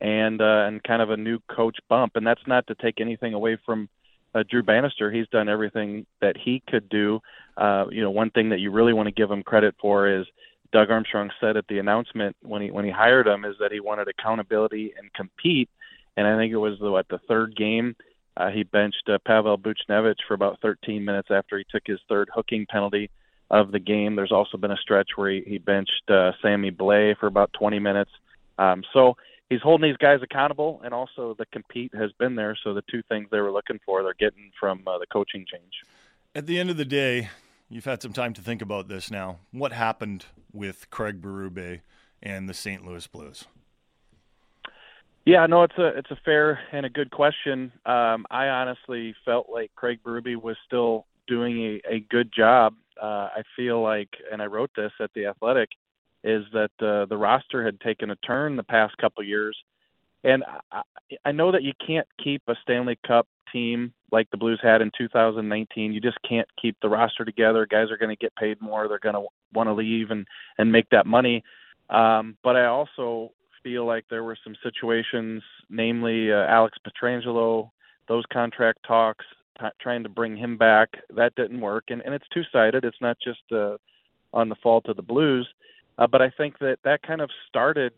and 0.00 0.40
uh, 0.40 0.64
and 0.66 0.82
kind 0.82 1.02
of 1.02 1.10
a 1.10 1.16
new 1.16 1.38
coach 1.48 1.78
bump. 1.88 2.16
And 2.16 2.26
that's 2.26 2.46
not 2.46 2.66
to 2.68 2.74
take 2.74 3.00
anything 3.00 3.34
away 3.34 3.58
from 3.64 3.88
uh, 4.34 4.44
Drew 4.48 4.62
Bannister. 4.62 5.10
He's 5.10 5.28
done 5.28 5.48
everything 5.48 6.06
that 6.20 6.36
he 6.36 6.62
could 6.68 6.88
do. 6.88 7.20
Uh, 7.56 7.86
you 7.90 8.02
know, 8.02 8.10
one 8.10 8.30
thing 8.30 8.50
that 8.50 8.60
you 8.60 8.70
really 8.70 8.92
want 8.92 9.06
to 9.06 9.12
give 9.12 9.30
him 9.30 9.42
credit 9.42 9.74
for 9.80 10.08
is 10.08 10.26
Doug 10.72 10.90
Armstrong 10.90 11.30
said 11.40 11.56
at 11.56 11.66
the 11.68 11.78
announcement 11.78 12.36
when 12.42 12.62
he 12.62 12.70
when 12.70 12.84
he 12.84 12.90
hired 12.90 13.26
him 13.26 13.44
is 13.44 13.56
that 13.60 13.72
he 13.72 13.80
wanted 13.80 14.08
accountability 14.08 14.92
and 14.98 15.12
compete. 15.14 15.70
And 16.16 16.26
I 16.26 16.36
think 16.36 16.52
it 16.52 16.58
was 16.58 16.78
the 16.80 16.90
what 16.90 17.08
the 17.08 17.20
third 17.28 17.56
game 17.56 17.96
uh, 18.36 18.50
he 18.50 18.62
benched 18.62 19.08
uh, 19.08 19.18
Pavel 19.26 19.58
Buchnevich 19.58 20.18
for 20.26 20.34
about 20.34 20.60
13 20.60 21.04
minutes 21.04 21.28
after 21.30 21.58
he 21.58 21.64
took 21.70 21.82
his 21.86 22.00
third 22.08 22.28
hooking 22.34 22.66
penalty 22.68 23.10
of 23.50 23.72
the 23.72 23.78
game. 23.78 24.16
There's 24.16 24.32
also 24.32 24.58
been 24.58 24.70
a 24.70 24.76
stretch 24.76 25.10
where 25.16 25.30
he, 25.30 25.42
he 25.46 25.58
benched 25.58 26.10
uh, 26.10 26.32
Sammy 26.42 26.70
Blais 26.70 27.16
for 27.18 27.26
about 27.26 27.52
20 27.58 27.78
minutes. 27.78 28.10
Um, 28.58 28.82
so 28.92 29.16
he's 29.48 29.62
holding 29.62 29.88
these 29.88 29.96
guys 29.96 30.20
accountable, 30.22 30.80
and 30.84 30.92
also 30.92 31.34
the 31.38 31.46
compete 31.46 31.94
has 31.94 32.12
been 32.18 32.34
there. 32.34 32.56
So 32.62 32.74
the 32.74 32.82
two 32.90 33.02
things 33.08 33.28
they 33.30 33.40
were 33.40 33.52
looking 33.52 33.80
for, 33.84 34.02
they're 34.02 34.14
getting 34.18 34.50
from 34.58 34.82
uh, 34.86 34.98
the 34.98 35.06
coaching 35.06 35.44
change. 35.50 35.72
At 36.34 36.46
the 36.46 36.58
end 36.58 36.70
of 36.70 36.76
the 36.76 36.84
day, 36.84 37.30
you've 37.68 37.84
had 37.84 38.02
some 38.02 38.12
time 38.12 38.34
to 38.34 38.42
think 38.42 38.60
about 38.60 38.88
this 38.88 39.10
now. 39.10 39.38
What 39.52 39.72
happened 39.72 40.26
with 40.52 40.90
Craig 40.90 41.22
Berube 41.22 41.80
and 42.22 42.48
the 42.48 42.54
St. 42.54 42.84
Louis 42.84 43.06
Blues? 43.06 43.46
Yeah, 45.26 45.44
no, 45.46 45.64
it's 45.64 45.76
a 45.76 45.88
it's 45.88 46.10
a 46.12 46.18
fair 46.24 46.60
and 46.72 46.86
a 46.86 46.88
good 46.88 47.10
question. 47.10 47.72
Um, 47.84 48.26
I 48.30 48.46
honestly 48.46 49.12
felt 49.24 49.48
like 49.52 49.72
Craig 49.74 49.98
Berube 50.06 50.40
was 50.40 50.56
still 50.64 51.04
doing 51.26 51.80
a, 51.84 51.94
a 51.94 52.00
good 52.08 52.32
job. 52.32 52.74
Uh, 53.02 53.28
I 53.34 53.42
feel 53.56 53.82
like, 53.82 54.08
and 54.32 54.40
I 54.40 54.46
wrote 54.46 54.70
this 54.76 54.92
at 55.00 55.10
the 55.14 55.26
Athletic, 55.26 55.70
is 56.22 56.44
that 56.52 56.70
uh, 56.80 57.06
the 57.06 57.16
roster 57.16 57.64
had 57.64 57.80
taken 57.80 58.12
a 58.12 58.16
turn 58.16 58.54
the 58.54 58.62
past 58.62 58.96
couple 58.98 59.24
years, 59.24 59.56
and 60.22 60.44
I, 60.70 60.82
I 61.24 61.32
know 61.32 61.50
that 61.50 61.64
you 61.64 61.72
can't 61.84 62.06
keep 62.22 62.42
a 62.46 62.54
Stanley 62.62 62.96
Cup 63.04 63.26
team 63.52 63.92
like 64.12 64.30
the 64.30 64.36
Blues 64.36 64.60
had 64.62 64.80
in 64.80 64.92
2019. 64.96 65.92
You 65.92 66.00
just 66.00 66.18
can't 66.28 66.48
keep 66.62 66.76
the 66.80 66.88
roster 66.88 67.24
together. 67.24 67.66
Guys 67.68 67.90
are 67.90 67.98
going 67.98 68.16
to 68.16 68.20
get 68.20 68.34
paid 68.36 68.62
more. 68.62 68.86
They're 68.86 69.00
going 69.00 69.16
to 69.16 69.26
want 69.52 69.68
to 69.68 69.74
leave 69.74 70.12
and 70.12 70.24
and 70.56 70.70
make 70.70 70.88
that 70.90 71.04
money. 71.04 71.42
Um, 71.90 72.36
but 72.44 72.54
I 72.54 72.66
also 72.66 73.32
feel 73.66 73.84
like 73.84 74.04
there 74.08 74.22
were 74.22 74.38
some 74.44 74.54
situations, 74.62 75.42
namely 75.68 76.32
uh, 76.32 76.46
Alex 76.46 76.78
Pietrangelo, 76.86 77.70
those 78.06 78.22
contract 78.32 78.78
talks, 78.86 79.24
t- 79.58 79.66
trying 79.80 80.04
to 80.04 80.08
bring 80.08 80.36
him 80.36 80.56
back. 80.56 80.90
That 81.16 81.34
didn't 81.34 81.60
work, 81.60 81.86
and 81.88 82.00
and 82.02 82.14
it's 82.14 82.28
two 82.32 82.42
sided. 82.52 82.84
It's 82.84 83.00
not 83.00 83.16
just 83.18 83.40
uh, 83.50 83.76
on 84.32 84.48
the 84.48 84.54
fault 84.62 84.86
of 84.88 84.94
the 84.94 85.02
Blues, 85.02 85.48
uh, 85.98 86.06
but 86.06 86.22
I 86.22 86.30
think 86.30 86.60
that 86.60 86.78
that 86.84 87.02
kind 87.02 87.20
of 87.20 87.28
started 87.48 87.92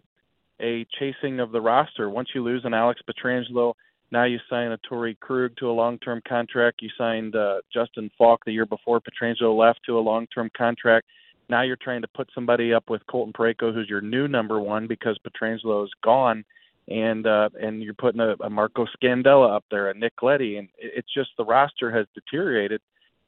a 0.58 0.86
chasing 0.98 1.38
of 1.38 1.52
the 1.52 1.60
roster. 1.60 2.08
Once 2.08 2.30
you 2.34 2.42
lose 2.42 2.62
an 2.64 2.72
Alex 2.72 3.02
Pietrangelo, 3.06 3.74
now 4.10 4.24
you 4.24 4.38
sign 4.48 4.72
a 4.72 4.78
Torey 4.78 5.20
Krug 5.20 5.54
to 5.58 5.70
a 5.70 5.78
long-term 5.82 6.22
contract. 6.26 6.80
You 6.80 6.88
signed 6.96 7.36
uh, 7.36 7.56
Justin 7.70 8.10
Faulk 8.16 8.40
the 8.46 8.52
year 8.52 8.64
before 8.64 9.02
Pietrangelo 9.02 9.54
left 9.54 9.80
to 9.84 9.98
a 9.98 10.00
long-term 10.00 10.50
contract. 10.56 11.06
Now 11.48 11.62
you're 11.62 11.76
trying 11.76 12.02
to 12.02 12.08
put 12.08 12.28
somebody 12.34 12.74
up 12.74 12.90
with 12.90 13.06
Colton 13.06 13.32
Parayko, 13.32 13.72
who's 13.72 13.88
your 13.88 14.00
new 14.00 14.28
number 14.28 14.60
one 14.60 14.86
because 14.86 15.18
Pietrangelo 15.18 15.84
is 15.84 15.90
gone, 16.04 16.44
and 16.88 17.26
uh, 17.26 17.48
and 17.60 17.82
you're 17.82 17.94
putting 17.94 18.20
a, 18.20 18.34
a 18.40 18.50
Marco 18.50 18.86
Scandella 18.86 19.54
up 19.54 19.64
there, 19.70 19.90
a 19.90 19.94
Nick 19.94 20.22
Leddy, 20.22 20.56
and 20.58 20.68
it's 20.78 21.12
just 21.12 21.30
the 21.36 21.44
roster 21.44 21.90
has 21.90 22.06
deteriorated. 22.14 22.80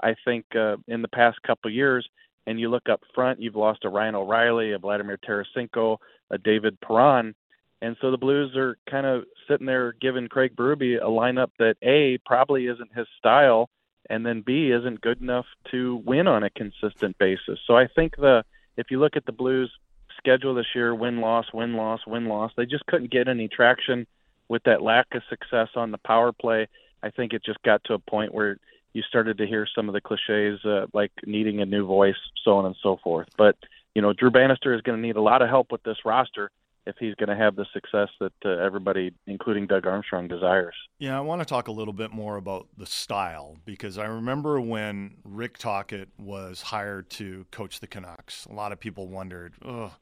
I 0.03 0.15
think 0.25 0.45
uh, 0.55 0.77
in 0.89 1.03
the 1.03 1.09
past 1.09 1.43
couple 1.47 1.71
years, 1.71 2.07
and 2.47 2.59
you 2.59 2.71
look 2.71 2.89
up 2.91 3.03
front, 3.15 3.41
you've 3.41 3.57
lost 3.57 3.85
a 3.85 3.89
Ryan 3.89 4.15
O'Reilly, 4.15 4.73
a 4.73 4.79
Vladimir 4.79 5.19
Tarasenko, 5.19 5.99
a 6.31 6.39
David 6.39 6.79
Perron, 6.81 7.35
and 7.83 7.97
so 8.01 8.11
the 8.11 8.19
Blues 8.19 8.55
are 8.57 8.77
kind 8.91 9.07
of 9.07 9.25
sitting 9.49 9.67
there 9.67 9.95
giving 10.01 10.29
Craig 10.29 10.55
Berube 10.55 11.01
a 11.01 11.07
lineup 11.07 11.51
that 11.59 11.77
a 11.83 12.19
probably 12.27 12.67
isn't 12.67 12.97
his 12.97 13.07
style 13.19 13.71
and 14.09 14.25
then 14.25 14.43
B 14.43 14.71
isn't 14.71 15.01
good 15.01 15.21
enough 15.21 15.47
to 15.71 15.97
win 16.05 16.27
on 16.27 16.43
a 16.43 16.51
consistent 16.51 17.19
basis. 17.19 17.59
So 17.67 17.77
I 17.77 17.87
think 17.87 18.17
the 18.17 18.45
if 18.77 18.91
you 18.91 18.99
look 18.99 19.17
at 19.17 19.27
the 19.27 19.33
Blues 19.33 19.71
schedule 20.17 20.55
this 20.55 20.75
year, 20.75 20.95
win 20.95 21.21
loss, 21.21 21.47
win 21.53 21.75
loss, 21.75 22.01
win 22.07 22.27
loss, 22.27 22.53
they 22.57 22.67
just 22.67 22.87
couldn't 22.87 23.11
get 23.11 23.29
any 23.29 23.49
traction 23.49 24.07
with 24.49 24.63
that 24.65 24.83
lack 24.83 25.07
of 25.15 25.23
success 25.29 25.69
on 25.77 25.91
the 25.91 25.99
power 25.99 26.33
play. 26.33 26.67
I 27.03 27.11
think 27.11 27.33
it 27.33 27.45
just 27.45 27.63
got 27.63 27.83
to 27.85 27.95
a 27.95 27.99
point 27.99 28.35
where 28.35 28.59
you 28.93 29.03
started 29.03 29.39
to 29.39 29.47
hear 29.47 29.67
some 29.75 29.89
of 29.89 29.93
the 29.93 30.01
cliches 30.01 30.65
uh, 30.65 30.87
like 30.93 31.13
needing 31.25 31.61
a 31.61 31.67
new 31.67 31.87
voice, 31.87 32.17
so 32.45 32.57
on 32.57 32.67
and 32.67 32.77
so 32.83 32.99
forth. 33.03 33.29
But 33.37 33.57
you 33.95 34.03
know, 34.03 34.13
Drew 34.13 34.31
Bannister 34.31 34.75
is 34.75 34.83
going 34.83 35.01
to 35.01 35.07
need 35.07 35.17
a 35.17 35.23
lot 35.23 35.43
of 35.43 35.49
help 35.49 35.73
with 35.73 35.83
this 35.83 35.99
roster 36.05 36.51
if 36.87 36.97
he's 36.99 37.15
going 37.17 37.29
to 37.29 37.37
have 37.37 37.57
the 37.57 37.67
success 37.73 38.09
that 38.21 38.33
uh, 38.45 38.51
everybody, 38.51 39.13
including 39.27 39.67
Doug 39.67 39.87
Armstrong, 39.87 40.29
desires. 40.29 40.75
Yeah, 40.99 41.17
I 41.17 41.21
want 41.21 41.41
to 41.41 41.45
talk 41.45 41.69
a 41.69 41.73
little 41.73 41.93
bit 41.93 42.11
more 42.11 42.37
about 42.37 42.69
the 42.77 42.87
style 42.87 43.59
because 43.65 43.99
I 43.99 44.07
remember 44.07 44.61
when 44.61 45.17
Rick 45.25 45.59
Tocchet 45.59 46.09
was 46.19 46.63
hired 46.63 47.11
to 47.11 47.47
coach 47.51 47.81
the 47.81 47.87
Canucks, 47.87 48.47
a 48.47 48.55
lot 48.55 48.73
of 48.73 48.81
people 48.81 49.09
wondered, 49.09 49.55
oh, 49.65 49.95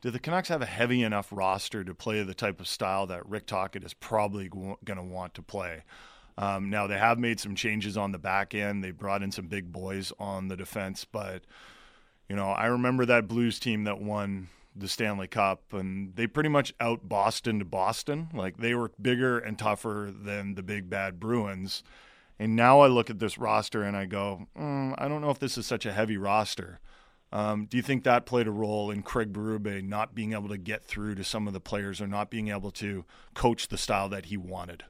do 0.00 0.10
the 0.10 0.20
Canucks 0.20 0.48
have 0.48 0.62
a 0.62 0.66
heavy 0.66 1.02
enough 1.02 1.28
roster 1.32 1.82
to 1.82 1.94
play 1.94 2.22
the 2.22 2.34
type 2.34 2.60
of 2.60 2.68
style 2.68 3.06
that 3.06 3.28
Rick 3.28 3.46
Tocchet 3.46 3.82
is 3.82 3.94
probably 3.94 4.48
going 4.48 4.76
to 4.84 5.02
want 5.02 5.34
to 5.34 5.42
play? 5.42 5.82
Um, 6.36 6.70
now, 6.70 6.86
they 6.86 6.98
have 6.98 7.18
made 7.18 7.40
some 7.40 7.56
changes 7.56 7.96
on 7.96 8.12
the 8.12 8.18
back 8.18 8.54
end. 8.54 8.84
They 8.84 8.92
brought 8.92 9.24
in 9.24 9.32
some 9.32 9.48
big 9.48 9.72
boys 9.72 10.12
on 10.20 10.46
the 10.46 10.56
defense, 10.56 11.04
but, 11.04 11.42
you 12.28 12.36
know, 12.36 12.50
I 12.50 12.66
remember 12.66 13.04
that 13.06 13.26
Blues 13.26 13.58
team 13.58 13.84
that 13.84 14.00
won 14.00 14.48
the 14.80 14.88
Stanley 14.88 15.26
Cup, 15.26 15.72
and 15.72 16.14
they 16.16 16.26
pretty 16.26 16.48
much 16.48 16.74
out 16.80 17.08
Boston 17.08 17.58
to 17.58 17.64
Boston. 17.64 18.28
Like 18.32 18.58
they 18.58 18.74
were 18.74 18.90
bigger 19.00 19.38
and 19.38 19.58
tougher 19.58 20.12
than 20.12 20.54
the 20.54 20.62
big 20.62 20.88
bad 20.88 21.20
Bruins. 21.20 21.82
And 22.38 22.54
now 22.54 22.80
I 22.80 22.86
look 22.86 23.10
at 23.10 23.18
this 23.18 23.36
roster 23.36 23.82
and 23.82 23.96
I 23.96 24.06
go, 24.06 24.46
mm, 24.56 24.94
I 24.96 25.08
don't 25.08 25.20
know 25.20 25.30
if 25.30 25.40
this 25.40 25.58
is 25.58 25.66
such 25.66 25.84
a 25.86 25.92
heavy 25.92 26.16
roster. 26.16 26.80
Um, 27.30 27.66
do 27.66 27.76
you 27.76 27.82
think 27.82 28.04
that 28.04 28.26
played 28.26 28.46
a 28.46 28.50
role 28.50 28.90
in 28.90 29.02
Craig 29.02 29.32
Berube 29.32 29.82
not 29.84 30.14
being 30.14 30.32
able 30.32 30.48
to 30.48 30.56
get 30.56 30.84
through 30.84 31.14
to 31.16 31.24
some 31.24 31.46
of 31.46 31.52
the 31.52 31.60
players 31.60 32.00
or 32.00 32.06
not 32.06 32.30
being 32.30 32.48
able 32.48 32.70
to 32.72 33.04
coach 33.34 33.68
the 33.68 33.76
style 33.76 34.08
that 34.08 34.26
he 34.26 34.36
wanted? 34.36 34.84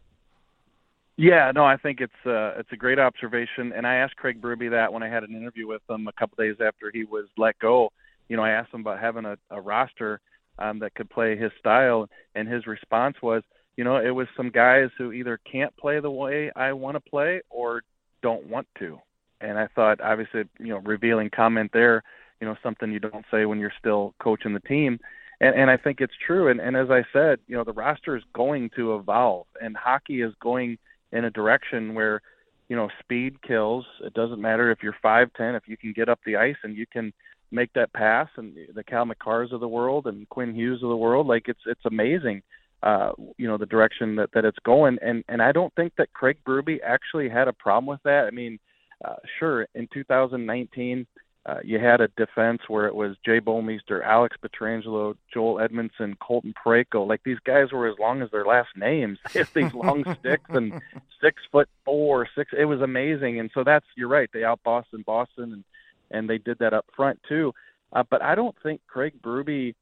Yeah, 1.17 1.51
no, 1.53 1.65
I 1.65 1.77
think 1.77 2.01
it's 2.01 2.13
uh, 2.25 2.61
it's 2.61 2.71
a 2.71 2.77
great 2.77 3.01
observation, 3.01 3.73
and 3.75 3.85
I 3.85 3.97
asked 3.97 4.15
Craig 4.15 4.41
Berube 4.41 4.71
that 4.71 4.93
when 4.93 5.03
I 5.03 5.09
had 5.09 5.25
an 5.25 5.35
interview 5.35 5.67
with 5.67 5.83
him 5.91 6.07
a 6.07 6.13
couple 6.13 6.37
days 6.37 6.55
after 6.65 6.93
he 6.95 7.05
was 7.05 7.25
let 7.37 7.59
go. 7.59 7.91
You 8.29 8.37
know, 8.37 8.43
I 8.43 8.51
asked 8.51 8.73
him 8.73 8.81
about 8.81 9.01
having 9.01 9.25
a, 9.25 9.37
a 9.51 9.61
roster 9.61 10.21
um, 10.59 10.79
that 10.81 10.95
could 10.95 11.11
play 11.11 11.37
his 11.37 11.53
style, 11.59 12.09
and 12.35 12.49
his 12.49 12.67
response 12.67 13.17
was, 13.23 13.43
you 13.77 13.85
know, 13.85 13.97
it 13.97 14.11
was 14.11 14.27
some 14.37 14.51
guys 14.51 14.91
who 14.99 15.13
either 15.13 15.39
can't 15.51 15.77
play 15.77 16.01
the 16.01 16.11
way 16.11 16.51
I 16.57 16.73
want 16.73 16.97
to 16.97 17.11
play 17.11 17.43
or 17.49 17.83
don't 18.23 18.49
want 18.49 18.67
to. 18.79 18.99
And 19.41 19.57
I 19.57 19.69
thought, 19.69 20.01
obviously, 20.01 20.45
you 20.59 20.69
know, 20.69 20.79
revealing 20.79 21.31
comment 21.31 21.71
there 21.73 22.03
you 22.41 22.47
know 22.47 22.57
something 22.63 22.93
you 22.93 23.01
don't 23.01 23.25
say 23.31 23.45
when 23.45 23.59
you're 23.59 23.73
still 23.79 24.15
coaching 24.21 24.55
the 24.55 24.61
team. 24.61 24.99
And 25.41 25.55
and 25.55 25.71
I 25.71 25.77
think 25.77 26.01
it's 26.01 26.15
true. 26.27 26.49
And 26.49 26.61
and 26.61 26.77
as 26.77 26.91
I 26.91 27.05
said 27.13 27.41
you 27.47 27.57
know 27.57 27.65
the 27.65 27.73
roster 27.73 28.17
is 28.17 28.23
going 28.35 28.71
to 28.77 28.97
evolve 28.97 29.47
and 29.61 29.77
hockey 29.77 30.23
is 30.23 30.33
going 30.41 30.79
in 31.13 31.25
a 31.25 31.31
direction 31.31 31.95
where 31.95 32.21
you 32.69 32.77
know 32.77 32.89
speed 33.01 33.41
kills. 33.43 33.87
It 34.03 34.15
doesn't 34.15 34.41
matter 34.41 34.71
if 34.71 34.83
you're 34.83 34.97
5'10 35.05 35.57
if 35.57 35.65
you 35.67 35.77
can 35.77 35.93
get 35.93 36.09
up 36.09 36.21
the 36.25 36.37
ice 36.37 36.57
and 36.63 36.77
you 36.77 36.87
can 36.87 37.13
make 37.51 37.73
that 37.75 37.93
pass 37.93 38.29
and 38.37 38.57
the 38.75 38.85
Cale 38.85 39.07
Makars 39.07 39.53
of 39.53 39.61
the 39.61 39.69
world 39.69 40.07
and 40.07 40.29
Quinn 40.29 40.55
Hughes 40.55 40.83
of 40.83 40.89
the 40.89 40.97
world 40.97 41.27
like 41.27 41.49
it's 41.49 41.61
it's 41.67 41.85
amazing 41.85 42.43
uh 42.83 43.13
you 43.37 43.49
know 43.49 43.57
the 43.57 43.67
direction 43.67 44.17
that 44.17 44.31
that 44.33 44.45
it's 44.45 44.59
going 44.65 44.99
and 45.03 45.25
and 45.29 45.43
I 45.43 45.53
don't 45.53 45.75
think 45.75 45.95
that 45.99 46.13
Craig 46.13 46.39
Berube 46.47 46.79
actually 46.85 47.29
had 47.29 47.49
a 47.49 47.53
problem 47.53 47.87
with 47.87 48.03
that 48.05 48.27
I 48.27 48.31
mean 48.31 48.59
uh 49.05 49.17
sure 49.39 49.67
in 49.75 49.89
2019 49.93 51.07
uh, 51.49 51.61
you 51.65 51.79
had 51.79 52.03
a 52.03 52.09
defense 52.09 52.61
where 52.69 52.87
it 52.87 52.95
was 52.95 53.17
Jay 53.25 53.41
Bouwmeester, 53.41 54.05
Alex 54.05 54.37
Pietrangelo, 54.43 55.17
Joel 55.33 55.57
Edmundson, 55.57 56.19
Colton 56.19 56.53
Parayko. 56.53 57.09
Like 57.09 57.23
these 57.25 57.39
guys 57.47 57.73
were 57.73 57.89
as 57.89 57.99
long 57.99 58.21
as 58.21 58.31
their 58.31 58.45
last 58.45 58.69
names. 58.77 59.19
They 59.33 59.41
had 59.41 59.49
these 59.55 59.73
long 59.73 60.05
sticks 60.21 60.51
and 60.51 60.75
six 61.23 61.41
foot 61.51 61.69
four, 61.87 62.29
six. 62.37 62.53
It 62.57 62.67
was 62.67 62.83
amazing. 62.83 63.41
And 63.41 63.51
so 63.55 63.65
that's 63.65 63.87
you're 63.97 64.09
right. 64.09 64.29
They 64.33 64.45
out 64.45 64.61
Boston, 64.63 65.03
Boston, 65.07 65.53
and 65.55 65.65
and 66.11 66.29
they 66.29 66.39
did 66.39 66.59
that 66.59 66.75
up 66.75 66.87
front 66.95 67.21
too. 67.29 67.53
Uh, 67.93 68.03
but 68.09 68.23
I 68.23 68.35
don't 68.35 68.57
think 68.63 68.81
Craig 68.87 69.15
Berube 69.23 69.75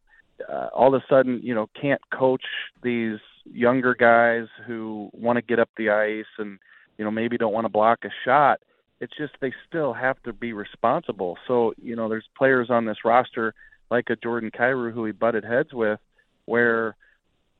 uh, 0.48 0.68
all 0.74 0.94
of 0.94 1.02
a 1.02 1.04
sudden 1.08 1.40
you 1.42 1.54
know 1.54 1.68
can't 1.80 2.00
coach 2.10 2.44
these 2.82 3.18
younger 3.44 3.94
guys 3.94 4.46
who 4.66 5.08
want 5.12 5.36
to 5.36 5.42
get 5.42 5.58
up 5.58 5.70
the 5.76 5.90
ice 5.90 6.26
and 6.38 6.58
you 6.98 7.04
know 7.04 7.10
maybe 7.10 7.38
don't 7.38 7.54
want 7.54 7.64
to 7.64 7.70
block 7.70 8.04
a 8.04 8.10
shot 8.24 8.60
it's 9.00 9.16
just 9.16 9.34
they 9.40 9.52
still 9.68 9.92
have 9.92 10.22
to 10.22 10.32
be 10.32 10.52
responsible. 10.52 11.36
So, 11.46 11.74
you 11.80 11.96
know, 11.96 12.08
there's 12.08 12.28
players 12.36 12.70
on 12.70 12.86
this 12.86 13.04
roster 13.04 13.54
like 13.90 14.10
a 14.10 14.16
Jordan 14.16 14.50
Kyrou 14.50 14.92
who 14.92 15.04
he 15.04 15.12
butted 15.12 15.44
heads 15.44 15.72
with 15.72 16.00
where, 16.46 16.96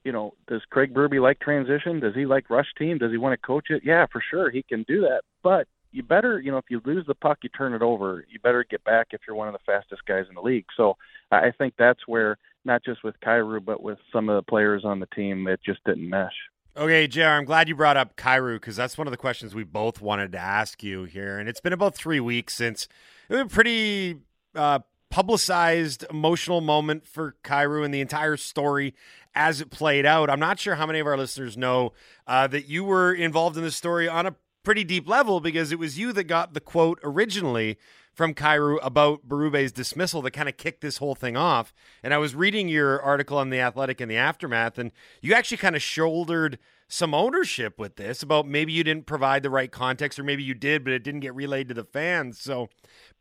you 0.05 0.13
know, 0.13 0.35
does 0.49 0.63
Craig 0.71 0.95
Berube 0.95 1.21
like 1.21 1.41
transition? 1.41 2.01
Does 2.01 2.15
he 2.15 2.27
like 2.27 2.49
rush 2.49 2.69
team? 2.79 2.99
Does 2.99 3.13
he 3.13 3.19
want 3.19 3.39
to 3.39 3.47
coach 3.47 3.67
it? 3.71 3.83
Yeah, 3.85 4.07
for 4.11 4.23
sure 4.31 4.51
he 4.51 4.63
can 4.63 4.85
do 4.89 5.03
that. 5.03 5.23
But 5.43 5.69
you 5.97 6.03
better, 6.03 6.39
you 6.39 6.51
know, 6.51 6.59
if 6.59 6.67
you 6.69 6.83
lose 6.85 7.07
the 7.07 7.15
puck, 7.15 7.39
you 7.43 7.49
turn 7.49 7.73
it 7.73 7.81
over. 7.81 8.27
You 8.31 8.39
better 8.39 8.65
get 8.69 8.85
back 8.85 9.09
if 9.13 9.23
you're 9.27 9.35
one 9.35 9.49
of 9.49 9.55
the 9.55 9.61
fastest 9.65 10.05
guys 10.07 10.27
in 10.29 10.35
the 10.35 10.43
league. 10.43 10.67
So 10.77 10.99
I 11.33 11.53
think 11.57 11.75
that's 11.79 12.07
where 12.07 12.37
not 12.67 12.85
just 12.85 13.03
with 13.03 13.15
Kyrou, 13.25 13.65
but 13.65 13.83
with 13.83 13.99
some 14.13 14.29
of 14.29 14.37
the 14.37 14.43
players 14.43 14.85
on 14.85 15.01
the 15.01 15.07
team, 15.07 15.49
it 15.49 15.61
just 15.65 15.83
didn't 15.85 16.09
mesh. 16.09 16.35
Okay, 16.77 17.07
JR, 17.07 17.23
I'm 17.23 17.47
glad 17.47 17.69
you 17.69 17.75
brought 17.75 17.97
up 17.97 18.17
Kyrou 18.17 18.57
because 18.57 18.77
that's 18.77 18.99
one 18.99 19.07
of 19.07 19.11
the 19.11 19.17
questions 19.17 19.55
we 19.55 19.65
both 19.65 20.03
wanted 20.03 20.33
to 20.33 20.39
ask 20.39 20.83
you 20.83 21.05
here. 21.05 21.39
And 21.39 21.49
it's 21.49 21.61
been 21.61 21.73
about 21.73 21.95
three 21.95 22.21
weeks 22.21 22.55
since 22.55 22.87
it 23.31 23.33
was 23.33 23.43
a 23.43 23.47
pretty 23.47 24.19
uh, 24.55 24.81
publicized 25.09 26.05
emotional 26.11 26.61
moment 26.61 27.07
for 27.07 27.37
Kyrou 27.43 27.87
and 27.87 27.95
the 27.95 28.03
entire 28.03 28.37
story 28.37 28.95
as 29.35 29.63
it 29.63 29.71
played 29.71 30.05
out. 30.05 30.29
I'm 30.29 30.41
not 30.41 30.59
sure 30.59 30.75
how 30.75 30.85
many 30.85 30.99
of 30.99 31.07
our 31.07 31.17
listeners 31.17 31.57
know 31.57 31.95
uh, 32.27 32.47
that 32.49 32.67
you 32.67 32.85
were 32.85 33.15
involved 33.15 33.57
in 33.57 33.63
this 33.63 33.77
story 33.77 34.07
on 34.09 34.27
a 34.27 34.37
pretty 34.67 34.83
deep 34.83 35.09
level 35.09 35.39
because 35.39 35.71
it 35.71 35.79
was 35.79 35.97
you 35.97 36.13
that 36.13 36.25
got 36.25 36.53
the 36.53 36.61
quote 36.61 36.99
originally 37.05 37.79
from 38.13 38.35
Kyrou 38.35 38.79
about 38.83 39.29
Berube's 39.29 39.71
dismissal 39.71 40.23
that 40.23 40.33
kind 40.33 40.49
of 40.49 40.57
kicked 40.57 40.81
this 40.81 40.99
whole 40.99 41.15
thing 41.15 41.37
off. 41.37 41.73
And 42.03 42.13
I 42.13 42.19
was 42.19 42.35
reading 42.35 42.69
your 42.69 43.01
article 43.01 43.39
on 43.39 43.51
the 43.51 43.61
Athletic 43.61 44.01
in 44.01 44.09
the 44.09 44.17
aftermath, 44.17 44.77
and 44.77 44.91
you 45.23 45.35
actually 45.35 45.59
kind 45.59 45.77
of 45.77 45.83
shouldered 45.83 46.59
some 46.89 47.15
ownership 47.15 47.79
with 47.79 47.95
this 47.95 48.25
about 48.25 48.49
maybe 48.49 48.73
you 48.73 48.83
didn't 48.83 49.07
provide 49.07 49.45
the 49.45 49.51
right 49.51 49.71
context, 49.71 50.19
or 50.19 50.25
maybe 50.25 50.43
you 50.43 50.53
did, 50.53 50.83
but 50.83 50.93
it 50.93 51.05
didn't 51.05 51.21
get 51.21 51.37
relayed 51.37 51.69
to 51.69 51.75
the 51.75 51.85
fans. 51.85 52.41
So, 52.41 52.69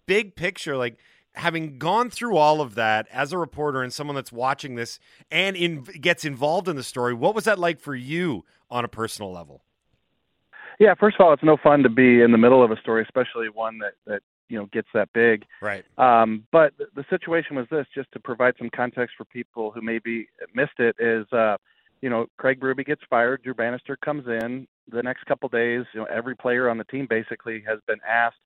big 0.07 0.35
picture, 0.35 0.75
like 0.75 0.97
having 1.33 1.77
gone 1.77 2.09
through 2.09 2.37
all 2.37 2.59
of 2.59 2.73
that 2.73 3.07
as 3.11 3.31
a 3.31 3.37
reporter 3.37 3.83
and 3.83 3.93
someone 3.93 4.15
that's 4.15 4.31
watching 4.31 4.73
this 4.73 4.97
and 5.29 5.55
in, 5.55 5.83
gets 5.83 6.25
involved 6.25 6.67
in 6.67 6.75
the 6.75 6.81
story, 6.81 7.13
what 7.13 7.35
was 7.35 7.43
that 7.43 7.59
like 7.59 7.79
for 7.79 7.93
you 7.93 8.45
on 8.71 8.83
a 8.83 8.87
personal 8.87 9.31
level? 9.31 9.61
Yeah, 10.79 10.93
first 10.99 11.17
of 11.19 11.25
all, 11.25 11.33
it's 11.33 11.43
no 11.43 11.57
fun 11.57 11.83
to 11.83 11.89
be 11.89 12.21
in 12.21 12.31
the 12.31 12.37
middle 12.37 12.63
of 12.63 12.71
a 12.71 12.77
story, 12.77 13.03
especially 13.03 13.49
one 13.49 13.79
that 13.79 13.93
that 14.05 14.21
you 14.49 14.57
know 14.57 14.65
gets 14.67 14.87
that 14.93 15.09
big. 15.13 15.45
Right. 15.61 15.85
Um, 15.97 16.45
but 16.51 16.73
the 16.77 17.05
situation 17.09 17.55
was 17.55 17.67
this, 17.69 17.85
just 17.93 18.11
to 18.13 18.19
provide 18.19 18.55
some 18.57 18.69
context 18.69 19.15
for 19.17 19.25
people 19.25 19.71
who 19.71 19.81
maybe 19.81 20.27
missed 20.53 20.79
it, 20.79 20.95
is 20.99 21.31
uh, 21.31 21.57
you 22.01 22.09
know 22.09 22.27
Craig 22.37 22.59
Berube 22.59 22.85
gets 22.85 23.01
fired, 23.09 23.43
Drew 23.43 23.53
Bannister 23.53 23.97
comes 23.97 24.27
in. 24.27 24.67
The 24.91 25.01
next 25.01 25.25
couple 25.25 25.49
days, 25.49 25.85
you 25.93 25.99
know, 25.99 26.05
every 26.05 26.35
player 26.35 26.69
on 26.69 26.77
the 26.77 26.83
team 26.83 27.07
basically 27.09 27.63
has 27.67 27.79
been 27.87 27.99
asked 28.07 28.37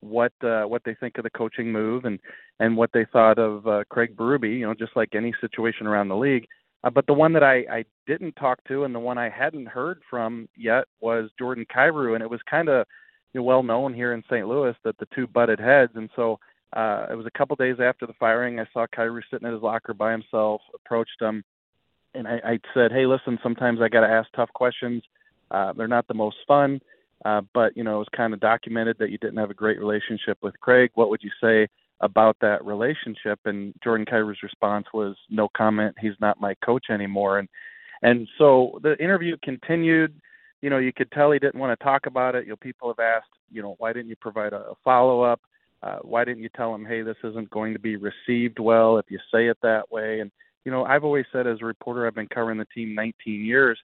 what 0.00 0.32
uh, 0.42 0.64
what 0.64 0.82
they 0.84 0.94
think 0.94 1.18
of 1.18 1.24
the 1.24 1.30
coaching 1.30 1.70
move 1.70 2.04
and 2.04 2.18
and 2.60 2.76
what 2.76 2.90
they 2.92 3.04
thought 3.12 3.38
of 3.38 3.66
uh, 3.66 3.84
Craig 3.90 4.16
Berube. 4.16 4.58
You 4.58 4.66
know, 4.66 4.74
just 4.74 4.96
like 4.96 5.14
any 5.14 5.34
situation 5.40 5.86
around 5.86 6.08
the 6.08 6.16
league. 6.16 6.46
Uh, 6.84 6.90
but 6.90 7.06
the 7.06 7.14
one 7.14 7.32
that 7.32 7.42
I, 7.42 7.64
I 7.70 7.84
didn't 8.06 8.36
talk 8.36 8.62
to 8.68 8.84
and 8.84 8.94
the 8.94 9.00
one 9.00 9.16
I 9.16 9.30
hadn't 9.30 9.66
heard 9.66 10.02
from 10.08 10.48
yet 10.54 10.84
was 11.00 11.30
Jordan 11.38 11.64
Kyrou, 11.74 12.14
and 12.14 12.22
it 12.22 12.28
was 12.28 12.40
kind 12.48 12.68
of 12.68 12.86
you 13.32 13.40
know, 13.40 13.44
well 13.44 13.62
known 13.62 13.94
here 13.94 14.12
in 14.12 14.22
St. 14.30 14.46
Louis 14.46 14.74
that 14.84 14.98
the 14.98 15.08
two 15.14 15.26
butted 15.26 15.58
heads, 15.58 15.92
and 15.94 16.10
so 16.14 16.38
uh, 16.74 17.06
it 17.10 17.14
was 17.14 17.26
a 17.26 17.38
couple 17.38 17.56
days 17.56 17.76
after 17.80 18.06
the 18.06 18.12
firing. 18.20 18.60
I 18.60 18.66
saw 18.72 18.86
Kyrou 18.86 19.22
sitting 19.30 19.48
at 19.48 19.54
his 19.54 19.62
locker 19.62 19.94
by 19.94 20.12
himself, 20.12 20.60
approached 20.74 21.20
him, 21.20 21.42
and 22.14 22.28
I, 22.28 22.40
I 22.44 22.58
said, 22.74 22.92
"Hey, 22.92 23.06
listen, 23.06 23.38
sometimes 23.42 23.80
I 23.80 23.88
got 23.88 24.00
to 24.00 24.12
ask 24.12 24.28
tough 24.36 24.52
questions. 24.52 25.02
Uh, 25.50 25.72
they're 25.72 25.88
not 25.88 26.06
the 26.06 26.14
most 26.14 26.36
fun, 26.46 26.80
uh, 27.24 27.40
but 27.54 27.76
you 27.76 27.84
know, 27.84 27.96
it 27.96 27.98
was 27.98 28.08
kind 28.14 28.34
of 28.34 28.40
documented 28.40 28.96
that 28.98 29.10
you 29.10 29.18
didn't 29.18 29.38
have 29.38 29.50
a 29.50 29.54
great 29.54 29.78
relationship 29.78 30.36
with 30.42 30.58
Craig. 30.60 30.90
What 30.94 31.08
would 31.08 31.22
you 31.22 31.30
say 31.42 31.68
about 32.04 32.36
that 32.40 32.64
relationship?" 32.64 33.40
And 33.46 33.74
Jordan 33.82 34.06
Kyrou's 34.06 34.42
response 34.44 34.86
was, 34.94 35.16
"No 35.28 35.48
comment. 35.56 35.96
He's 36.00 36.20
not 36.20 36.40
my 36.40 36.54
coach 36.64 36.86
anymore." 36.90 37.38
And 37.40 37.48
and 38.02 38.28
so 38.38 38.78
the 38.82 38.96
interview 39.02 39.36
continued 39.42 40.14
you 40.64 40.70
know, 40.70 40.78
you 40.78 40.94
could 40.94 41.12
tell 41.12 41.30
he 41.30 41.38
didn't 41.38 41.60
want 41.60 41.78
to 41.78 41.84
talk 41.84 42.06
about 42.06 42.34
it. 42.34 42.44
You 42.44 42.52
know, 42.52 42.56
people 42.56 42.88
have 42.88 42.98
asked, 42.98 43.28
you 43.52 43.60
know, 43.60 43.74
why 43.76 43.92
didn't 43.92 44.08
you 44.08 44.16
provide 44.16 44.54
a, 44.54 44.70
a 44.70 44.74
follow 44.82 45.20
up? 45.20 45.42
Uh, 45.82 45.98
why 46.00 46.24
didn't 46.24 46.42
you 46.42 46.48
tell 46.56 46.74
him, 46.74 46.86
hey, 46.86 47.02
this 47.02 47.18
isn't 47.22 47.50
going 47.50 47.74
to 47.74 47.78
be 47.78 47.96
received 47.96 48.58
well 48.58 48.96
if 48.96 49.04
you 49.10 49.18
say 49.30 49.48
it 49.48 49.58
that 49.62 49.92
way? 49.92 50.20
And 50.20 50.30
you 50.64 50.72
know, 50.72 50.86
I've 50.86 51.04
always 51.04 51.26
said 51.30 51.46
as 51.46 51.58
a 51.60 51.66
reporter, 51.66 52.06
I've 52.06 52.14
been 52.14 52.28
covering 52.28 52.56
the 52.56 52.64
team 52.74 52.94
19 52.94 53.44
years. 53.44 53.78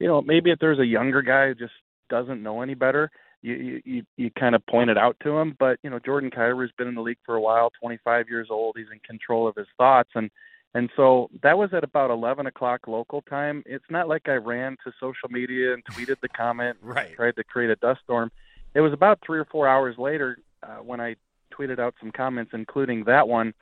You 0.00 0.08
know, 0.08 0.20
maybe 0.22 0.50
if 0.50 0.58
there's 0.58 0.80
a 0.80 0.84
younger 0.84 1.22
guy 1.22 1.46
who 1.46 1.54
just 1.54 1.72
doesn't 2.10 2.42
know 2.42 2.62
any 2.62 2.74
better, 2.74 3.12
you 3.44 3.82
you 3.84 4.02
you 4.16 4.30
kind 4.30 4.54
of 4.54 4.64
point 4.66 4.90
it 4.90 4.96
out 4.96 5.16
to 5.22 5.36
him. 5.38 5.54
But 5.58 5.78
you 5.82 5.90
know, 5.90 5.98
Jordan 5.98 6.30
Kyrou's 6.30 6.72
been 6.78 6.88
in 6.88 6.94
the 6.94 7.02
league 7.02 7.18
for 7.26 7.34
a 7.34 7.40
while, 7.40 7.70
25 7.80 8.28
years 8.28 8.48
old. 8.50 8.76
He's 8.76 8.86
in 8.90 9.00
control 9.00 9.46
of 9.46 9.54
his 9.54 9.66
thoughts, 9.76 10.10
and 10.14 10.30
and 10.74 10.90
so 10.96 11.28
that 11.42 11.56
was 11.56 11.70
at 11.72 11.84
about 11.84 12.10
11 12.10 12.46
o'clock 12.46 12.88
local 12.88 13.22
time. 13.22 13.62
It's 13.66 13.84
not 13.90 14.08
like 14.08 14.28
I 14.28 14.34
ran 14.34 14.76
to 14.84 14.92
social 14.98 15.28
media 15.30 15.74
and 15.74 15.84
tweeted 15.84 16.16
the 16.20 16.28
comment, 16.28 16.78
right. 16.82 17.14
tried 17.14 17.36
to 17.36 17.44
create 17.44 17.70
a 17.70 17.76
dust 17.76 18.00
storm. 18.02 18.32
It 18.74 18.80
was 18.80 18.92
about 18.92 19.20
three 19.24 19.38
or 19.38 19.44
four 19.44 19.68
hours 19.68 19.96
later 19.98 20.38
uh, 20.64 20.78
when 20.78 21.00
I 21.00 21.14
tweeted 21.56 21.78
out 21.78 21.94
some 22.00 22.10
comments, 22.10 22.50
including 22.54 23.04
that 23.04 23.28
one, 23.28 23.54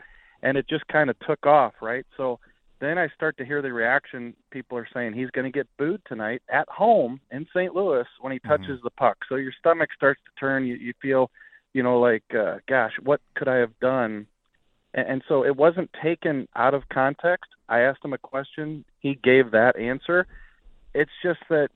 and 0.43 0.57
it 0.57 0.67
just 0.69 0.87
kind 0.89 1.11
of 1.11 1.19
took 1.19 1.45
off, 1.45 1.75
right? 1.83 2.07
So 2.17 2.39
then 2.83 2.99
I 2.99 3.09
start 3.15 3.37
to 3.39 3.45
hear 3.45 3.63
the 3.63 3.73
reaction. 3.73 4.35
People 4.51 4.77
are 4.77 4.89
saying 4.93 5.15
he's 5.15 5.31
going 5.31 5.51
to 5.51 5.57
get 5.57 5.69
booed 5.79 6.03
tonight 6.07 6.43
at 6.51 6.69
home 6.69 7.21
in 7.31 7.47
St. 7.55 7.75
Louis 7.75 8.05
when 8.21 8.33
he 8.33 8.39
mm-hmm. 8.39 8.49
touches 8.49 8.77
mm-hmm. 8.77 8.85
the 8.85 8.91
puck. 8.91 9.19
So 9.29 9.37
your 9.37 9.53
stomach 9.59 9.91
starts 9.97 10.21
to 10.25 10.41
turn. 10.41 10.67
You, 10.67 10.75
you 10.75 10.93
feel, 11.01 11.31
you 11.73 11.83
know, 11.83 11.99
like, 11.99 12.25
uh, 12.35 12.57
gosh, 12.69 12.93
what 13.03 13.21
could 13.35 13.49
I 13.49 13.57
have 13.57 13.79
done 13.81 14.27
and, 14.95 15.09
and 15.09 15.23
so 15.29 15.45
it 15.45 15.57
wasn't 15.57 15.91
taken 16.03 16.49
out 16.55 16.75
of 16.75 16.89
context. 16.89 17.51
I 17.69 17.81
asked 17.81 18.05
him 18.05 18.13
a 18.13 18.19
question, 18.19 18.85
he 19.01 19.19
gave 19.23 19.51
that 19.53 19.77
answer. 19.77 20.27
It's 20.95 21.11
just 21.23 21.41
that 21.49 21.69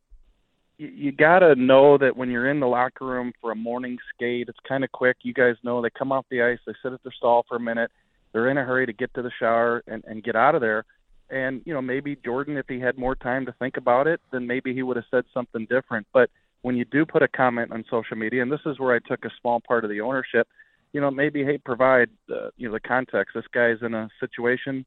you, 0.78 0.88
you 0.88 1.12
got 1.12 1.40
to 1.40 1.54
know 1.54 1.98
that 1.98 2.16
when 2.16 2.30
you're 2.30 2.50
in 2.50 2.60
the 2.60 2.66
locker 2.66 3.06
room 3.06 3.32
for 3.40 3.52
a 3.52 3.56
morning 3.56 3.98
skate, 4.14 4.48
it's 4.48 4.58
kind 4.68 4.84
of 4.84 4.92
quick. 4.92 5.18
You 5.22 5.32
guys 5.32 5.56
know 5.62 5.80
they 5.80 5.90
come 5.90 6.12
off 6.12 6.26
the 6.30 6.42
ice, 6.42 6.58
they 6.66 6.74
sit 6.82 6.92
at 6.92 7.02
their 7.02 7.12
stall 7.12 7.44
for 7.48 7.56
a 7.56 7.60
minute, 7.60 7.90
they're 8.32 8.50
in 8.50 8.58
a 8.58 8.64
hurry 8.64 8.86
to 8.86 8.92
get 8.92 9.14
to 9.14 9.22
the 9.22 9.30
shower 9.38 9.82
and, 9.86 10.04
and 10.06 10.22
get 10.22 10.36
out 10.36 10.54
of 10.54 10.60
there. 10.60 10.84
And 11.30 11.62
you 11.64 11.74
know, 11.74 11.82
maybe 11.82 12.16
Jordan, 12.24 12.56
if 12.56 12.66
he 12.68 12.78
had 12.78 12.98
more 12.98 13.14
time 13.14 13.46
to 13.46 13.52
think 13.52 13.76
about 13.76 14.06
it, 14.06 14.20
then 14.32 14.46
maybe 14.46 14.72
he 14.72 14.82
would 14.82 14.96
have 14.96 15.06
said 15.10 15.24
something 15.34 15.66
different. 15.68 16.06
But 16.12 16.30
when 16.62 16.76
you 16.76 16.84
do 16.84 17.04
put 17.04 17.22
a 17.22 17.28
comment 17.28 17.72
on 17.72 17.84
social 17.90 18.16
media, 18.16 18.42
and 18.42 18.50
this 18.50 18.60
is 18.66 18.78
where 18.78 18.94
I 18.94 19.00
took 19.00 19.24
a 19.24 19.30
small 19.40 19.60
part 19.60 19.84
of 19.84 19.90
the 19.90 20.00
ownership, 20.00 20.48
you 20.92 21.00
know, 21.00 21.10
maybe 21.10 21.44
hey, 21.44 21.58
provide 21.58 22.10
uh, 22.30 22.50
you 22.56 22.68
know 22.68 22.74
the 22.74 22.80
context. 22.80 23.34
This 23.34 23.44
guy's 23.52 23.82
in 23.82 23.94
a 23.94 24.08
situation, 24.20 24.84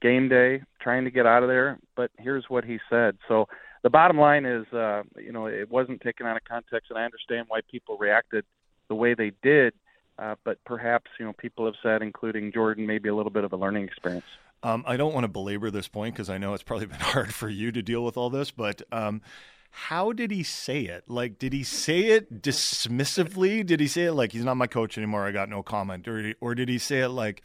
game 0.00 0.28
day, 0.28 0.62
trying 0.80 1.04
to 1.04 1.10
get 1.10 1.26
out 1.26 1.42
of 1.42 1.48
there, 1.48 1.78
but 1.96 2.10
here's 2.18 2.44
what 2.48 2.64
he 2.64 2.78
said. 2.90 3.16
So 3.26 3.46
the 3.82 3.90
bottom 3.90 4.18
line 4.18 4.44
is, 4.44 4.66
uh, 4.72 5.02
you 5.16 5.32
know, 5.32 5.46
it 5.46 5.70
wasn't 5.70 6.00
taken 6.00 6.26
out 6.26 6.36
of 6.36 6.44
context, 6.44 6.90
and 6.90 6.98
I 6.98 7.04
understand 7.04 7.46
why 7.48 7.60
people 7.70 7.96
reacted 7.96 8.44
the 8.88 8.94
way 8.94 9.14
they 9.14 9.32
did. 9.42 9.74
Uh, 10.18 10.34
but 10.44 10.58
perhaps 10.64 11.10
you 11.18 11.24
know 11.24 11.32
people 11.32 11.64
have 11.64 11.76
said, 11.82 12.02
including 12.02 12.52
Jordan, 12.52 12.86
maybe 12.86 13.08
a 13.08 13.14
little 13.14 13.30
bit 13.30 13.44
of 13.44 13.52
a 13.52 13.56
learning 13.56 13.84
experience. 13.84 14.24
Um, 14.62 14.84
I 14.86 14.96
don't 14.96 15.14
want 15.14 15.24
to 15.24 15.28
belabor 15.28 15.70
this 15.70 15.88
point 15.88 16.14
because 16.14 16.28
I 16.28 16.38
know 16.38 16.54
it's 16.54 16.62
probably 16.62 16.86
been 16.94 17.00
hard 17.00 17.32
for 17.32 17.48
you 17.48 17.70
to 17.72 17.82
deal 17.82 18.04
with 18.04 18.16
all 18.16 18.30
this, 18.30 18.50
but 18.50 18.82
um, 18.90 19.22
how 19.70 20.12
did 20.12 20.30
he 20.30 20.42
say 20.42 20.82
it? 20.82 21.04
Like, 21.08 21.38
did 21.38 21.52
he 21.52 21.62
say 21.62 22.06
it 22.06 22.42
dismissively? 22.42 23.64
Did 23.64 23.80
he 23.80 23.86
say 23.86 24.04
it 24.04 24.12
like 24.12 24.32
he's 24.32 24.44
not 24.44 24.56
my 24.56 24.66
coach 24.66 24.98
anymore? 24.98 25.26
I 25.26 25.32
got 25.32 25.48
no 25.48 25.62
comment, 25.62 26.08
or 26.08 26.34
or 26.40 26.54
did 26.54 26.68
he 26.68 26.78
say 26.78 27.00
it 27.00 27.10
like, 27.10 27.42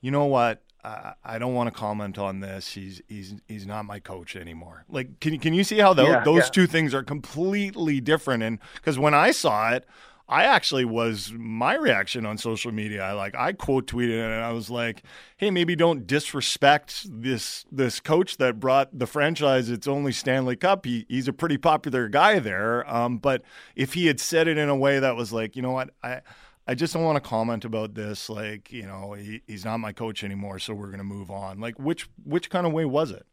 you 0.00 0.10
know 0.10 0.24
what? 0.24 0.62
I, 0.82 1.12
I 1.22 1.38
don't 1.38 1.54
want 1.54 1.72
to 1.72 1.78
comment 1.78 2.18
on 2.18 2.40
this. 2.40 2.72
He's 2.72 3.02
he's 3.08 3.34
he's 3.46 3.66
not 3.66 3.84
my 3.84 4.00
coach 4.00 4.34
anymore. 4.34 4.84
Like, 4.88 5.20
can 5.20 5.38
can 5.38 5.54
you 5.54 5.62
see 5.62 5.78
how 5.78 5.92
those 5.92 6.08
Yeah, 6.08 6.24
those 6.24 6.44
yeah. 6.44 6.50
two 6.50 6.66
things 6.66 6.94
are 6.94 7.02
completely 7.02 8.00
different? 8.00 8.42
And 8.42 8.58
because 8.74 8.98
when 8.98 9.14
I 9.14 9.30
saw 9.30 9.70
it, 9.72 9.86
I 10.30 10.44
actually 10.44 10.84
was 10.84 11.32
my 11.36 11.74
reaction 11.74 12.24
on 12.24 12.38
social 12.38 12.70
media. 12.70 13.02
I 13.02 13.12
like 13.12 13.34
I 13.34 13.52
quote 13.52 13.88
tweeted 13.88 14.10
it 14.10 14.24
and 14.24 14.44
I 14.44 14.52
was 14.52 14.70
like, 14.70 15.02
"Hey, 15.36 15.50
maybe 15.50 15.74
don't 15.74 16.06
disrespect 16.06 17.04
this 17.10 17.64
this 17.72 17.98
coach 17.98 18.36
that 18.36 18.60
brought 18.60 18.96
the 18.96 19.08
franchise 19.08 19.68
its 19.68 19.88
only 19.88 20.12
Stanley 20.12 20.54
Cup. 20.54 20.86
He, 20.86 21.04
he's 21.08 21.26
a 21.26 21.32
pretty 21.32 21.58
popular 21.58 22.08
guy 22.08 22.38
there. 22.38 22.88
Um, 22.88 23.18
but 23.18 23.42
if 23.74 23.94
he 23.94 24.06
had 24.06 24.20
said 24.20 24.46
it 24.46 24.56
in 24.56 24.68
a 24.68 24.76
way 24.76 25.00
that 25.00 25.16
was 25.16 25.32
like, 25.32 25.56
you 25.56 25.62
know 25.62 25.72
what, 25.72 25.90
I 26.04 26.20
I 26.64 26.74
just 26.74 26.94
don't 26.94 27.02
want 27.02 27.16
to 27.16 27.28
comment 27.28 27.64
about 27.64 27.94
this. 27.94 28.30
Like, 28.30 28.70
you 28.70 28.86
know, 28.86 29.14
he, 29.14 29.42
he's 29.48 29.64
not 29.64 29.78
my 29.78 29.92
coach 29.92 30.22
anymore, 30.22 30.60
so 30.60 30.74
we're 30.74 30.92
gonna 30.92 31.02
move 31.02 31.32
on. 31.32 31.58
Like, 31.58 31.76
which 31.80 32.08
which 32.22 32.50
kind 32.50 32.68
of 32.68 32.72
way 32.72 32.84
was 32.84 33.10
it? 33.10 33.26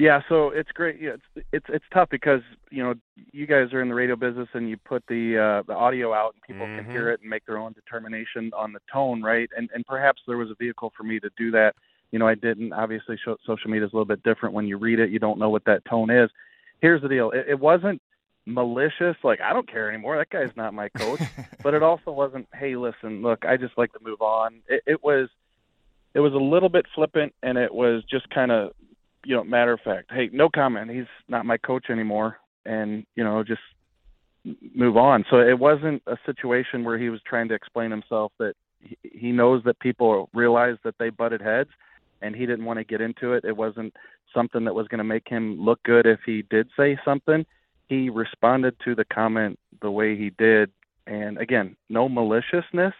Yeah, 0.00 0.22
so 0.30 0.48
it's 0.48 0.72
great. 0.72 0.98
Yeah, 0.98 1.10
it's 1.10 1.46
it's 1.52 1.66
it's 1.68 1.84
tough 1.92 2.08
because 2.08 2.40
you 2.70 2.82
know 2.82 2.94
you 3.32 3.46
guys 3.46 3.70
are 3.74 3.82
in 3.82 3.90
the 3.90 3.94
radio 3.94 4.16
business 4.16 4.48
and 4.54 4.70
you 4.70 4.78
put 4.78 5.04
the 5.08 5.36
uh, 5.36 5.62
the 5.66 5.74
audio 5.74 6.14
out 6.14 6.32
and 6.32 6.42
people 6.42 6.64
can 6.64 6.90
hear 6.90 7.10
it 7.10 7.20
and 7.20 7.28
make 7.28 7.44
their 7.44 7.58
own 7.58 7.74
determination 7.74 8.50
on 8.56 8.72
the 8.72 8.78
tone, 8.90 9.22
right? 9.22 9.50
And 9.54 9.68
and 9.74 9.84
perhaps 9.84 10.22
there 10.26 10.38
was 10.38 10.48
a 10.50 10.54
vehicle 10.54 10.90
for 10.96 11.02
me 11.02 11.20
to 11.20 11.28
do 11.36 11.50
that. 11.50 11.74
You 12.12 12.18
know, 12.18 12.26
I 12.26 12.34
didn't. 12.34 12.72
Obviously, 12.72 13.18
show, 13.22 13.36
social 13.46 13.70
media 13.70 13.86
is 13.86 13.92
a 13.92 13.96
little 13.96 14.06
bit 14.06 14.22
different. 14.22 14.54
When 14.54 14.66
you 14.66 14.78
read 14.78 15.00
it, 15.00 15.10
you 15.10 15.18
don't 15.18 15.38
know 15.38 15.50
what 15.50 15.66
that 15.66 15.84
tone 15.84 16.08
is. 16.08 16.30
Here's 16.80 17.02
the 17.02 17.08
deal: 17.08 17.30
it, 17.32 17.44
it 17.50 17.60
wasn't 17.60 18.00
malicious. 18.46 19.16
Like 19.22 19.42
I 19.42 19.52
don't 19.52 19.70
care 19.70 19.90
anymore. 19.90 20.16
That 20.16 20.30
guy's 20.30 20.56
not 20.56 20.72
my 20.72 20.88
coach. 20.88 21.20
but 21.62 21.74
it 21.74 21.82
also 21.82 22.10
wasn't. 22.10 22.48
Hey, 22.54 22.74
listen, 22.74 23.20
look, 23.20 23.44
I 23.44 23.58
just 23.58 23.76
like 23.76 23.92
to 23.92 23.98
move 24.02 24.22
on. 24.22 24.62
It, 24.66 24.82
it 24.86 25.04
was 25.04 25.28
it 26.14 26.20
was 26.20 26.32
a 26.32 26.38
little 26.38 26.70
bit 26.70 26.86
flippant 26.94 27.34
and 27.42 27.58
it 27.58 27.74
was 27.74 28.02
just 28.10 28.30
kind 28.30 28.50
of 28.50 28.72
you 29.24 29.36
know 29.36 29.44
matter 29.44 29.72
of 29.72 29.80
fact 29.80 30.10
hey 30.10 30.30
no 30.32 30.48
comment 30.48 30.90
he's 30.90 31.04
not 31.28 31.44
my 31.44 31.56
coach 31.56 31.86
anymore 31.90 32.38
and 32.64 33.04
you 33.16 33.24
know 33.24 33.42
just 33.42 33.60
move 34.74 34.96
on. 34.96 35.24
So 35.30 35.40
it 35.40 35.58
wasn't 35.58 36.02
a 36.06 36.16
situation 36.26 36.84
where 36.84 36.98
he 36.98 37.10
was 37.10 37.20
trying 37.26 37.48
to 37.48 37.54
explain 37.54 37.90
himself 37.90 38.32
that 38.38 38.54
he, 39.02 39.32
knows 39.32 39.62
that 39.64 39.78
people 39.80 40.30
realize 40.32 40.76
that 40.84 40.94
they 40.98 41.10
butted 41.10 41.42
heads 41.42 41.70
and 42.22 42.34
he 42.34 42.46
didn't 42.46 42.64
want 42.64 42.78
to 42.78 42.84
get 42.84 43.00
into 43.00 43.32
it. 43.34 43.44
It 43.44 43.56
wasn't 43.56 43.94
something 44.34 44.64
that 44.64 44.74
was 44.74 44.88
going 44.88 44.98
to 44.98 45.04
make 45.04 45.28
him 45.28 45.60
look 45.60 45.82
good 45.82 46.06
if 46.06 46.20
he 46.24 46.42
did 46.42 46.68
say 46.76 46.98
something. 47.04 47.44
He 47.88 48.08
responded 48.08 48.76
to 48.84 48.94
the 48.94 49.04
comment 49.04 49.58
the 49.82 49.90
way 49.90 50.16
he 50.16 50.30
did 50.30 50.70
and 51.06 51.38
again 51.38 51.74
no 51.88 52.08
maliciousness 52.08 52.92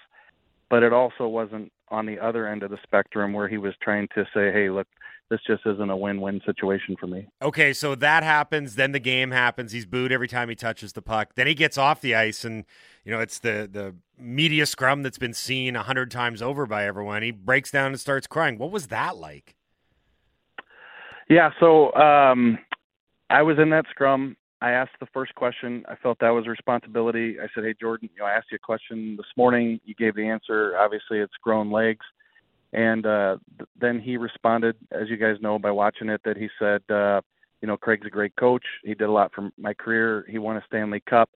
but 0.71 0.83
it 0.83 0.93
also 0.93 1.29
wasn't 1.29 1.71
on 1.89 2.07
the 2.07 2.19
other 2.19 2.49
end 2.49 2.63
of 2.63 2.71
the 2.71 2.79
spectrum 2.83 3.35
where 3.35 3.47
he 3.49 3.59
was 3.59 3.75
trying 3.83 4.09
to 4.15 4.25
say, 4.33 4.51
"Hey, 4.51 4.71
look, 4.71 4.87
this 5.31 5.41
just 5.47 5.63
isn't 5.65 5.89
a 5.89 5.97
win-win 5.97 6.41
situation 6.45 6.97
for 6.99 7.07
me." 7.07 7.27
Okay, 7.41 7.73
so 7.73 7.95
that 7.95 8.23
happens. 8.23 8.75
Then 8.75 8.93
the 8.93 9.01
game 9.01 9.31
happens. 9.31 9.73
He's 9.73 9.87
booed 9.87 10.13
every 10.13 10.29
time 10.29 10.49
he 10.49 10.55
touches 10.55 10.93
the 10.93 11.03
puck. 11.03 11.35
Then 11.35 11.47
he 11.47 11.55
gets 11.55 11.79
off 11.79 12.01
the 12.01 12.15
ice, 12.15 12.45
and 12.45 12.65
you 13.05 13.13
know 13.13 13.21
it's 13.21 13.39
the 13.39 13.69
the 13.71 13.95
media 14.19 14.67
scrum 14.67 15.03
that's 15.03 15.19
been 15.19 15.35
seen 15.35 15.77
a 15.77 15.83
hundred 15.83 16.11
times 16.11 16.43
over 16.43 16.67
by 16.67 16.85
everyone. 16.85 17.23
He 17.23 17.31
breaks 17.31 17.71
down 17.71 17.87
and 17.93 18.01
starts 18.01 18.27
crying. 18.27 18.59
What 18.59 18.71
was 18.71 18.89
that 18.89 19.17
like? 19.17 19.57
Yeah, 21.31 21.51
so 21.61 21.95
um, 21.95 22.59
I 23.31 23.43
was 23.43 23.57
in 23.59 23.71
that 23.71 23.85
scrum. 23.91 24.37
I 24.61 24.73
asked 24.73 24.97
the 25.01 25.07
first 25.15 25.35
question. 25.37 25.85
I 25.89 25.95
felt 25.95 26.19
that 26.19 26.31
was 26.31 26.47
a 26.47 26.51
responsibility. 26.51 27.37
I 27.41 27.47
said, 27.55 27.65
"Hey, 27.65 27.75
Jordan, 27.81 28.11
you 28.13 28.21
know, 28.21 28.27
I 28.27 28.33
asked 28.33 28.49
you 28.51 28.57
a 28.57 28.59
question 28.59 29.17
this 29.17 29.27
morning. 29.37 29.81
You 29.85 29.95
gave 29.95 30.17
the 30.17 30.29
answer. 30.29 30.77
Obviously, 30.77 31.19
it's 31.19 31.33
grown 31.43 31.71
legs." 31.71 32.05
And 32.73 33.05
uh, 33.05 33.39
th- 33.59 33.69
then 33.81 34.01
he 34.01 34.17
responded, 34.17 34.77
as 34.93 35.09
you 35.09 35.17
guys 35.17 35.37
know 35.41 35.59
by 35.59 35.71
watching 35.71 36.09
it, 36.09 36.21
that 36.25 36.37
he 36.37 36.49
said, 36.59 36.83
uh, 36.89 37.21
"You 37.61 37.69
know, 37.69 37.77
Craig's 37.77 38.07
a 38.07 38.11
great 38.11 38.37
coach. 38.37 38.65
He 38.85 38.95
did 38.95 39.09
a 39.09 39.13
lot 39.13 39.33
for 39.35 39.51
my 39.59 39.75
career. 39.75 40.25
He 40.29 40.39
won 40.39 40.57
a 40.57 40.65
Stanley 40.67 41.03
Cup." 41.09 41.31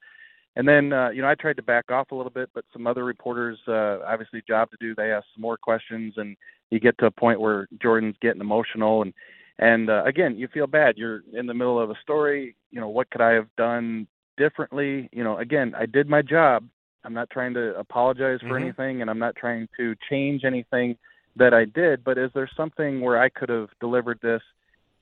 And 0.56 0.68
then, 0.68 0.92
uh, 0.92 1.08
you 1.08 1.20
know, 1.20 1.28
I 1.28 1.34
tried 1.34 1.56
to 1.56 1.62
back 1.62 1.90
off 1.90 2.12
a 2.12 2.14
little 2.14 2.30
bit, 2.30 2.48
but 2.54 2.64
some 2.72 2.86
other 2.86 3.04
reporters, 3.04 3.58
uh, 3.66 3.98
obviously, 4.06 4.42
job 4.46 4.70
to 4.70 4.76
do. 4.78 4.94
They 4.94 5.10
asked 5.10 5.26
some 5.34 5.42
more 5.42 5.56
questions, 5.56 6.14
and 6.16 6.36
you 6.70 6.78
get 6.78 6.96
to 6.98 7.06
a 7.06 7.10
point 7.10 7.40
where 7.40 7.68
Jordan's 7.82 8.16
getting 8.20 8.40
emotional, 8.40 9.02
and 9.02 9.12
and 9.58 9.90
uh, 9.90 10.04
again, 10.04 10.36
you 10.36 10.48
feel 10.48 10.66
bad. 10.66 10.96
You're 10.96 11.22
in 11.32 11.46
the 11.46 11.54
middle 11.54 11.80
of 11.80 11.90
a 11.90 11.96
story. 12.02 12.56
You 12.70 12.80
know, 12.80 12.88
what 12.88 13.10
could 13.10 13.20
I 13.20 13.32
have 13.32 13.48
done 13.56 14.06
differently? 14.36 15.08
You 15.12 15.24
know, 15.24 15.38
again, 15.38 15.74
I 15.76 15.86
did 15.86 16.08
my 16.08 16.22
job. 16.22 16.68
I'm 17.04 17.14
not 17.14 17.30
trying 17.30 17.54
to 17.54 17.76
apologize 17.78 18.40
for 18.40 18.58
Mhm. 18.58 18.62
anything, 18.62 19.00
and 19.00 19.10
I'm 19.10 19.18
not 19.18 19.36
trying 19.36 19.68
to 19.76 19.94
change 20.08 20.44
anything 20.44 20.96
that 21.36 21.54
I 21.54 21.64
did. 21.64 22.04
But 22.04 22.18
is 22.18 22.30
there 22.34 22.50
something 22.56 23.00
where 23.00 23.20
I 23.20 23.28
could 23.28 23.48
have 23.48 23.68
delivered 23.80 24.20
this 24.22 24.42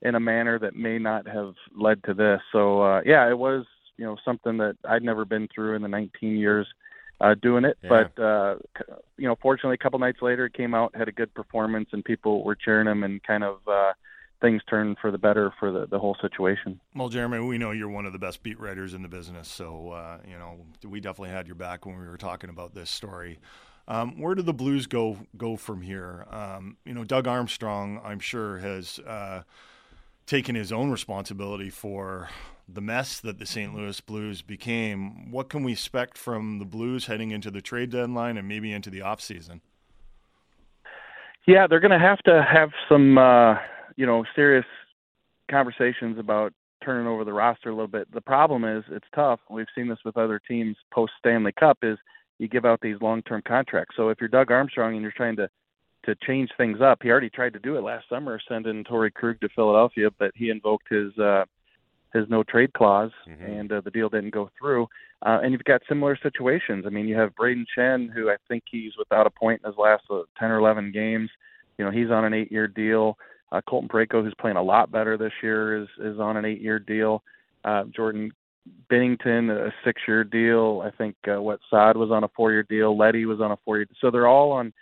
in 0.00 0.14
a 0.14 0.20
manner 0.20 0.58
that 0.58 0.74
may 0.74 0.98
not 0.98 1.26
have 1.26 1.54
led 1.76 2.02
to 2.04 2.14
this? 2.14 2.40
So 2.52 2.82
uh, 2.82 3.02
yeah, 3.04 3.28
it 3.28 3.38
was 3.38 3.64
you 3.96 4.04
know 4.04 4.16
something 4.24 4.58
that 4.58 4.76
I'd 4.88 5.02
never 5.02 5.24
been 5.24 5.48
through 5.54 5.76
in 5.76 5.82
the 5.82 5.88
19 5.88 6.36
years 6.36 6.66
uh, 7.20 7.34
doing 7.40 7.64
it. 7.64 7.78
Yeah. 7.82 7.88
But 7.88 8.22
uh, 8.22 8.56
you 9.16 9.28
know, 9.28 9.36
fortunately, 9.40 9.74
a 9.74 9.82
couple 9.82 9.98
nights 9.98 10.20
later, 10.20 10.46
it 10.46 10.54
came 10.54 10.74
out, 10.74 10.94
had 10.94 11.08
a 11.08 11.12
good 11.12 11.32
performance, 11.34 11.88
and 11.92 12.04
people 12.04 12.44
were 12.44 12.56
cheering 12.56 12.88
him, 12.88 13.04
and 13.04 13.22
kind 13.22 13.44
of 13.44 13.58
uh, 13.66 13.92
things 14.40 14.60
turned 14.68 14.96
for 15.00 15.10
the 15.10 15.18
better 15.18 15.52
for 15.58 15.70
the 15.70 15.86
the 15.86 15.98
whole 15.98 16.16
situation. 16.20 16.80
Well, 16.94 17.08
Jeremy, 17.08 17.38
we 17.40 17.58
know 17.58 17.70
you're 17.70 17.88
one 17.88 18.04
of 18.04 18.12
the 18.12 18.18
best 18.18 18.42
beat 18.42 18.60
writers 18.60 18.92
in 18.92 19.02
the 19.02 19.08
business, 19.08 19.48
so 19.48 19.90
uh, 19.90 20.18
you 20.28 20.36
know 20.36 20.58
we 20.86 21.00
definitely 21.00 21.30
had 21.30 21.46
your 21.46 21.54
back 21.54 21.86
when 21.86 21.98
we 21.98 22.06
were 22.06 22.18
talking 22.18 22.50
about 22.50 22.74
this 22.74 22.90
story. 22.90 23.38
Um, 23.88 24.20
where 24.20 24.34
do 24.34 24.42
the 24.42 24.52
Blues 24.52 24.86
go 24.86 25.18
go 25.36 25.56
from 25.56 25.82
here? 25.82 26.26
Um, 26.30 26.76
you 26.84 26.94
know, 26.94 27.04
Doug 27.04 27.26
Armstrong, 27.26 28.00
I'm 28.04 28.20
sure, 28.20 28.58
has 28.58 28.98
uh, 29.00 29.42
taken 30.26 30.54
his 30.54 30.72
own 30.72 30.90
responsibility 30.90 31.68
for 31.68 32.28
the 32.68 32.80
mess 32.80 33.20
that 33.20 33.38
the 33.38 33.46
St. 33.46 33.74
Louis 33.74 34.00
Blues 34.00 34.40
became. 34.40 35.30
What 35.30 35.48
can 35.48 35.62
we 35.64 35.72
expect 35.72 36.16
from 36.16 36.58
the 36.58 36.64
Blues 36.64 37.06
heading 37.06 37.30
into 37.30 37.50
the 37.50 37.60
trade 37.60 37.90
deadline 37.90 38.36
and 38.36 38.46
maybe 38.46 38.72
into 38.72 38.88
the 38.88 39.00
offseason? 39.00 39.60
Yeah, 41.46 41.66
they're 41.66 41.80
going 41.80 41.90
to 41.90 41.98
have 41.98 42.20
to 42.20 42.44
have 42.48 42.70
some, 42.88 43.18
uh, 43.18 43.56
you 43.96 44.06
know, 44.06 44.24
serious 44.34 44.64
conversations 45.50 46.18
about 46.18 46.52
turning 46.84 47.06
over 47.06 47.24
the 47.24 47.32
roster 47.32 47.68
a 47.68 47.72
little 47.72 47.88
bit. 47.88 48.12
The 48.12 48.20
problem 48.20 48.64
is 48.64 48.84
it's 48.90 49.06
tough. 49.14 49.40
We've 49.50 49.66
seen 49.74 49.88
this 49.88 49.98
with 50.04 50.16
other 50.16 50.40
teams 50.46 50.76
post 50.92 51.12
Stanley 51.18 51.52
Cup. 51.52 51.78
Is 51.82 51.98
you 52.42 52.48
give 52.48 52.64
out 52.64 52.80
these 52.80 53.00
long-term 53.00 53.42
contracts. 53.46 53.94
So 53.96 54.08
if 54.08 54.18
you're 54.20 54.28
Doug 54.28 54.50
Armstrong 54.50 54.94
and 54.94 55.02
you're 55.02 55.12
trying 55.12 55.36
to 55.36 55.48
to 56.04 56.16
change 56.26 56.50
things 56.56 56.80
up, 56.80 56.98
he 57.00 57.10
already 57.10 57.30
tried 57.30 57.52
to 57.52 57.60
do 57.60 57.76
it 57.76 57.82
last 57.84 58.08
summer, 58.08 58.40
sending 58.48 58.82
Torrey 58.82 59.12
Krug 59.12 59.40
to 59.40 59.48
Philadelphia, 59.50 60.10
but 60.18 60.32
he 60.34 60.50
invoked 60.50 60.88
his 60.88 61.16
uh, 61.16 61.44
his 62.12 62.28
no 62.28 62.42
trade 62.42 62.72
clause, 62.72 63.12
Mhm. 63.28 63.60
and 63.60 63.72
uh, 63.72 63.80
the 63.82 63.90
deal 63.92 64.08
didn't 64.08 64.30
go 64.34 64.50
through. 64.58 64.88
Uh, 65.24 65.38
and 65.42 65.52
you've 65.52 65.62
got 65.62 65.80
similar 65.88 66.16
situations. 66.16 66.84
I 66.84 66.90
mean, 66.90 67.06
you 67.06 67.16
have 67.16 67.36
Brayden 67.36 67.64
Schenn, 67.74 68.10
who 68.10 68.28
I 68.28 68.36
think 68.48 68.64
he's 68.68 68.96
without 68.98 69.28
a 69.28 69.30
point 69.30 69.62
in 69.62 69.70
his 69.70 69.78
last 69.78 70.02
uh, 70.10 70.22
10 70.40 70.50
or 70.50 70.58
11 70.58 70.90
games. 70.90 71.30
You 71.78 71.84
know, 71.84 71.92
he's 71.92 72.10
on 72.10 72.24
an 72.24 72.34
eight-year 72.34 72.66
deal. 72.66 73.16
Uh, 73.52 73.60
Colton 73.68 73.88
Parayko, 73.88 74.24
who's 74.24 74.34
playing 74.40 74.56
a 74.56 74.62
lot 74.62 74.90
better 74.90 75.16
this 75.16 75.32
year, 75.40 75.80
is 75.80 75.88
is 76.00 76.18
on 76.18 76.36
an 76.36 76.44
eight-year 76.44 76.80
deal. 76.80 77.22
Uh, 77.64 77.84
Jordan 77.84 78.32
Binnington, 78.90 79.50
a 79.50 79.72
six-year 79.84 80.24
deal. 80.24 80.82
I 80.84 80.90
think 80.96 81.16
uh, 81.26 81.40
what 81.42 81.60
Saad 81.68 81.96
was 81.96 82.10
on 82.10 82.24
a 82.24 82.28
four-year 82.36 82.62
deal. 82.62 82.96
Leddy 82.96 83.26
was 83.26 83.40
on 83.40 83.50
a 83.50 83.56
four-year. 83.64 83.86
So 84.00 84.10
they're 84.10 84.28
all 84.28 84.52
on 84.52 84.72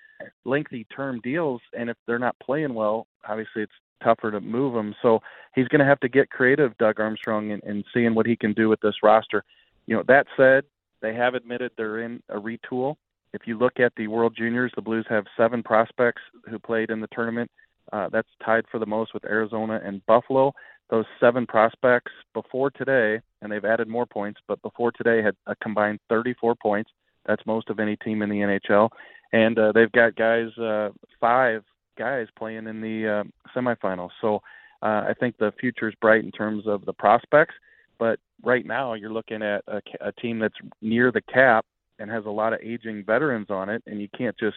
lengthy 0.45 0.85
term 0.95 1.21
deals, 1.23 1.63
and 1.73 1.89
if 1.89 1.97
they're 2.07 2.19
not 2.19 2.37
playing 2.41 2.75
well, 2.75 3.07
obviously 3.27 3.63
it's 3.63 3.73
tougher 4.05 4.31
to 4.31 4.41
move 4.41 4.75
them. 4.75 4.95
So 5.01 5.21
he's 5.55 5.69
going 5.69 5.79
to 5.81 5.87
have 5.87 6.01
to 6.01 6.09
get 6.09 6.31
creative, 6.31 6.77
Doug 6.79 7.01
Armstrong, 7.01 7.53
and, 7.53 7.63
and 7.63 7.85
seeing 7.95 8.15
what 8.15 8.27
he 8.27 8.37
can 8.37 8.53
do 8.53 8.69
with 8.69 8.81
this 8.81 8.97
roster. 9.03 9.45
You 9.87 9.97
know, 9.97 10.05
that 10.09 10.27
said, 10.37 10.65
they 11.01 11.15
have 11.15 11.35
admitted 11.35 11.73
they're 11.77 12.01
in 12.01 12.23
a 12.29 12.37
retool. 12.39 12.97
if 13.33 13.43
you 13.47 13.59
look 13.59 13.79
at 13.79 13.93
the 13.97 14.09
World 14.09 14.35
Juniors, 14.37 14.73
the 14.75 14.83
Blues 14.83 15.07
have 15.09 15.25
seven 15.37 15.63
prospects 15.63 16.23
who 16.49 16.59
played 16.59 16.91
in 16.91 17.01
the 17.01 17.09
tournament. 17.13 17.51
Uh, 17.93 18.09
that's 18.11 18.29
tied 18.45 18.65
for 18.71 18.79
the 18.79 18.87
most 18.87 19.15
with 19.15 19.25
Arizona 19.25 19.81
and 19.85 20.05
Buffalo. 20.07 20.53
Those 20.91 21.05
seven 21.21 21.47
prospects 21.47 22.11
before 22.35 22.71
today, 22.71 23.21
and 23.41 23.53
they've 23.53 23.65
added 23.65 23.89
more 23.89 24.07
points, 24.07 24.41
but 24.49 24.61
before 24.63 24.91
today 24.91 25.23
had 25.23 25.37
a 25.47 25.55
combined 25.57 26.01
34 26.09 26.57
points. 26.57 26.91
That's 27.27 27.47
most 27.47 27.71
of 27.71 27.79
any 27.79 27.97
team 27.97 28.23
in 28.23 28.29
the 28.29 28.37
NHL. 28.37 28.89
And 29.33 29.57
uh, 29.59 29.73
they've 29.73 29.93
got 29.93 30.17
guys, 30.17 30.49
uh, 30.59 30.89
five 31.21 31.63
guys 31.97 32.27
playing 32.37 32.67
in 32.67 32.81
the 32.81 33.23
uh, 33.25 33.25
semifinals. 33.57 34.11
So 34.21 34.37
uh, 34.83 35.05
I 35.09 35.15
think 35.21 35.37
the 35.39 35.53
future 35.61 35.89
is 35.89 35.95
bright 36.01 36.25
in 36.25 36.33
terms 36.33 36.67
of 36.67 36.85
the 36.87 36.93
prospects. 36.93 37.55
But 37.99 38.19
right 38.43 38.67
now, 38.67 38.95
you're 38.95 39.13
looking 39.13 39.43
at 39.43 39.63
a, 39.69 39.81
a 40.01 40.13
team 40.13 40.39
that's 40.39 40.55
near 40.81 41.13
the 41.13 41.21
cap 41.21 41.67
and 41.99 42.11
has 42.11 42.25
a 42.25 42.31
lot 42.31 42.53
of 42.53 42.61
aging 42.63 43.05
veterans 43.05 43.49
on 43.51 43.69
it, 43.69 43.83
and 43.87 44.01
you 44.01 44.09
can't 44.17 44.37
just, 44.39 44.57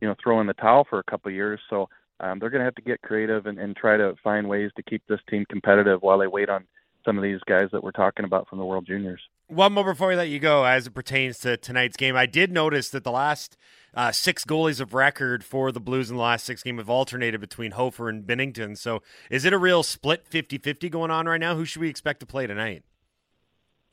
you 0.00 0.08
know, 0.08 0.14
throw 0.22 0.40
in 0.40 0.46
the 0.46 0.54
towel 0.54 0.84
for 0.90 0.98
a 0.98 1.04
couple 1.04 1.28
of 1.28 1.34
years. 1.34 1.60
So 1.70 1.88
um, 2.20 2.38
they're 2.38 2.50
going 2.50 2.60
to 2.60 2.64
have 2.64 2.74
to 2.76 2.82
get 2.82 3.00
creative 3.02 3.46
and, 3.46 3.58
and 3.58 3.76
try 3.76 3.96
to 3.96 4.14
find 4.22 4.48
ways 4.48 4.70
to 4.76 4.82
keep 4.82 5.02
this 5.08 5.20
team 5.28 5.44
competitive 5.48 6.02
while 6.02 6.18
they 6.18 6.26
wait 6.26 6.48
on 6.48 6.64
some 7.04 7.16
of 7.16 7.22
these 7.22 7.40
guys 7.46 7.68
that 7.72 7.82
we're 7.82 7.90
talking 7.92 8.24
about 8.24 8.48
from 8.48 8.58
the 8.58 8.64
World 8.64 8.86
Juniors. 8.86 9.20
One 9.48 9.72
more 9.72 9.84
before 9.84 10.08
we 10.08 10.16
let 10.16 10.28
you 10.28 10.38
go, 10.38 10.64
as 10.64 10.86
it 10.86 10.94
pertains 10.94 11.38
to 11.40 11.56
tonight's 11.56 11.96
game, 11.96 12.14
I 12.14 12.26
did 12.26 12.52
notice 12.52 12.90
that 12.90 13.04
the 13.04 13.10
last 13.10 13.56
uh, 13.94 14.12
six 14.12 14.44
goalies 14.44 14.80
of 14.80 14.94
record 14.94 15.42
for 15.42 15.72
the 15.72 15.80
Blues 15.80 16.10
in 16.10 16.16
the 16.16 16.22
last 16.22 16.44
six 16.44 16.62
games 16.62 16.78
have 16.78 16.90
alternated 16.90 17.40
between 17.40 17.72
Hofer 17.72 18.08
and 18.08 18.24
Binnington. 18.24 18.76
So 18.76 19.02
is 19.30 19.44
it 19.44 19.52
a 19.52 19.58
real 19.58 19.82
split 19.82 20.26
50 20.26 20.58
50 20.58 20.88
going 20.88 21.10
on 21.10 21.26
right 21.26 21.40
now? 21.40 21.56
Who 21.56 21.64
should 21.64 21.80
we 21.80 21.88
expect 21.88 22.20
to 22.20 22.26
play 22.26 22.46
tonight? 22.46 22.84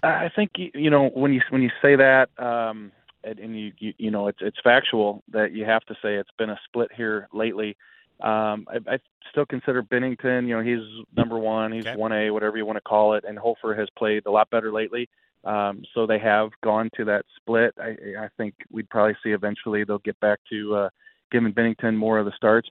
I 0.04 0.30
think 0.36 0.52
you 0.56 0.92
know 0.92 1.10
when 1.10 1.34
you 1.34 1.42
when 1.50 1.64
you 1.64 1.72
say 1.82 1.96
that, 1.96 2.30
um, 2.38 2.92
and, 3.24 3.58
you, 3.58 3.72
you 3.80 3.94
you 3.98 4.12
know 4.12 4.28
it's 4.28 4.38
it's 4.42 4.58
factual 4.64 5.24
that 5.32 5.54
you 5.54 5.66
have 5.66 5.84
to 5.86 5.96
say 5.96 6.16
it's 6.16 6.30
been 6.38 6.52
a 6.52 6.60
split 6.66 6.92
here 6.96 7.28
lately. 7.34 7.78
Um, 8.22 8.66
I, 8.68 8.78
I 8.94 9.00
still 9.32 9.46
consider 9.46 9.84
Binnington. 9.84 10.48
You 10.48 10.58
know 10.58 10.64
he's 10.64 11.06
number 11.16 11.38
one. 11.38 11.72
He's 11.72 11.86
one 11.96 12.12
A, 12.12 12.32
whatever 12.32 12.58
you 12.58 12.66
want 12.66 12.78
to 12.78 12.82
call 12.82 13.14
it, 13.14 13.26
and 13.28 13.38
Hofer 13.38 13.76
has 13.76 13.88
played 13.98 14.26
a 14.26 14.32
lot 14.32 14.50
better 14.50 14.72
lately. 14.72 15.10
Um, 15.44 15.84
so 15.94 16.06
they 16.06 16.20
have 16.20 16.50
gone 16.64 16.90
to 16.98 17.06
that 17.06 17.26
split. 17.38 17.74
I, 17.80 17.96
I 18.20 18.30
think 18.38 18.56
we'd 18.72 18.90
probably 18.90 19.16
see 19.24 19.30
eventually 19.30 19.84
they'll 19.84 20.00
get 20.00 20.20
back 20.20 20.40
to 20.50 20.76
uh, 20.76 20.90
giving 21.32 21.54
Binnington 21.54 21.96
more 21.96 22.20
of 22.20 22.26
the 22.26 22.34
starts. 22.36 22.70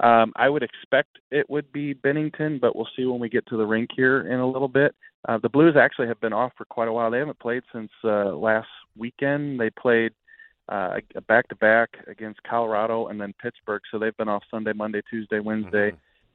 Um, 0.00 0.32
I 0.36 0.48
would 0.48 0.62
expect 0.62 1.18
it 1.30 1.48
would 1.48 1.72
be 1.72 1.94
Binnington, 1.94 2.60
but 2.60 2.76
we'll 2.76 2.88
see 2.96 3.04
when 3.04 3.18
we 3.18 3.28
get 3.28 3.46
to 3.46 3.56
the 3.56 3.66
rink 3.66 3.90
here 3.96 4.32
in 4.32 4.40
a 4.40 4.48
little 4.48 4.68
bit. 4.68 4.94
Uh, 5.28 5.38
the 5.38 5.48
Blues 5.48 5.74
actually 5.76 6.06
have 6.06 6.20
been 6.20 6.32
off 6.32 6.52
for 6.56 6.64
quite 6.64 6.88
a 6.88 6.92
while. 6.92 7.10
They 7.10 7.18
haven't 7.18 7.40
played 7.40 7.62
since 7.72 7.90
uh, 8.04 8.36
last 8.36 8.68
weekend. 8.96 9.58
They 9.58 9.70
played 9.70 10.12
uh, 10.68 10.98
a 11.14 11.20
back-to-back 11.22 11.96
against 12.06 12.42
Colorado 12.42 13.06
and 13.06 13.20
then 13.20 13.34
Pittsburgh, 13.40 13.82
so 13.90 13.98
they've 13.98 14.16
been 14.16 14.28
off 14.28 14.42
Sunday, 14.50 14.72
Monday, 14.72 15.02
Tuesday, 15.10 15.40
Wednesday, 15.40 15.92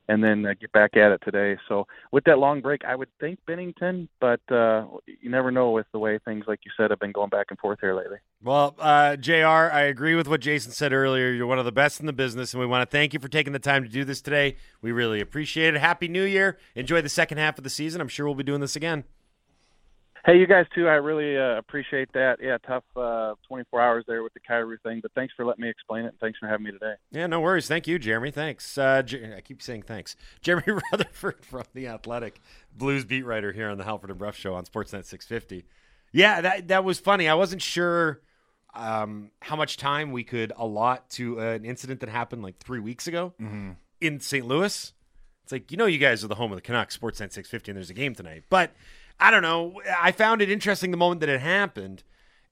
and 0.09 0.23
then 0.23 0.45
uh, 0.45 0.53
get 0.59 0.71
back 0.71 0.97
at 0.97 1.11
it 1.11 1.21
today. 1.23 1.57
So 1.67 1.87
with 2.11 2.25
that 2.25 2.39
long 2.39 2.61
break, 2.61 2.83
I 2.83 2.95
would 2.95 3.09
think 3.19 3.39
Binnington, 3.47 4.07
but 4.19 4.41
uh, 4.51 4.85
you 5.05 5.29
never 5.29 5.51
know 5.51 5.71
with 5.71 5.85
the 5.93 5.99
way 5.99 6.19
things, 6.19 6.45
like 6.47 6.59
you 6.65 6.71
said, 6.75 6.89
have 6.89 6.99
been 6.99 7.11
going 7.11 7.29
back 7.29 7.47
and 7.49 7.59
forth 7.59 7.79
here 7.79 7.95
lately. 7.95 8.17
Well, 8.43 8.75
uh, 8.79 9.15
JR, 9.15 9.45
I 9.45 9.81
agree 9.81 10.15
with 10.15 10.27
what 10.27 10.41
Jason 10.41 10.71
said 10.71 10.93
earlier. 10.93 11.31
You're 11.31 11.47
one 11.47 11.59
of 11.59 11.65
the 11.65 11.71
best 11.71 11.99
in 11.99 12.05
the 12.05 12.13
business, 12.13 12.53
and 12.53 12.59
we 12.59 12.67
want 12.67 12.89
to 12.89 12.91
thank 12.91 13.13
you 13.13 13.19
for 13.19 13.29
taking 13.29 13.53
the 13.53 13.59
time 13.59 13.83
to 13.83 13.89
do 13.89 14.03
this 14.03 14.21
today. 14.21 14.57
We 14.81 14.91
really 14.91 15.21
appreciate 15.21 15.73
it. 15.75 15.79
Happy 15.79 16.07
New 16.07 16.23
Year. 16.23 16.57
Enjoy 16.75 17.01
the 17.01 17.09
second 17.09 17.37
half 17.37 17.57
of 17.57 17.63
the 17.63 17.69
season. 17.69 18.01
I'm 18.01 18.09
sure 18.09 18.25
we'll 18.25 18.35
be 18.35 18.43
doing 18.43 18.61
this 18.61 18.75
again. 18.75 19.05
Hey, 20.25 20.39
you 20.39 20.47
guys 20.47 20.65
too. 20.73 20.87
I 20.87 20.93
really 20.93 21.37
uh, 21.37 21.57
appreciate 21.57 22.13
that. 22.13 22.37
Yeah, 22.41 22.57
tough 22.65 22.85
uh, 22.95 23.33
24 23.45 23.81
hours 23.81 24.05
there 24.07 24.23
with 24.23 24.33
the 24.33 24.39
Kyrie 24.39 24.77
thing, 24.81 25.01
but 25.01 25.11
thanks 25.13 25.33
for 25.35 25.45
letting 25.45 25.61
me 25.63 25.69
explain 25.69 26.05
it. 26.05 26.09
and 26.09 26.19
Thanks 26.21 26.39
for 26.39 26.47
having 26.47 26.63
me 26.63 26.71
today. 26.71 26.93
Yeah, 27.11 27.27
no 27.27 27.41
worries. 27.41 27.67
Thank 27.67 27.87
you, 27.87 27.99
Jeremy. 27.99 28.31
Thanks. 28.31 28.77
Uh, 28.77 29.01
Jer- 29.01 29.33
I 29.35 29.41
keep 29.41 29.61
saying 29.61 29.81
thanks. 29.81 30.15
Jeremy 30.41 30.79
Rutherford 30.91 31.43
from 31.43 31.63
The 31.73 31.87
Athletic, 31.87 32.39
Blues 32.73 33.03
beat 33.03 33.23
writer 33.25 33.51
here 33.51 33.69
on 33.69 33.77
the 33.77 33.83
Halford 33.83 34.11
and 34.11 34.19
Brough 34.19 34.31
Show 34.31 34.53
on 34.53 34.63
Sportsnet 34.63 35.03
650. 35.03 35.65
Yeah, 36.13 36.39
that, 36.39 36.69
that 36.69 36.85
was 36.85 36.99
funny. 36.99 37.27
I 37.27 37.33
wasn't 37.33 37.61
sure 37.61 38.21
um, 38.73 39.29
how 39.41 39.57
much 39.57 39.75
time 39.75 40.13
we 40.13 40.23
could 40.23 40.53
allot 40.55 41.09
to 41.11 41.39
an 41.39 41.65
incident 41.65 41.99
that 41.99 42.07
happened 42.07 42.43
like 42.43 42.59
three 42.59 42.79
weeks 42.79 43.07
ago 43.07 43.33
in 43.99 44.19
St. 44.21 44.45
Louis. 44.45 44.93
It's 45.43 45.51
like, 45.51 45.69
you 45.69 45.75
know, 45.75 45.85
you 45.85 45.97
guys 45.97 46.23
are 46.23 46.27
the 46.27 46.35
home 46.35 46.53
of 46.53 46.55
the 46.55 46.61
Canucks, 46.61 46.97
Sportsnet 46.97 47.33
650, 47.33 47.71
and 47.71 47.77
there's 47.77 47.89
a 47.89 47.93
game 47.93 48.15
tonight. 48.15 48.43
But 48.49 48.71
I 49.19 49.31
don't 49.31 49.41
know. 49.41 49.81
I 50.01 50.11
found 50.11 50.41
it 50.41 50.49
interesting 50.49 50.91
the 50.91 50.97
moment 50.97 51.21
that 51.21 51.29
it 51.29 51.41
happened. 51.41 52.03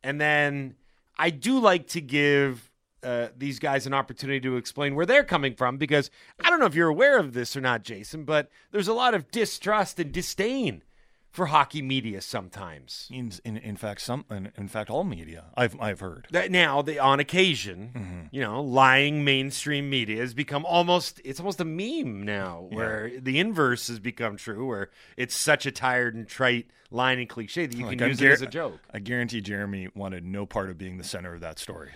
And 0.03 0.19
then 0.19 0.75
I 1.17 1.29
do 1.29 1.59
like 1.59 1.87
to 1.89 2.01
give 2.01 2.71
uh, 3.03 3.27
these 3.37 3.59
guys 3.59 3.87
an 3.87 3.93
opportunity 3.93 4.39
to 4.41 4.57
explain 4.57 4.95
where 4.95 5.05
they're 5.05 5.23
coming 5.23 5.55
from 5.55 5.77
because 5.77 6.09
I 6.43 6.49
don't 6.49 6.59
know 6.59 6.65
if 6.65 6.75
you're 6.75 6.87
aware 6.87 7.17
of 7.17 7.33
this 7.33 7.55
or 7.55 7.61
not, 7.61 7.83
Jason, 7.83 8.23
but 8.25 8.49
there's 8.71 8.87
a 8.87 8.93
lot 8.93 9.13
of 9.13 9.31
distrust 9.31 9.99
and 9.99 10.11
disdain 10.11 10.83
for 11.31 11.47
hockey 11.47 11.81
media 11.81 12.21
sometimes. 12.21 13.07
In, 13.09 13.31
in, 13.45 13.57
in 13.57 13.75
fact, 13.77 14.01
some 14.01 14.25
in, 14.29 14.51
in 14.57 14.67
fact 14.67 14.89
all 14.89 15.03
media 15.03 15.45
I've 15.55 15.79
I've 15.79 16.01
heard. 16.01 16.27
That 16.31 16.51
now, 16.51 16.81
they, 16.81 16.99
on 16.99 17.19
occasion, 17.19 17.91
mm-hmm. 17.95 18.21
you 18.31 18.41
know, 18.41 18.61
lying 18.61 19.23
mainstream 19.23 19.89
media 19.89 20.21
has 20.21 20.33
become 20.33 20.65
almost 20.65 21.21
it's 21.23 21.39
almost 21.39 21.61
a 21.61 21.65
meme 21.65 22.23
now, 22.23 22.67
where 22.69 23.11
the 23.19 23.39
inverse 23.39 23.87
has 23.87 23.99
become 23.99 24.37
true, 24.37 24.67
where 24.67 24.89
it's 25.17 25.35
such 25.35 25.65
a 25.65 25.71
tired 25.71 26.13
and 26.15 26.27
trite 26.27 26.67
line 26.91 27.19
and 27.19 27.29
cliche 27.29 27.65
that 27.65 27.75
you 27.75 27.85
Like, 27.85 27.97
can 27.97 28.03
I'm 28.03 28.09
use 28.09 28.19
gar- 28.19 28.29
it 28.29 28.33
as 28.33 28.41
a 28.41 28.47
joke. 28.47 28.79
I 28.93 28.99
guarantee 28.99 29.41
Jeremy 29.41 29.87
wanted 29.95 30.25
no 30.25 30.45
part 30.45 30.69
of 30.69 30.77
being 30.77 30.97
the 30.97 31.03
center 31.05 31.33
of 31.33 31.39
that 31.41 31.57
story. 31.57 31.91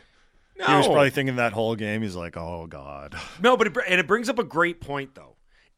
No, 0.57 0.67
He 0.67 0.73
was 0.75 0.87
probably 0.87 1.09
thinking 1.09 1.35
that 1.35 1.51
whole 1.51 1.75
game. 1.75 2.01
He's 2.01 2.15
like, 2.15 2.37
"Oh 2.37 2.65
God." 2.67 3.15
No, 3.41 3.57
but 3.57 3.67
it, 3.67 3.77
and 3.89 3.99
it 3.99 4.07
brings 4.07 4.29
up 4.29 4.39
a 4.39 4.43
great 4.45 4.79
point 4.79 5.13
though. 5.13 5.35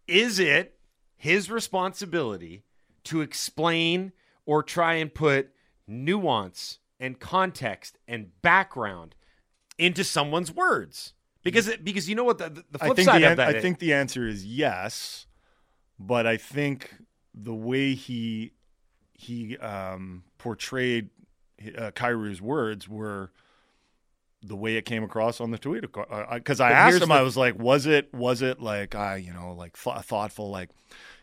Is 0.07 0.37
it 0.39 0.77
his 1.15 1.49
responsibility 1.49 2.63
to 3.07 3.21
explain 3.21 4.11
or 4.45 4.63
try 4.63 4.93
and 4.95 5.13
put 5.13 5.49
nuance 5.87 6.79
and 6.99 7.19
context 7.19 7.97
and 8.07 8.29
background 8.41 9.15
into 9.77 10.03
someone's 10.03 10.51
words? 10.51 11.13
Because 11.43 11.67
it, 11.67 11.83
because 11.85 12.09
you 12.09 12.15
know 12.15 12.23
what 12.23 12.37
the, 12.39 12.49
the 12.49 12.63
I 12.81 12.85
flip 12.87 12.95
think 12.97 13.05
side 13.09 13.21
the 13.21 13.25
of 13.25 13.31
an- 13.33 13.37
that 13.37 13.47
I 13.47 13.51
is- 13.57 13.61
think 13.61 13.79
the 13.79 13.93
answer 13.93 14.27
is 14.27 14.45
yes, 14.45 15.27
but 15.99 16.27
I 16.27 16.37
think 16.37 16.93
the 17.33 17.53
way 17.55 17.93
he 17.93 18.51
he 19.13 19.57
um, 19.57 20.23
portrayed 20.37 21.09
uh, 21.77 21.91
Kyrie's 21.91 22.41
words 22.41 22.87
were 22.89 23.31
the 24.43 24.55
way 24.55 24.75
it 24.75 24.83
came 24.83 25.03
across 25.03 25.39
on 25.41 25.51
the 25.51 25.57
tweet. 25.57 25.81
Because 25.81 26.59
I 26.59 26.69
But 26.69 26.75
asked 26.75 27.01
him, 27.01 27.09
the- 27.09 27.15
I 27.15 27.21
was 27.21 27.37
like, 27.37 27.57
was 27.57 27.85
it 27.85 28.13
was 28.13 28.41
it 28.41 28.61
like 28.61 28.93
I 28.95 29.15
you 29.17 29.31
know 29.33 29.53
like 29.53 29.81
th- 29.81 29.97
thoughtful 30.03 30.49
like 30.51 30.69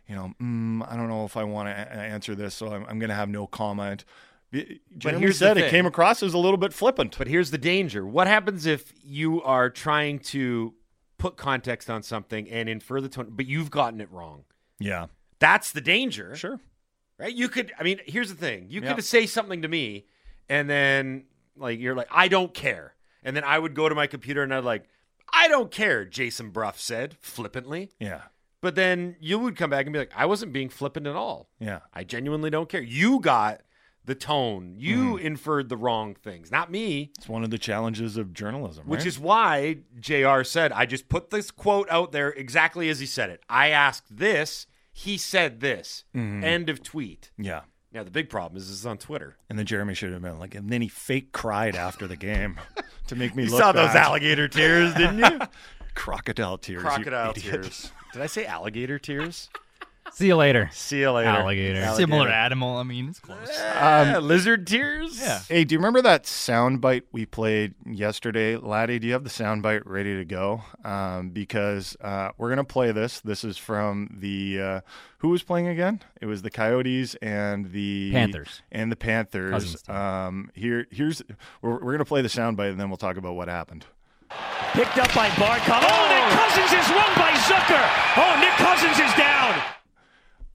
you 0.08 0.14
know 0.14 0.32
mm, 0.40 0.86
I 0.90 0.96
don't 0.96 1.08
know 1.08 1.24
if 1.24 1.36
I 1.36 1.44
want 1.44 1.68
to 1.68 1.72
a- 1.72 1.96
answer 1.96 2.34
this, 2.34 2.54
so 2.54 2.68
I'm, 2.68 2.84
I'm 2.88 2.98
going 2.98 3.08
to 3.10 3.14
have 3.14 3.28
no 3.28 3.46
comment. 3.46 4.04
But 4.52 4.66
Jeremy 4.98 5.20
here's 5.20 5.38
said 5.38 5.58
it 5.58 5.70
came 5.70 5.84
across 5.86 6.22
as 6.22 6.32
a 6.32 6.38
little 6.38 6.58
bit 6.58 6.72
flippant. 6.72 7.16
But 7.18 7.26
here's 7.26 7.50
the 7.50 7.58
danger. 7.58 8.06
What 8.06 8.26
happens 8.28 8.66
if 8.66 8.92
you 9.02 9.42
are 9.42 9.68
trying 9.68 10.20
to 10.20 10.74
put 11.18 11.36
context 11.36 11.90
on 11.90 12.02
something 12.04 12.48
and 12.48 12.68
infer 12.68 13.00
the 13.00 13.08
tone, 13.08 13.28
but 13.30 13.46
you've 13.46 13.70
gotten 13.70 14.00
it 14.00 14.10
wrong? 14.12 14.44
Yeah, 14.78 15.06
That's 15.40 15.72
the 15.72 15.80
danger. 15.80 16.36
sure. 16.36 16.60
right? 17.18 17.34
You 17.34 17.48
could, 17.48 17.72
I 17.78 17.82
mean, 17.82 18.00
here's 18.06 18.28
the 18.28 18.36
thing: 18.36 18.66
you 18.68 18.80
Yeah. 18.80 18.94
could 18.94 19.04
say 19.04 19.26
something 19.26 19.62
to 19.62 19.68
me, 19.68 20.06
and 20.48 20.68
then 20.70 21.24
like 21.56 21.80
you're 21.80 21.94
like, 21.96 22.08
I 22.10 22.28
don't 22.28 22.52
care, 22.54 22.94
and 23.24 23.34
then 23.36 23.42
I 23.44 23.58
would 23.58 23.74
go 23.74 23.88
to 23.88 23.94
my 23.94 24.06
computer 24.06 24.42
and 24.42 24.54
I'd 24.54 24.62
like, 24.64 24.84
I 25.32 25.48
don't 25.48 25.70
care. 25.70 26.04
Jason 26.04 26.50
Brough 26.50 26.72
said 26.76 27.16
flippantly, 27.20 27.90
Yeah, 27.98 28.22
but 28.64 28.74
then 28.76 29.14
you 29.20 29.38
would 29.38 29.56
come 29.56 29.68
back 29.68 29.84
and 29.84 29.92
be 29.92 29.98
like, 29.98 30.10
I 30.16 30.24
wasn't 30.24 30.54
being 30.54 30.70
flippant 30.70 31.06
at 31.06 31.14
all. 31.14 31.50
yeah. 31.60 31.80
I 31.92 32.02
genuinely 32.02 32.48
don't 32.48 32.66
care. 32.68 32.80
You 32.82 33.20
got 33.20 33.60
the 34.06 34.14
tone. 34.14 34.74
You 34.78 35.16
Mm-hmm. 35.16 35.26
inferred 35.26 35.68
the 35.68 35.76
wrong 35.76 36.14
things, 36.14 36.50
not 36.50 36.70
me. 36.70 37.12
It's 37.18 37.28
one 37.28 37.44
of 37.44 37.50
the 37.50 37.58
challenges 37.58 38.16
of 38.16 38.32
journalism, 38.32 38.86
Which 38.86 39.00
right? 39.00 39.06
is 39.06 39.18
why 39.18 39.78
JR 40.00 40.42
said, 40.44 40.72
I 40.72 40.86
just 40.86 41.10
put 41.10 41.28
this 41.28 41.50
quote 41.50 41.88
out 41.90 42.12
there 42.12 42.30
exactly 42.30 42.88
as 42.88 43.00
he 43.00 43.06
said 43.06 43.28
it. 43.28 43.42
I 43.50 43.68
asked 43.68 44.16
this, 44.16 44.66
he 44.92 45.18
said 45.18 45.60
this. 45.60 46.04
Mm-hmm. 46.16 46.42
End 46.42 46.68
of 46.70 46.82
tweet. 46.82 47.32
yeah. 47.36 47.62
Now, 47.92 48.02
the 48.02 48.10
big 48.10 48.28
problem 48.28 48.56
is 48.56 48.66
this 48.68 48.78
is 48.78 48.86
on 48.86 48.98
Twitter. 48.98 49.36
And 49.48 49.56
then 49.58 49.66
Jeremy 49.66 49.94
should 49.94 50.12
have 50.12 50.20
been 50.22 50.40
like, 50.40 50.54
and 50.56 50.68
then 50.68 50.80
he 50.82 50.88
fake 50.88 51.30
cried 51.32 51.76
after 51.76 52.08
the 52.08 52.16
game 52.16 52.58
to 53.08 53.14
make 53.14 53.36
me 53.36 53.44
You 53.44 53.50
look 53.50 53.60
saw 53.60 53.70
those 53.72 53.94
alligator 53.94 54.48
tears, 54.48 54.92
didn't 54.94 55.18
you? 55.20 55.38
crocodile 55.94 56.58
tears. 56.58 56.82
you 56.82 56.88
Crocodile 56.88 57.32
tears. 57.34 57.92
Did 58.14 58.22
I 58.22 58.26
say 58.26 58.46
alligator 58.46 58.96
tears? 59.00 59.50
See 60.12 60.28
you 60.28 60.36
later. 60.36 60.70
See 60.72 61.00
you 61.00 61.10
later. 61.10 61.30
Alligator. 61.30 61.84
Similar 61.96 62.28
animal. 62.28 62.76
I 62.76 62.84
mean, 62.84 63.08
it's 63.08 63.18
close. 63.18 63.48
Yeah, 63.50 64.20
lizard 64.22 64.68
tears. 64.68 65.18
Yeah. 65.20 65.40
Hey, 65.48 65.64
do 65.64 65.72
you 65.74 65.80
remember 65.80 66.00
that 66.02 66.24
sound 66.24 66.80
bite 66.80 67.02
we 67.10 67.26
played 67.26 67.74
yesterday, 67.84 68.56
Laddie? 68.56 69.00
Do 69.00 69.08
you 69.08 69.14
have 69.14 69.24
the 69.24 69.30
sound 69.30 69.64
bite 69.64 69.84
ready 69.84 70.16
to 70.16 70.24
go? 70.24 70.62
Um, 70.84 71.30
because 71.30 71.96
uh, 72.00 72.28
we're 72.38 72.50
gonna 72.50 72.62
play 72.62 72.92
this. 72.92 73.20
This 73.20 73.42
is 73.42 73.56
from 73.58 74.16
the 74.20 74.60
uh, 74.60 74.80
who 75.18 75.30
was 75.30 75.42
playing 75.42 75.66
again? 75.66 76.00
It 76.20 76.26
was 76.26 76.42
the 76.42 76.50
Coyotes 76.50 77.16
and 77.16 77.72
the 77.72 78.12
Panthers. 78.12 78.62
and 78.70 78.92
the 78.92 78.96
Panthers. 78.96 79.50
Cousins 79.50 79.82
team. 79.82 79.96
Um, 79.96 80.50
here, 80.54 80.86
here's 80.92 81.20
we're, 81.60 81.82
we're 81.82 81.92
gonna 81.92 82.04
play 82.04 82.22
the 82.22 82.28
sound 82.28 82.56
bite 82.56 82.68
and 82.70 82.78
then 82.78 82.88
we'll 82.88 82.96
talk 82.96 83.16
about 83.16 83.34
what 83.34 83.48
happened. 83.48 83.86
Picked 84.72 84.98
up 84.98 85.14
by 85.14 85.28
Barkov. 85.30 85.82
Oh, 85.82 86.08
Nick 86.10 86.26
Cousins 86.38 86.72
is 86.72 86.90
won 86.90 87.14
by 87.16 87.30
Zucker. 87.46 87.84
Oh, 88.16 88.40
Nick 88.40 88.52
Cousins 88.52 88.98
is 88.98 89.14
down. 89.16 89.62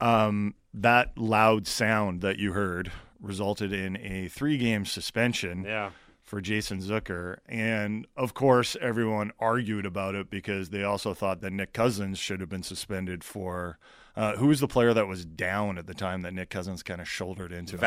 Um, 0.00 0.54
that 0.74 1.16
loud 1.16 1.66
sound 1.66 2.20
that 2.20 2.38
you 2.38 2.52
heard 2.52 2.92
resulted 3.20 3.72
in 3.72 3.96
a 3.98 4.28
three-game 4.28 4.84
suspension. 4.84 5.64
Yeah. 5.64 5.90
for 6.22 6.40
Jason 6.40 6.78
Zucker. 6.80 7.38
And 7.48 8.06
of 8.16 8.34
course, 8.34 8.76
everyone 8.80 9.32
argued 9.40 9.84
about 9.84 10.14
it 10.14 10.30
because 10.30 10.70
they 10.70 10.84
also 10.84 11.12
thought 11.12 11.40
that 11.40 11.52
Nick 11.52 11.72
Cousins 11.72 12.18
should 12.18 12.40
have 12.40 12.48
been 12.48 12.62
suspended 12.62 13.24
for. 13.24 13.78
Uh, 14.16 14.36
who 14.36 14.46
was 14.46 14.60
the 14.60 14.68
player 14.68 14.92
that 14.94 15.08
was 15.08 15.24
down 15.24 15.76
at 15.78 15.86
the 15.86 15.94
time 15.94 16.22
that 16.22 16.32
Nick 16.34 16.50
Cousins 16.50 16.82
kind 16.82 17.00
of 17.00 17.08
shouldered 17.08 17.52
into? 17.52 17.76
it? 17.76 17.80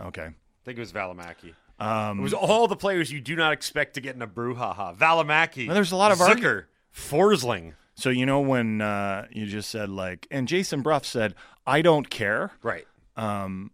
Okay. 0.00 0.24
I 0.26 0.34
think 0.64 0.76
it 0.76 0.80
was 0.80 0.92
Valimaki. 0.92 1.54
Um, 1.80 2.18
It 2.20 2.22
was 2.22 2.34
all 2.34 2.68
the 2.68 2.76
players 2.76 3.10
you 3.10 3.20
do 3.20 3.34
not 3.34 3.52
expect 3.52 3.94
to 3.94 4.00
get 4.00 4.14
in 4.14 4.22
a 4.22 4.26
brouhaha. 4.28 4.96
Valimaki. 4.96 5.66
There's 5.72 5.92
a 5.92 5.96
lot 5.96 6.12
of 6.12 6.18
Zucker. 6.18 6.64
Forsling. 6.94 7.74
so 7.94 8.10
you 8.10 8.26
know 8.26 8.40
when 8.40 8.80
uh, 8.80 9.26
you 9.30 9.46
just 9.46 9.70
said 9.70 9.88
like, 9.88 10.26
and 10.30 10.46
Jason 10.46 10.82
Brough 10.82 11.00
said, 11.02 11.34
"I 11.66 11.82
don't 11.82 12.10
care." 12.10 12.52
Right. 12.62 12.86
Um, 13.16 13.70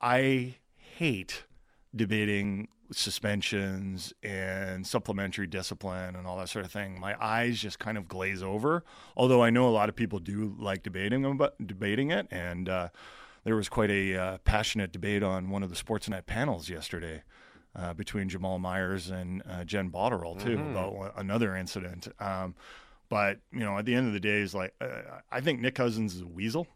I 0.00 0.56
hate 0.76 1.44
debating 1.94 2.68
suspensions 2.92 4.12
and 4.22 4.86
supplementary 4.86 5.46
discipline 5.46 6.14
and 6.14 6.26
all 6.26 6.36
that 6.38 6.48
sort 6.48 6.64
of 6.64 6.70
thing. 6.70 7.00
My 7.00 7.16
eyes 7.24 7.60
just 7.60 7.78
kind 7.78 7.98
of 7.98 8.08
glaze 8.08 8.42
over. 8.42 8.84
Although 9.16 9.42
I 9.42 9.50
know 9.50 9.68
a 9.68 9.70
lot 9.70 9.88
of 9.88 9.96
people 9.96 10.18
do 10.18 10.54
like 10.58 10.82
debating 10.82 11.24
about 11.24 11.54
debating 11.64 12.10
it, 12.10 12.26
and 12.30 12.68
uh, 12.68 12.88
there 13.44 13.56
was 13.56 13.68
quite 13.68 13.90
a 13.90 14.16
uh, 14.16 14.38
passionate 14.44 14.92
debate 14.92 15.22
on 15.22 15.50
one 15.50 15.62
of 15.62 15.70
the 15.70 15.76
Sportsnet 15.76 16.26
panels 16.26 16.68
yesterday. 16.68 17.22
Uh, 17.78 17.92
between 17.92 18.28
Jamal 18.28 18.58
Mayers 18.58 19.10
and 19.10 19.42
uh, 19.50 19.62
Jen 19.64 19.90
Botterill 19.90 20.42
too 20.42 20.54
about 20.58 21.12
another 21.16 21.54
incident, 21.54 22.08
um, 22.18 22.54
but 23.10 23.40
you 23.52 23.60
know 23.60 23.76
at 23.76 23.84
the 23.84 23.94
end 23.94 24.06
of 24.06 24.14
the 24.14 24.20
day 24.20 24.40
is 24.40 24.54
like 24.54 24.74
uh, 24.80 25.20
I 25.30 25.40
think 25.42 25.60
Nick 25.60 25.74
Cousins 25.74 26.14
is 26.14 26.22
a 26.22 26.26
weasel 26.26 26.66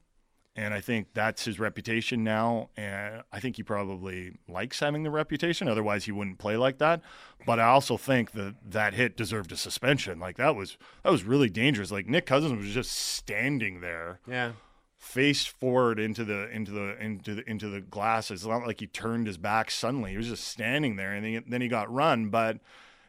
and 0.57 0.75
I 0.75 0.81
think 0.81 1.09
that's 1.15 1.45
his 1.45 1.61
reputation 1.61 2.25
now. 2.25 2.71
And 2.77 3.23
I 3.33 3.41
think 3.41 3.57
he 3.57 3.63
probably 3.63 4.33
likes 4.49 4.81
having 4.81 5.05
the 5.05 5.11
reputation. 5.11 5.69
Otherwise, 5.69 6.05
he 6.05 6.13
wouldn't 6.13 6.39
play 6.39 6.57
like 6.57 6.79
that. 6.79 7.01
But 7.47 7.61
I 7.61 7.65
also 7.69 7.97
think 7.97 8.33
that 8.33 8.57
that 8.69 8.93
hit 8.95 9.17
deserved 9.17 9.53
a 9.53 9.57
suspension. 9.57 10.19
Like 10.19 10.37
that 10.37 10.57
was 10.57 10.77
that 11.03 11.11
was 11.11 11.25
really 11.25 11.49
dangerous. 11.49 11.91
Like 11.91 12.07
Nick 12.09 12.27
Cousins 12.27 12.59
was 12.63 12.75
just 12.75 12.91
standing 12.93 13.81
there, 13.81 14.21
Yeah. 14.27 14.53
Face 15.01 15.47
forward 15.47 15.99
into 15.99 16.25
the 16.25 16.49
into 16.51 16.71
the 16.71 17.03
into 17.03 17.35
the 17.35 17.51
into 17.51 17.69
the 17.69 17.81
glass. 17.81 18.31
It's 18.31 18.45
not 18.45 18.67
like 18.67 18.81
he 18.81 18.87
turned 18.87 19.27
his 19.27 19.39
back 19.39 19.71
suddenly. 19.71 20.13
He 20.13 20.17
was 20.17 20.29
just 20.29 20.45
standing 20.45 20.97
there, 20.97 21.13
and 21.13 21.25
then, 21.25 21.45
then 21.49 21.61
he 21.63 21.69
got 21.69 21.93
run. 21.93 22.29
But 22.29 22.59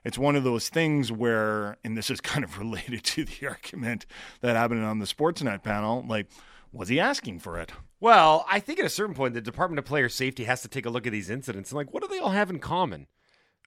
it's 0.03 0.17
one 0.17 0.35
of 0.35 0.43
those 0.43 0.69
things 0.69 1.11
where, 1.11 1.77
and 1.83 1.95
this 1.95 2.09
is 2.09 2.21
kind 2.21 2.43
of 2.43 2.57
related 2.57 3.03
to 3.03 3.25
the 3.25 3.47
argument 3.47 4.05
that 4.39 4.55
happened 4.55 4.83
on 4.83 4.99
the 4.99 5.05
Sportsnet 5.05 5.63
panel. 5.63 6.03
Like, 6.07 6.27
was 6.71 6.87
he 6.87 6.99
asking 6.99 7.39
for 7.39 7.59
it? 7.59 7.73
Well, 7.99 8.45
I 8.49 8.59
think 8.59 8.79
at 8.79 8.85
a 8.85 8.89
certain 8.89 9.13
point, 9.13 9.35
the 9.35 9.41
Department 9.41 9.77
of 9.77 9.85
Player 9.85 10.09
Safety 10.09 10.45
has 10.45 10.61
to 10.63 10.67
take 10.67 10.87
a 10.87 10.89
look 10.89 11.05
at 11.05 11.11
these 11.11 11.29
incidents 11.29 11.71
and, 11.71 11.77
like, 11.77 11.93
what 11.93 12.01
do 12.01 12.09
they 12.09 12.17
all 12.17 12.31
have 12.31 12.49
in 12.49 12.57
common? 12.59 13.07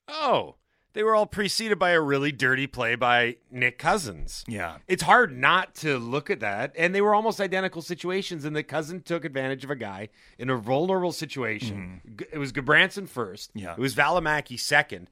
Oh, 0.09 0.57
they 0.95 1.03
were 1.03 1.15
all 1.15 1.27
preceded 1.27 1.79
by 1.79 1.91
a 1.91 2.01
really 2.01 2.33
dirty 2.33 2.67
play 2.67 2.95
by 2.95 3.37
Nick 3.51 3.79
Cousins. 3.79 4.45
Yeah. 4.49 4.79
It's 4.89 5.03
hard 5.03 5.37
not 5.37 5.75
to 5.77 5.99
look 5.99 6.31
at 6.31 6.41
that. 6.41 6.73
And 6.77 6.95
they 6.95 7.01
were 7.03 7.15
almost 7.15 7.41
identical 7.41 7.83
situations, 7.83 8.45
and 8.45 8.57
the 8.57 8.63
cousin 8.63 9.03
took 9.03 9.25
advantage 9.25 9.63
of 9.65 9.71
a 9.71 9.77
guy 9.77 10.09
in 10.39 10.49
a 10.51 10.57
vulnerable 10.57 11.13
situation. 11.13 12.01
Mm-hmm. 12.07 12.17
G- 12.17 12.27
It 12.33 12.39
was 12.39 12.53
Gudbranson 12.53 13.09
first. 13.09 13.51
Yeah. 13.55 13.73
It 13.73 13.79
was 13.79 13.95
Valimaki 13.95 14.59
second. 14.59 15.09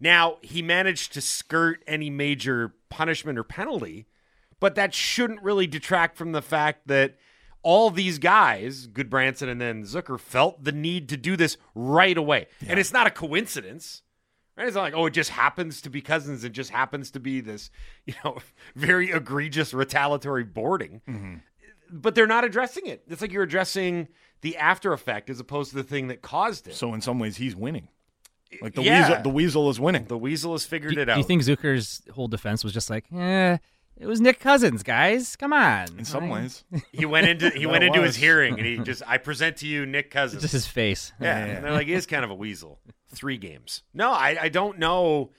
Now, 0.00 0.38
he 0.42 0.60
managed 0.60 1.12
to 1.14 1.20
skirt 1.20 1.82
any 1.86 2.10
major 2.10 2.74
punishment 2.90 3.38
or 3.38 3.44
penalty, 3.44 4.06
but 4.60 4.74
that 4.74 4.92
shouldn't 4.92 5.42
really 5.42 5.66
detract 5.66 6.16
from 6.16 6.32
the 6.32 6.42
fact 6.42 6.88
that 6.88 7.16
all 7.62 7.90
these 7.90 8.18
guys, 8.18 8.86
Gudbranson 8.86 9.48
and 9.48 9.60
then 9.60 9.82
Zucker, 9.84 10.20
felt 10.20 10.62
the 10.64 10.72
need 10.72 11.08
to 11.08 11.16
do 11.16 11.36
this 11.36 11.56
right 11.74 12.16
away. 12.16 12.46
And 12.66 12.78
it's 12.78 12.92
not 12.92 13.06
a 13.06 13.10
coincidence. 13.10 14.02
Right? 14.56 14.66
It's 14.66 14.74
not 14.76 14.82
like, 14.82 14.94
oh, 14.94 15.06
it 15.06 15.12
just 15.12 15.30
happens 15.30 15.82
to 15.82 15.90
be 15.90 16.00
cousins. 16.00 16.42
It 16.44 16.52
just 16.52 16.70
happens 16.70 17.10
to 17.12 17.20
be 17.20 17.40
this, 17.40 17.70
you 18.06 18.14
know, 18.24 18.38
very 18.74 19.10
egregious 19.10 19.74
retaliatory 19.74 20.44
boarding. 20.44 21.42
But 21.90 22.14
they're 22.14 22.26
not 22.26 22.44
addressing 22.44 22.86
it. 22.86 23.02
It's 23.08 23.20
like 23.20 23.32
you're 23.32 23.42
addressing 23.44 24.08
the 24.40 24.56
after 24.56 24.92
effect 24.92 25.30
as 25.30 25.38
opposed 25.40 25.70
to 25.70 25.76
the 25.76 25.82
thing 25.84 26.08
that 26.08 26.22
caused 26.22 26.66
it. 26.68 26.74
So 26.74 26.94
in 26.94 27.00
some 27.00 27.18
ways, 27.18 27.36
he's 27.36 27.54
winning. 27.54 27.88
Like 28.62 28.74
the 28.74 28.82
Yeah. 28.82 29.08
weasel, 29.08 29.22
the 29.22 29.28
weasel 29.28 29.70
is 29.70 29.78
winning. 29.80 30.04
the 30.06 30.16
weasel 30.18 30.52
has 30.52 30.64
figured 30.64 30.94
Do, 30.94 31.00
it 31.00 31.08
out. 31.08 31.14
do 31.14 31.20
you 31.20 31.26
think 31.26 31.42
Zucker's 31.42 32.02
whole 32.12 32.28
defense 32.28 32.64
was 32.64 32.72
just 32.72 32.88
like, 32.90 33.04
eh, 33.12 33.58
it 33.98 34.06
was 34.06 34.20
Nick 34.20 34.40
Cousins, 34.40 34.82
guys? 34.82 35.36
Come 35.36 35.52
on. 35.52 35.86
In 35.98 36.04
some 36.04 36.28
ways, 36.28 36.64
he 36.92 37.04
went 37.06 37.28
into 37.28 37.50
he 37.50 37.66
went 37.66 37.84
into 37.84 38.02
his 38.02 38.16
hearing 38.16 38.56
and 38.58 38.66
he 38.66 38.78
just 38.84 39.02
I 39.06 39.18
present 39.18 39.58
to 39.58 39.66
you 39.66 39.84
Nick 39.84 40.10
Cousins. 40.10 40.42
Just 40.42 40.52
his 40.52 40.66
face. 40.66 41.12
Yeah, 41.20 41.36
and 41.36 41.64
they're 41.64 41.72
like, 41.72 41.86
he 41.88 41.92
is 41.92 42.06
kind 42.06 42.24
of 42.24 42.30
a 42.30 42.34
weasel. 42.34 42.78
Three 43.08 43.38
games. 43.38 43.82
No, 43.94 44.10
I, 44.12 44.36
I 44.42 44.48
don't 44.48 44.78
know. 44.78 45.30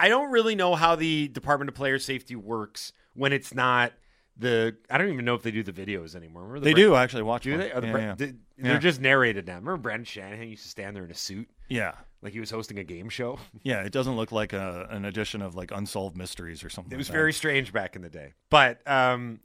I 0.00 0.08
don't 0.08 0.30
really 0.30 0.54
know 0.54 0.74
how 0.74 0.94
the 0.96 1.28
Department 1.28 1.68
of 1.68 1.74
Player 1.74 1.98
Safety 1.98 2.36
works 2.36 2.92
when 3.14 3.32
it's 3.32 3.54
not 3.54 3.92
the. 4.36 4.76
I 4.90 4.98
don't 4.98 5.12
even 5.12 5.24
know 5.24 5.34
if 5.34 5.42
they 5.42 5.50
do 5.50 5.62
the 5.62 5.72
videos 5.72 6.14
anymore. 6.14 6.42
Remember 6.42 6.60
the 6.60 6.64
they 6.66 6.74
do 6.74 6.94
actually 6.94 7.22
watch. 7.24 7.42
Do 7.44 7.52
one. 7.52 7.60
they? 7.60 7.72
Are 7.72 7.80
the 7.80 7.86
Yeah, 7.86 7.92
Bra- 7.92 8.00
yeah. 8.00 8.14
the- 8.14 8.36
They're 8.58 8.72
Yeah. 8.74 8.78
just 8.78 9.00
narrated 9.00 9.46
now. 9.46 9.54
Remember 9.56 9.76
Brendan 9.76 10.04
Shanahan 10.04 10.48
used 10.48 10.62
to 10.64 10.68
stand 10.68 10.94
there 10.96 11.04
in 11.04 11.10
a 11.10 11.14
suit 11.14 11.48
yeah, 11.68 11.92
like 12.22 12.32
he 12.32 12.40
was 12.40 12.50
hosting 12.50 12.78
a 12.78 12.84
game 12.84 13.08
show. 13.08 13.38
yeah. 13.62 13.82
It 13.82 13.92
doesn't 13.92 14.16
look 14.16 14.32
like 14.32 14.52
a, 14.52 14.86
an 14.90 15.04
edition 15.04 15.42
of 15.42 15.54
like 15.54 15.70
Unsolved 15.70 16.16
Mysteries 16.16 16.64
or 16.64 16.70
something. 16.70 16.92
It 16.92 16.94
like 16.96 16.98
was 16.98 17.06
that. 17.08 17.12
very 17.12 17.32
strange 17.32 17.72
back 17.72 17.94
in 17.94 18.02
the 18.02 18.08
day. 18.08 18.32
But 18.50 18.80
um, 18.88 19.40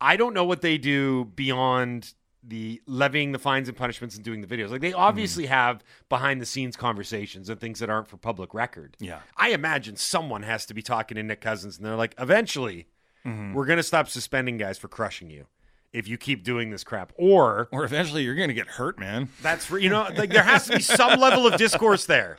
I 0.00 0.16
don't 0.16 0.34
know 0.34 0.44
what 0.44 0.60
they 0.62 0.76
do 0.78 1.24
beyond 1.36 2.12
the 2.42 2.80
levying 2.86 3.32
the 3.32 3.38
fines 3.38 3.68
and 3.68 3.76
punishments 3.76 4.14
and 4.14 4.24
doing 4.24 4.40
the 4.40 4.46
videos. 4.46 4.70
Like 4.70 4.80
they 4.80 4.90
mm-hmm. 4.90 5.00
obviously 5.00 5.46
have 5.46 5.82
behind 6.08 6.40
the 6.40 6.46
scenes 6.46 6.76
conversations 6.76 7.48
and 7.48 7.60
things 7.60 7.80
that 7.80 7.90
aren't 7.90 8.08
for 8.08 8.16
public 8.16 8.54
record. 8.54 8.96
Yeah. 8.98 9.20
I 9.36 9.50
imagine 9.50 9.96
someone 9.96 10.42
has 10.42 10.66
to 10.66 10.74
be 10.74 10.82
talking 10.82 11.16
to 11.16 11.22
Nick 11.22 11.40
Cousins 11.40 11.76
and 11.76 11.86
they're 11.86 11.96
like, 11.96 12.14
eventually, 12.18 12.86
mm-hmm. 13.26 13.54
we're 13.54 13.66
going 13.66 13.78
to 13.78 13.82
stop 13.82 14.08
suspending 14.08 14.56
guys 14.56 14.78
for 14.78 14.88
crushing 14.88 15.30
you 15.30 15.46
if 15.92 16.06
you 16.06 16.16
keep 16.16 16.44
doing 16.44 16.70
this 16.70 16.84
crap. 16.84 17.12
Or 17.16 17.68
Or 17.72 17.84
eventually, 17.84 18.22
you're 18.22 18.34
going 18.34 18.48
to 18.48 18.54
get 18.54 18.68
hurt, 18.68 18.98
man. 18.98 19.28
that's 19.42 19.70
you 19.70 19.90
know, 19.90 20.08
like 20.16 20.30
there 20.30 20.42
has 20.42 20.66
to 20.66 20.76
be 20.76 20.82
some 20.82 21.18
level 21.20 21.46
of 21.46 21.56
discourse 21.56 22.06
there. 22.06 22.38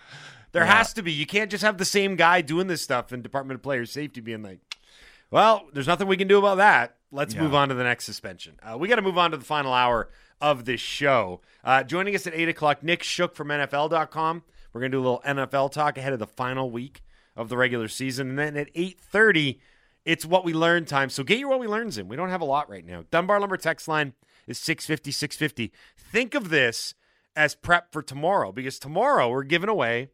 There 0.51 0.65
has 0.65 0.93
to 0.93 1.03
be. 1.03 1.11
You 1.11 1.27
can't 1.27 1.51
just 1.51 1.63
have 1.63 1.77
the 1.77 1.85
same 1.85 2.15
guy 2.15 2.41
doing 2.41 2.67
this 2.67 2.81
stuff 2.81 3.11
and 3.11 3.21
Department 3.21 3.57
of 3.57 3.61
Player 3.61 3.85
Safety 3.85 4.19
being 4.19 4.41
like, 4.41 4.59
well, 5.31 5.67
there's 5.73 5.87
nothing 5.87 6.07
we 6.07 6.17
can 6.17 6.27
do 6.27 6.37
about 6.39 6.55
that. 6.57 6.97
Let's 7.11 7.33
Yeah. 7.33 7.41
move 7.41 7.55
on 7.55 7.69
to 7.69 7.75
the 7.75 7.83
next 7.83 8.05
suspension. 8.05 8.59
Uh, 8.61 8.77
we 8.77 8.87
got 8.87 8.95
to 8.95 9.01
move 9.01 9.17
on 9.17 9.31
to 9.31 9.37
the 9.37 9.45
final 9.45 9.73
hour 9.73 10.09
of 10.41 10.65
this 10.65 10.79
show. 10.81 11.41
Uh, 11.63 11.83
joining 11.83 12.15
us 12.15 12.25
at 12.27 12.33
8 12.33 12.49
o'clock, 12.49 12.83
Nick 12.83 13.03
Shook 13.03 13.35
from 13.35 13.49
NFL.com. 13.51 14.43
We're 14.73 14.81
going 14.81 14.91
to 14.91 14.95
do 14.97 15.01
a 15.01 15.03
little 15.03 15.21
NFL 15.25 15.69
talk 15.71 15.97
ahead 15.97 16.13
of 16.13 16.19
the 16.19 16.27
final 16.27 16.69
week 16.69 17.01
of 17.35 17.49
the 17.49 17.57
regular 17.57 17.87
season. 17.87 18.29
And 18.29 18.39
then 18.39 18.55
at 18.57 18.73
8.30, 18.75 19.59
it's 20.05 20.25
what 20.25 20.45
we 20.45 20.53
learn 20.53 20.85
time. 20.85 21.09
So 21.09 21.23
get 21.23 21.39
your 21.39 21.49
what 21.49 21.59
we 21.59 21.67
learns 21.67 21.97
in. 21.97 22.07
We 22.07 22.15
don't 22.15 22.29
have 22.29 22.41
a 22.41 22.45
lot 22.45 22.69
right 22.69 22.85
now. 22.85 23.05
Dunbar 23.11 23.39
Lumber 23.39 23.57
text 23.57 23.87
line 23.87 24.13
is 24.47 24.57
650, 24.59 25.11
650. 25.11 25.71
Think 25.97 26.35
of 26.35 26.49
this 26.49 26.93
as 27.35 27.55
prep 27.55 27.91
for 27.91 28.01
tomorrow 28.01 28.51
because 28.51 28.77
tomorrow 28.79 29.29
we're 29.29 29.43
giving 29.43 29.69
away 29.69 30.09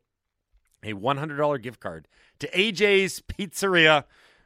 a 0.83 0.93
$100 0.93 1.61
gift 1.61 1.79
card 1.79 2.07
to 2.39 2.47
AJ's 2.49 3.21
Pizzeria 3.21 4.05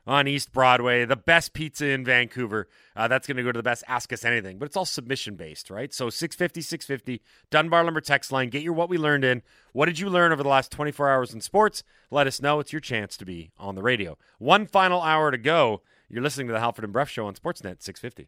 on 0.09 0.27
East 0.27 0.51
Broadway, 0.51 1.05
the 1.05 1.15
best 1.15 1.53
pizza 1.53 1.85
in 1.85 2.03
Vancouver. 2.03 2.67
Uh, 2.95 3.07
that's 3.07 3.27
going 3.27 3.37
to 3.37 3.43
go 3.43 3.51
to 3.51 3.59
the 3.59 3.63
best 3.63 3.83
Ask 3.87 4.11
Us 4.11 4.25
Anything, 4.25 4.57
but 4.57 4.65
it's 4.65 4.75
all 4.75 4.83
submission 4.83 5.35
based, 5.35 5.69
right? 5.69 5.93
So 5.93 6.09
650, 6.09 6.61
650, 6.61 7.21
Dunbar 7.51 7.83
Lumber 7.83 8.01
text 8.01 8.31
line. 8.31 8.49
Get 8.49 8.63
your 8.63 8.73
what 8.73 8.89
we 8.89 8.97
learned 8.97 9.23
in. 9.23 9.43
What 9.71 9.85
did 9.85 9.99
you 9.99 10.09
learn 10.09 10.31
over 10.31 10.41
the 10.41 10.49
last 10.49 10.71
24 10.71 11.11
hours 11.11 11.31
in 11.31 11.41
sports? 11.41 11.83
Let 12.09 12.25
us 12.25 12.41
know. 12.41 12.59
It's 12.59 12.73
your 12.73 12.79
chance 12.79 13.17
to 13.17 13.25
be 13.25 13.51
on 13.59 13.75
the 13.75 13.83
radio. 13.83 14.17
One 14.39 14.65
final 14.65 14.99
hour 14.99 15.29
to 15.29 15.37
go. 15.37 15.83
You're 16.09 16.23
listening 16.23 16.47
to 16.47 16.53
the 16.53 16.59
Halford 16.59 16.85
and 16.85 16.91
Brough 16.91 17.05
Show 17.05 17.27
on 17.27 17.35
Sportsnet 17.35 17.83
650. 17.83 18.27